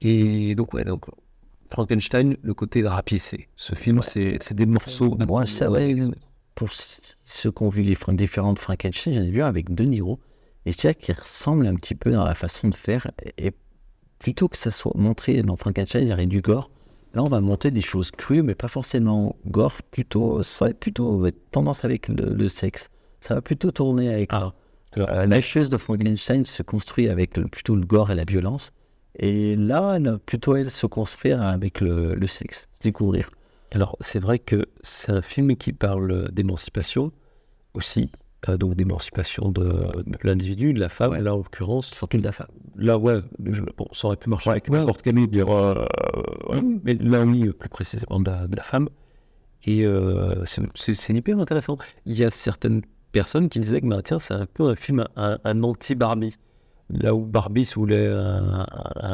Et 0.00 0.54
donc, 0.54 0.74
ouais, 0.74 0.84
donc, 0.84 1.04
Frankenstein, 1.70 2.36
le 2.42 2.54
côté 2.54 2.86
rapiécé. 2.86 3.48
Ce 3.56 3.74
film, 3.74 4.00
c'est 4.02 4.38
c'est 4.42 4.54
des 4.54 4.66
morceaux. 4.66 5.16
Moi, 5.26 5.46
ça, 5.46 5.70
ouais, 5.70 5.94
pour 6.54 6.70
ceux 6.72 7.50
qui 7.50 7.62
ont 7.62 7.68
vu 7.68 7.82
les 7.82 7.96
différentes 8.14 8.58
Frankenstein, 8.58 9.12
j'en 9.12 9.22
ai 9.22 9.30
vu 9.30 9.42
un 9.42 9.46
avec 9.46 9.74
De 9.74 9.84
Niro, 9.84 10.20
et 10.66 10.72
je 10.72 10.78
dirais 10.78 10.94
qu'il 10.94 11.14
ressemble 11.14 11.66
un 11.66 11.76
petit 11.76 11.94
peu 11.94 12.10
dans 12.12 12.24
la 12.24 12.34
façon 12.34 12.68
de 12.68 12.74
faire, 12.74 13.10
et 13.38 13.52
plutôt 14.18 14.48
que 14.48 14.56
ça 14.56 14.70
soit 14.70 14.92
montré 14.94 15.42
dans 15.42 15.56
Frankenstein, 15.56 16.04
il 16.04 16.08
y 16.10 16.12
aurait 16.12 16.26
du 16.26 16.40
gore, 16.40 16.70
là 17.14 17.22
on 17.22 17.28
va 17.28 17.40
monter 17.40 17.70
des 17.70 17.80
choses 17.80 18.10
crues, 18.10 18.42
mais 18.42 18.54
pas 18.54 18.68
forcément 18.68 19.36
gore, 19.46 19.74
plutôt, 19.90 20.42
ça 20.42 20.66
va 20.66 20.74
plutôt 20.74 21.16
ouais, 21.16 21.32
tendance 21.50 21.84
avec 21.84 22.08
le, 22.08 22.34
le 22.34 22.48
sexe, 22.48 22.90
ça 23.20 23.34
va 23.34 23.42
plutôt 23.42 23.70
tourner 23.70 24.12
avec 24.12 24.32
ça. 24.32 24.54
Euh, 24.96 25.26
la 25.26 25.40
chose 25.40 25.70
de 25.70 25.76
Frankenstein 25.76 26.44
se 26.44 26.62
construit 26.62 27.08
avec 27.08 27.36
le- 27.36 27.48
plutôt 27.48 27.74
le 27.74 27.84
gore 27.84 28.10
et 28.10 28.14
la 28.14 28.24
violence, 28.24 28.72
et 29.18 29.56
là, 29.56 29.94
elle, 29.96 30.18
plutôt 30.24 30.56
elle 30.56 30.70
se 30.70 30.86
construire 30.86 31.42
avec 31.42 31.80
le, 31.80 32.14
le 32.14 32.26
sexe, 32.26 32.68
découvrir. 32.80 33.30
Alors, 33.72 33.96
c'est 34.00 34.20
vrai 34.20 34.38
que 34.38 34.66
c'est 34.82 35.10
un 35.12 35.22
film 35.22 35.56
qui 35.56 35.72
parle 35.72 36.30
d'émancipation 36.32 37.10
aussi, 37.74 38.10
euh, 38.48 38.56
donc 38.56 38.74
d'émancipation 38.74 39.50
de, 39.50 39.62
de 39.62 40.18
l'individu, 40.24 40.72
de 40.74 40.80
la 40.80 40.88
femme, 40.88 41.12
Ouais. 41.12 41.22
là 41.22 41.34
en 41.34 41.38
l'occurrence. 41.38 41.86
Surtout 41.94 42.18
de 42.18 42.22
la 42.24 42.32
femme. 42.32 42.48
Là, 42.76 42.98
ouais, 42.98 43.20
je- 43.46 43.62
bon, 43.76 43.86
ça 43.92 44.08
aurait 44.08 44.16
pu 44.16 44.28
marcher 44.28 44.50
avec 44.50 44.68
n'importe 44.70 45.02
quel 45.02 45.14
dire, 45.28 45.48
euh, 45.50 45.84
mais 46.82 46.94
là, 46.94 47.22
oui, 47.24 47.50
plus 47.52 47.68
précisément 47.68 48.20
de 48.20 48.30
la, 48.30 48.46
de 48.46 48.56
la 48.56 48.62
femme. 48.62 48.88
Et 49.64 49.84
euh, 49.86 50.44
c'est- 50.44 50.62
hyper 51.16 51.38
intéressant. 51.38 51.78
Il 52.06 52.16
y 52.18 52.24
a 52.24 52.30
certaines 52.30 52.82
personnes 53.12 53.48
qui 53.48 53.60
disaient 53.60 53.80
que, 53.80 53.86
bah, 53.86 54.02
tiens, 54.02 54.18
c'est 54.18 54.34
un 54.34 54.46
peu 54.46 54.68
un 54.68 54.74
film, 54.76 55.06
un, 55.16 55.38
un 55.44 55.62
anti-Barbie. 55.62 56.36
Là 56.90 57.14
où 57.14 57.24
Barbie, 57.24 57.64
voulez, 57.82 58.06
un, 58.08 58.60
un- 58.60 58.66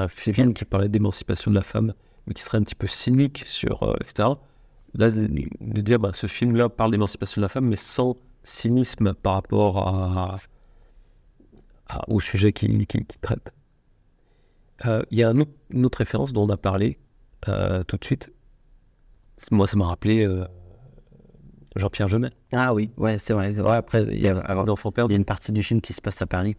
un 0.02 0.08
film 0.08 0.54
qui 0.54 0.64
parlait 0.64 0.88
d'émancipation 0.88 1.50
de 1.52 1.56
la 1.56 1.62
femme, 1.62 1.92
mais 2.26 2.34
qui 2.34 2.42
serait 2.42 2.58
un 2.58 2.62
petit 2.62 2.74
peu 2.74 2.88
cynique 2.88 3.42
sur, 3.46 3.82
euh, 3.84 3.94
etc. 4.00 4.30
Là, 4.94 5.10
de, 5.10 5.28
de 5.28 5.80
dire, 5.82 6.00
bah, 6.00 6.10
ce 6.14 6.26
film-là 6.26 6.68
parle 6.68 6.90
d'émancipation 6.90 7.40
de 7.40 7.44
la 7.44 7.48
femme, 7.48 7.66
mais 7.66 7.76
sans 7.76 8.16
cynisme 8.42 9.14
par 9.14 9.34
rapport 9.34 9.78
à, 9.78 10.36
à- 11.88 12.08
au 12.10 12.20
sujet 12.20 12.52
qu'il 12.52 12.86
traite. 13.20 13.52
Euh, 14.86 15.02
Il 15.10 15.18
y 15.18 15.22
a 15.22 15.28
un 15.28 15.34
une 15.70 15.84
autre 15.84 15.98
référence 15.98 16.32
dont 16.32 16.44
on 16.44 16.48
a 16.48 16.56
parlé 16.56 16.98
euh, 17.48 17.82
tout 17.84 17.96
de 17.96 18.04
suite. 18.04 18.32
Moi, 19.50 19.66
ça 19.66 19.76
m'a 19.76 19.86
rappelé 19.86 20.24
euh, 20.26 20.44
Jean-Pierre 21.76 22.08
Jeunet, 22.08 22.30
Ah 22.52 22.74
oui, 22.74 22.90
ouais, 22.96 23.18
c'est 23.18 23.32
vrai. 23.32 23.58
Ouais, 23.58 23.76
après, 23.76 24.02
il 24.02 24.20
y 24.20 24.28
a, 24.28 24.38
alors, 24.40 24.64
il 25.08 25.12
y 25.12 25.14
une 25.16 25.24
partie 25.24 25.52
du 25.52 25.62
film 25.62 25.80
qui 25.80 25.92
se 25.92 26.00
passe 26.00 26.20
à 26.20 26.26
Paris. 26.26 26.56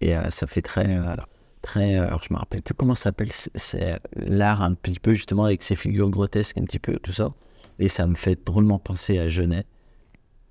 Et 0.00 0.14
ça 0.30 0.46
fait 0.46 0.62
très. 0.62 0.86
euh, 0.88 1.14
très 1.62 1.94
alors, 1.96 2.22
je 2.22 2.32
me 2.32 2.38
rappelle 2.38 2.62
plus 2.62 2.74
comment 2.74 2.94
ça 2.94 3.04
s'appelle. 3.04 3.30
C'est- 3.32 4.00
l'art 4.16 4.62
un 4.62 4.74
petit 4.74 4.98
peu, 4.98 5.14
justement, 5.14 5.44
avec 5.44 5.62
ses 5.62 5.76
figures 5.76 6.10
grotesques, 6.10 6.58
un 6.58 6.64
petit 6.64 6.78
peu, 6.78 6.94
tout 6.96 7.12
ça. 7.12 7.32
Et 7.78 7.88
ça 7.88 8.06
me 8.06 8.14
fait 8.14 8.42
drôlement 8.44 8.78
penser 8.78 9.18
à 9.18 9.28
Genet. 9.28 9.64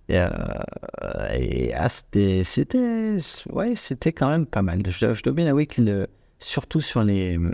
Et, 0.10 0.20
euh, 0.20 0.28
et 1.34 1.74
ah, 1.74 1.90
c'était. 1.90 2.44
C'était. 2.44 3.18
Ouais, 3.52 3.76
c'était 3.76 4.12
quand 4.14 4.30
même 4.30 4.46
pas 4.46 4.62
mal. 4.62 4.82
Je, 4.88 5.14
je 5.14 5.24
dois 5.24 5.34
bien 5.34 5.48
avouer 5.48 5.66
que, 5.68 5.82
le- 5.82 6.08
surtout 6.40 6.82
sur 6.82 7.04
les, 7.04 7.38
le, 7.38 7.52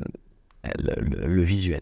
le- 0.77 1.27
le 1.27 1.41
visuel. 1.41 1.81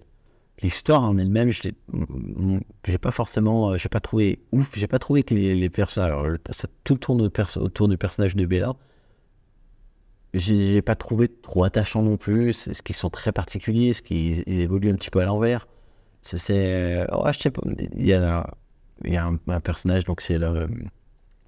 L'histoire 0.63 1.03
en 1.03 1.18
elle-même, 1.18 1.51
je 1.51 1.63
l'ai 1.63 1.76
mm, 1.93 2.59
j'ai 2.86 2.97
pas 2.99 3.11
forcément, 3.11 3.72
euh, 3.72 3.78
j'ai 3.78 3.89
pas 3.89 3.99
trouvé 4.01 4.39
ouf, 4.53 4.72
j'ai 4.78 4.88
pas 4.88 4.99
trouvé 4.99 5.24
que 5.24 5.36
les, 5.36 5.55
les 5.55 5.70
personnages, 5.70 6.11
alors 6.11 6.38
ça 6.51 6.68
tout 6.86 6.97
tourne 6.97 7.30
perso- 7.30 7.61
autour 7.61 7.89
du 7.89 7.97
personnage 7.97 8.36
de 8.36 8.45
Bella. 8.45 8.76
J'ai 10.34 10.82
pas 10.82 10.95
trouvé 10.95 11.30
trop 11.30 11.63
attachant 11.63 12.03
non 12.03 12.18
plus, 12.18 12.53
ce 12.53 12.82
qui 12.82 12.93
sont 12.93 13.09
très 13.09 13.32
particuliers, 13.32 13.93
ce 13.93 14.01
qui 14.01 14.43
ils 14.45 14.59
évoluent 14.61 14.91
un 14.91 14.95
petit 14.95 15.09
peu 15.09 15.20
à 15.20 15.26
l'envers. 15.26 15.68
C'est, 16.24 16.38
c'est, 16.39 17.07
euh, 17.09 17.18
ouais, 17.24 17.34
je 17.34 17.39
sais 17.39 17.51
pas, 17.51 17.61
il 17.97 18.05
y 18.07 18.13
a, 18.13 18.47
il 19.06 19.14
y 19.14 19.18
a 19.18 19.26
un, 19.26 19.39
un 19.48 19.60
personnage, 19.60 20.04
donc 20.06 20.22
c'est 20.22 20.38
le, 20.38 20.68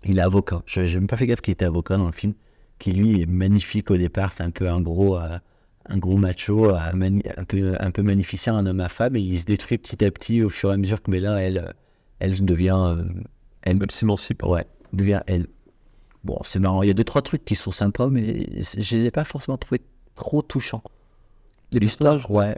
il 0.03 0.17
est 0.17 0.21
avocat. 0.21 0.61
Je 0.65 0.85
j'ai 0.85 0.97
même 0.99 1.07
pas 1.07 1.17
fait 1.17 1.27
gaffe 1.27 1.41
qu'il 1.41 1.51
était 1.53 1.65
avocat 1.65 1.97
dans 1.97 2.05
le 2.07 2.11
film, 2.11 2.33
qui 2.79 2.91
lui 2.93 3.21
est 3.21 3.25
magnifique 3.25 3.91
au 3.91 3.97
départ, 3.97 4.31
c'est 4.31 4.43
un 4.43 4.51
peu 4.51 4.69
un 4.69 4.81
gros, 4.81 5.17
euh, 5.17 5.37
un 5.87 5.97
gros 5.97 6.17
macho, 6.17 6.73
euh, 6.73 6.93
mani- 6.93 7.23
un 7.37 7.43
peu, 7.43 7.75
un 7.79 7.91
peu 7.91 8.01
magnificent, 8.03 8.55
un 8.55 8.65
homme 8.65 8.79
à 8.79 8.89
femme, 8.89 9.15
et 9.15 9.21
il 9.21 9.39
se 9.39 9.45
détruit 9.45 9.77
petit 9.77 10.03
à 10.05 10.11
petit 10.11 10.41
au 10.43 10.49
fur 10.49 10.69
et 10.71 10.73
à 10.73 10.77
mesure 10.77 11.01
que 11.01 11.11
Bella, 11.11 11.41
elle, 11.41 11.57
euh, 11.57 11.71
elle 12.19 12.43
devient, 12.45 12.77
euh, 12.97 13.03
elle 13.63 13.79
s'émancipe. 13.91 14.43
Ouais, 14.43 14.65
devient 14.93 15.21
elle. 15.27 15.47
Bon, 16.23 16.37
c'est 16.43 16.59
marrant. 16.59 16.83
Il 16.83 16.87
y 16.87 16.91
a 16.91 16.93
deux, 16.93 17.03
trois 17.05 17.21
trucs 17.21 17.45
qui 17.45 17.55
sont 17.55 17.71
sympas, 17.71 18.07
mais 18.07 18.47
je 18.77 18.97
les 18.97 19.05
ai 19.05 19.11
pas 19.11 19.23
forcément 19.23 19.57
trouvés 19.57 19.81
trop 20.15 20.41
touchants. 20.41 20.83
L'histoire, 21.71 22.29
Ouais. 22.31 22.55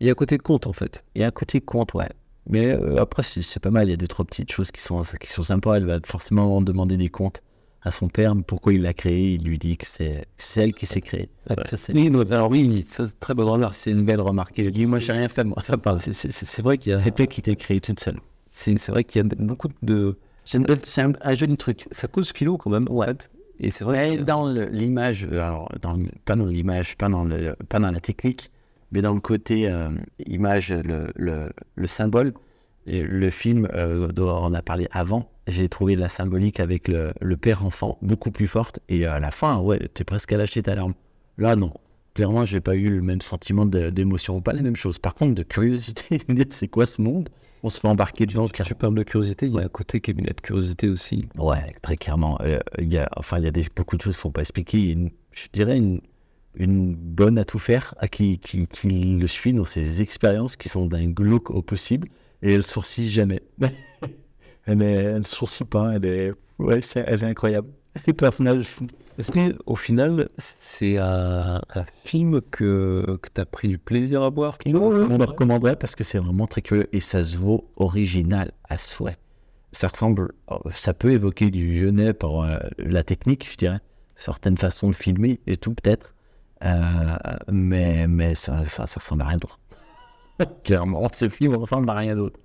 il 0.00 0.06
y 0.06 0.08
a 0.08 0.12
un 0.12 0.14
côté 0.14 0.38
conte 0.38 0.66
en 0.66 0.72
fait. 0.72 1.04
Il 1.14 1.20
y 1.20 1.24
a 1.24 1.26
un 1.26 1.30
côté 1.32 1.60
conte, 1.60 1.92
ouais. 1.94 2.08
Mais 2.46 2.72
euh, 2.72 3.00
après, 3.00 3.22
c'est 3.22 3.60
pas 3.60 3.70
mal. 3.70 3.88
Il 3.88 3.90
y 3.90 3.94
a 3.94 3.96
deux, 3.96 4.06
trois 4.06 4.24
petites 4.24 4.52
choses 4.52 4.70
qui 4.70 4.80
sont, 4.80 5.02
qui 5.20 5.30
sont 5.30 5.42
sympas. 5.42 5.76
Elle 5.76 5.86
va 5.86 5.98
forcément 6.04 6.60
demander 6.60 6.96
des 6.96 7.08
comptes 7.08 7.42
à 7.82 7.90
son 7.90 8.08
père. 8.08 8.34
Pourquoi 8.46 8.72
il 8.74 8.82
l'a 8.82 8.92
créé? 8.94 9.32
Il 9.34 9.44
lui 9.44 9.58
dit 9.58 9.76
que 9.76 9.86
c'est 9.86 10.26
elle 10.56 10.74
qui 10.74 10.86
s'est 10.86 11.00
créée. 11.00 11.28
Ça, 11.48 11.92
Oui, 11.94 12.10
alors 12.30 12.50
oui, 12.50 12.84
c'est 12.88 13.18
très 13.18 13.34
bonne 13.34 13.48
remarque. 13.48 13.74
c'est 13.74 13.90
une 13.92 14.04
belle 14.04 14.20
remarque. 14.20 14.54
Il 14.58 14.70
dit 14.72 14.86
Moi, 14.86 14.98
j'ai 15.00 15.12
rien 15.12 15.28
fait, 15.28 15.44
moi. 15.44 15.58
C'est- 15.62 16.62
vrai 16.62 16.78
qu'il 16.78 16.92
y 16.92 16.94
a, 16.94 17.00
C'est 17.00 17.14
toi 17.14 17.26
qui 17.26 17.42
t'es 17.42 17.56
créée 17.56 17.80
toute 17.80 18.00
seule. 18.00 18.18
c'est 18.48 18.88
vrai 18.88 19.04
qu'il 19.04 19.22
y 19.22 19.24
a 19.24 19.28
beaucoup 19.38 19.68
de, 19.82 20.18
C'est 20.44 20.58
un, 21.02 21.12
un 21.22 21.34
joli 21.34 21.56
truc. 21.56 21.86
ça 21.90 22.08
cause 22.08 22.32
philo 22.34 22.56
quand 22.58 22.70
même. 22.70 22.86
en 22.90 22.94
Ouais. 22.94 23.06
fait. 23.06 23.30
Et 23.60 23.70
c'est 23.70 23.84
vrai. 23.84 24.16
Que- 24.18 24.22
dans 24.22 24.48
l'image, 24.50 25.28
euh, 25.30 25.40
alors 25.40 25.68
dans, 25.80 25.94
le- 25.94 26.08
pas 26.24 26.34
dans 26.36 26.44
l'image, 26.46 26.96
pas 26.96 27.08
dans 27.08 27.24
le, 27.24 27.54
pas 27.68 27.78
dans 27.78 27.90
la 27.90 28.00
technique, 28.00 28.50
mais 28.94 29.02
dans 29.02 29.12
le 29.12 29.20
côté 29.20 29.68
euh, 29.68 29.90
image, 30.26 30.70
le, 30.72 31.08
le, 31.16 31.50
le 31.74 31.86
symbole, 31.86 32.32
et 32.86 33.02
le 33.02 33.30
film 33.30 33.68
euh, 33.74 34.08
dont 34.08 34.28
on 34.28 34.54
a 34.54 34.62
parlé 34.62 34.88
avant, 34.92 35.30
j'ai 35.46 35.68
trouvé 35.68 35.96
la 35.96 36.08
symbolique 36.08 36.60
avec 36.60 36.86
le, 36.88 37.12
le 37.20 37.36
père-enfant 37.36 37.98
beaucoup 38.02 38.30
plus 38.30 38.46
forte. 38.46 38.78
Et 38.88 39.04
à 39.06 39.18
la 39.20 39.30
fin, 39.30 39.58
ouais, 39.58 39.88
t'es 39.92 40.04
presque 40.04 40.32
à 40.32 40.36
lâcher 40.36 40.62
ta 40.62 40.74
larme. 40.74 40.94
Là, 41.38 41.56
non. 41.56 41.72
Clairement, 42.14 42.44
j'ai 42.44 42.60
pas 42.60 42.76
eu 42.76 42.90
le 42.90 43.02
même 43.02 43.20
sentiment 43.20 43.66
d'émotion, 43.66 44.40
pas 44.40 44.52
la 44.52 44.62
même 44.62 44.76
chose. 44.76 44.98
Par 44.98 45.14
contre, 45.14 45.34
de 45.34 45.42
curiosité, 45.42 46.20
c'est 46.50 46.68
quoi 46.68 46.86
ce 46.86 47.02
monde? 47.02 47.28
On 47.64 47.70
se 47.70 47.80
fait 47.80 47.88
embarquer 47.88 48.26
dedans. 48.26 48.46
Quand 48.54 48.62
tu 48.64 48.74
parles 48.74 48.94
de 48.94 49.02
curiosité, 49.02 49.46
il 49.46 49.54
y 49.54 49.58
a 49.58 49.62
un 49.62 49.68
côté 49.68 50.00
cabinet 50.00 50.30
de 50.32 50.40
curiosité 50.40 50.88
aussi. 50.88 51.26
Ouais, 51.38 51.74
très 51.82 51.96
clairement. 51.96 52.38
Euh, 52.42 52.58
Il 52.78 52.92
y 52.92 52.98
a, 52.98 53.08
enfin, 53.16 53.38
il 53.38 53.44
y 53.44 53.48
a 53.48 53.50
des, 53.50 53.66
beaucoup 53.74 53.96
de 53.96 54.02
choses 54.02 54.14
qu'il 54.16 54.28
ne 54.28 54.30
faut 54.30 54.30
pas 54.30 54.42
une- 54.74 55.10
je 55.32 55.46
dirais 55.52 55.76
une, 55.78 56.00
une 56.56 56.94
bonne 56.94 57.38
à 57.38 57.44
tout 57.44 57.58
faire 57.58 57.94
à 57.98 58.08
qui, 58.08 58.38
qui, 58.38 58.66
qui 58.66 59.16
le 59.18 59.26
suit 59.26 59.52
dans 59.52 59.64
ses 59.64 60.00
expériences 60.02 60.56
qui 60.56 60.68
sont 60.68 60.86
d'un 60.86 61.08
glauque 61.10 61.50
au 61.50 61.62
possible 61.62 62.08
et 62.42 62.52
elle 62.54 62.62
sourcille 62.62 63.10
jamais. 63.10 63.42
elle 64.66 64.78
ne 64.78 65.22
sourcille 65.24 65.66
pas. 65.66 65.94
Elle 65.96 66.04
est, 66.04 66.32
ouais, 66.58 66.80
elle 66.94 67.22
est 67.22 67.26
incroyable. 67.26 67.68
Les 68.06 68.12
personnages. 68.12 68.66
Est-ce 69.16 69.30
que 69.30 69.56
au 69.66 69.76
final, 69.76 70.28
c'est 70.38 70.98
un, 70.98 71.62
un 71.74 71.84
film 72.04 72.40
que, 72.50 73.18
que 73.22 73.28
tu 73.32 73.40
as 73.40 73.46
pris 73.46 73.68
du 73.68 73.78
plaisir 73.78 74.22
à 74.24 74.30
voir 74.30 74.58
tu- 74.58 74.74
On 74.74 74.90
le 74.90 75.24
recommanderait 75.24 75.76
parce 75.76 75.94
que 75.94 76.02
c'est 76.02 76.18
vraiment 76.18 76.48
très 76.48 76.62
curieux 76.62 76.88
et 76.92 76.98
ça 77.00 77.22
se 77.22 77.36
vaut 77.36 77.70
original 77.76 78.50
à 78.68 78.76
souhait. 78.78 79.16
Ça 79.70 79.86
ressemble, 79.88 80.32
oh, 80.48 80.58
ça 80.74 80.94
peut 80.94 81.12
évoquer 81.12 81.50
du 81.50 81.78
Genet 81.78 82.12
par 82.14 82.40
euh, 82.40 82.58
la 82.78 83.04
technique, 83.04 83.48
je 83.52 83.56
dirais, 83.56 83.78
certaines 84.16 84.58
façons 84.58 84.88
de 84.88 84.94
filmer 84.94 85.40
et 85.46 85.56
tout 85.56 85.74
peut-être, 85.74 86.13
Euh, 86.64 87.16
mais 87.50 88.06
mais 88.06 88.34
ça, 88.34 88.64
ça, 88.64 88.86
ça 88.86 89.00
ressemble 89.00 89.22
à 89.22 89.26
rien 89.26 89.38
d'autre. 89.38 89.58
Clairement, 90.64 91.08
ce 91.12 91.28
film 91.28 91.54
ressemble 91.56 91.88
à 91.90 91.94
rien 91.94 92.16
d'autre. 92.16 92.38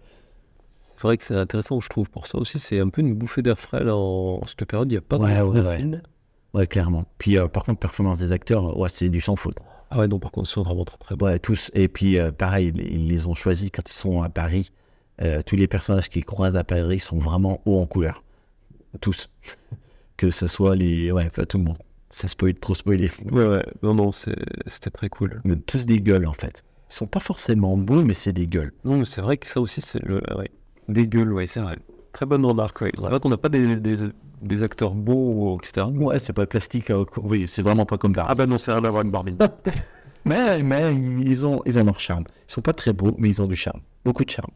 C'est 0.68 1.01
vrai 1.01 1.18
que 1.18 1.24
c'est 1.24 1.36
intéressant, 1.36 1.80
je 1.80 1.88
trouve, 1.89 2.10
pour 2.10 2.28
ça 2.28 2.38
aussi. 2.38 2.60
C'est 2.60 2.80
un 2.80 2.89
peu 2.89 3.01
une 3.01 3.14
bouffée 3.14 3.41
d'air 3.41 3.57
frais 3.60 3.84
là, 3.84 3.95
en 3.95 4.45
cette 4.45 4.66
période. 4.66 4.91
Il 4.91 4.95
n'y 4.95 4.97
a 4.97 5.01
pas 5.01 5.18
Ouais, 5.18 5.38
de 5.38 5.43
ouais, 5.43 5.62
ouais. 5.62 5.78
film. 5.78 6.01
Ouais, 6.53 6.68
clairement. 6.68 7.05
Puis 7.18 7.38
euh, 7.38 7.47
par 7.47 7.64
contre, 7.64 7.80
performance 7.80 8.20
des 8.20 8.32
acteurs, 8.32 8.78
ouais, 8.78 8.89
c'est 8.89 9.10
du 9.10 9.22
sans 9.22 9.36
faute. 9.36 9.57
Ah 9.91 9.99
ouais, 9.99 10.07
non, 10.07 10.20
par 10.20 10.32
contre, 10.32 10.49
ils 10.49 10.53
sont 10.53 10.64
vraiment 10.64 10.86
très 10.86 10.97
très 10.97 11.16
bons. 11.16 11.26
Ouais, 11.28 11.39
tous. 11.39 11.72
Et 11.74 11.88
puis, 11.88 12.20
euh, 12.20 12.32
pareil, 12.32 12.72
ils, 12.76 12.82
ils 12.82 13.07
les 13.07 13.26
ont 13.28 13.34
choisis 13.36 13.70
quand 13.74 13.89
ils 13.89 13.93
sont 13.93 14.22
à 14.22 14.30
Paris. 14.30 14.72
Tous 15.45 15.57
les 15.57 15.68
personnages 15.68 16.07
qu'ils 16.07 16.24
croisent 16.24 16.55
à 16.55 16.64
Paris 16.64 16.99
sont 16.99 17.18
vraiment 17.20 17.62
hauts 17.66 17.82
en 17.82 17.86
couleur. 17.86 18.24
Tous. 19.01 19.30
que 20.18 20.32
ce 20.32 20.47
soit 20.47 20.78
les. 20.78 21.12
Ouais, 21.12 21.26
enfin, 21.28 21.43
tout 21.43 21.57
le 21.57 21.66
monde. 21.66 21.78
Ça 22.10 22.28
spoil, 22.28 22.55
trop 22.55 22.74
spoilé. 22.76 23.12
Ouais, 23.32 23.45
ouais. 23.47 23.66
Non, 23.84 23.93
non, 23.93 24.12
c'était 24.12 24.89
très 24.91 25.10
cool. 25.10 25.41
Mais 25.43 25.55
tous 25.55 25.86
des 25.86 26.01
gueules, 26.01 26.26
en 26.28 26.34
fait. 26.34 26.64
Ils 26.89 26.93
sont 26.93 27.05
pas 27.07 27.20
forcément 27.20 27.78
beaux, 27.78 28.01
mais 28.01 28.14
c'est 28.16 28.34
des 28.34 28.47
gueules. 28.47 28.74
Non, 28.84 28.97
mais 28.97 29.05
c'est 29.05 29.22
vrai 29.22 29.38
que 29.38 29.45
ça 29.47 29.62
aussi, 29.62 29.82
c'est 29.82 30.03
le. 30.03 30.22
Ouais. 30.36 30.49
Des 30.88 31.07
gueules, 31.07 31.32
ouais, 31.32 31.45
c'est 31.45 31.60
vrai. 31.60 31.78
Très 32.14 32.26
bonne 32.26 32.43
remarque, 32.45 32.82
ouais. 32.82 32.91
C'est 32.95 33.07
vrai 33.07 33.20
qu'on 33.20 33.30
n'a 33.30 33.38
pas 33.38 33.49
des, 33.49 33.76
des, 33.76 33.95
des 34.41 34.64
acteurs 34.64 34.95
beaux, 34.95 35.60
etc. 35.62 35.86
Ouais, 35.93 36.18
c'est 36.18 36.34
pas 36.34 36.47
plastique. 36.47 36.89
euh, 36.89 37.05
oui, 37.22 37.47
c'est 37.47 37.62
vraiment 37.62 37.86
pas 37.86 37.99
comme 37.99 38.14
Paris. 38.14 38.28
Ah 38.32 38.34
bah 38.36 38.47
non, 38.47 38.57
c'est 38.57 38.72
rien 38.72 38.82
d'avoir 38.82 39.03
une 39.03 39.12
Barbie. 39.12 39.38
Mais, 40.26 40.62
mais 40.62 40.93
ils, 40.93 41.45
ont, 41.45 41.62
ils 41.66 41.80
ont 41.80 41.84
leur 41.86 41.99
charme. 42.01 42.26
Ils 42.47 42.51
sont 42.51 42.62
pas 42.62 42.74
très 42.74 42.91
beaux, 42.91 43.16
mais 43.18 43.30
ils 43.30 43.41
ont 43.41 43.47
du 43.47 43.55
charme. 43.55 43.80
Beaucoup 44.03 44.26
de 44.26 44.30
charme. 44.30 44.51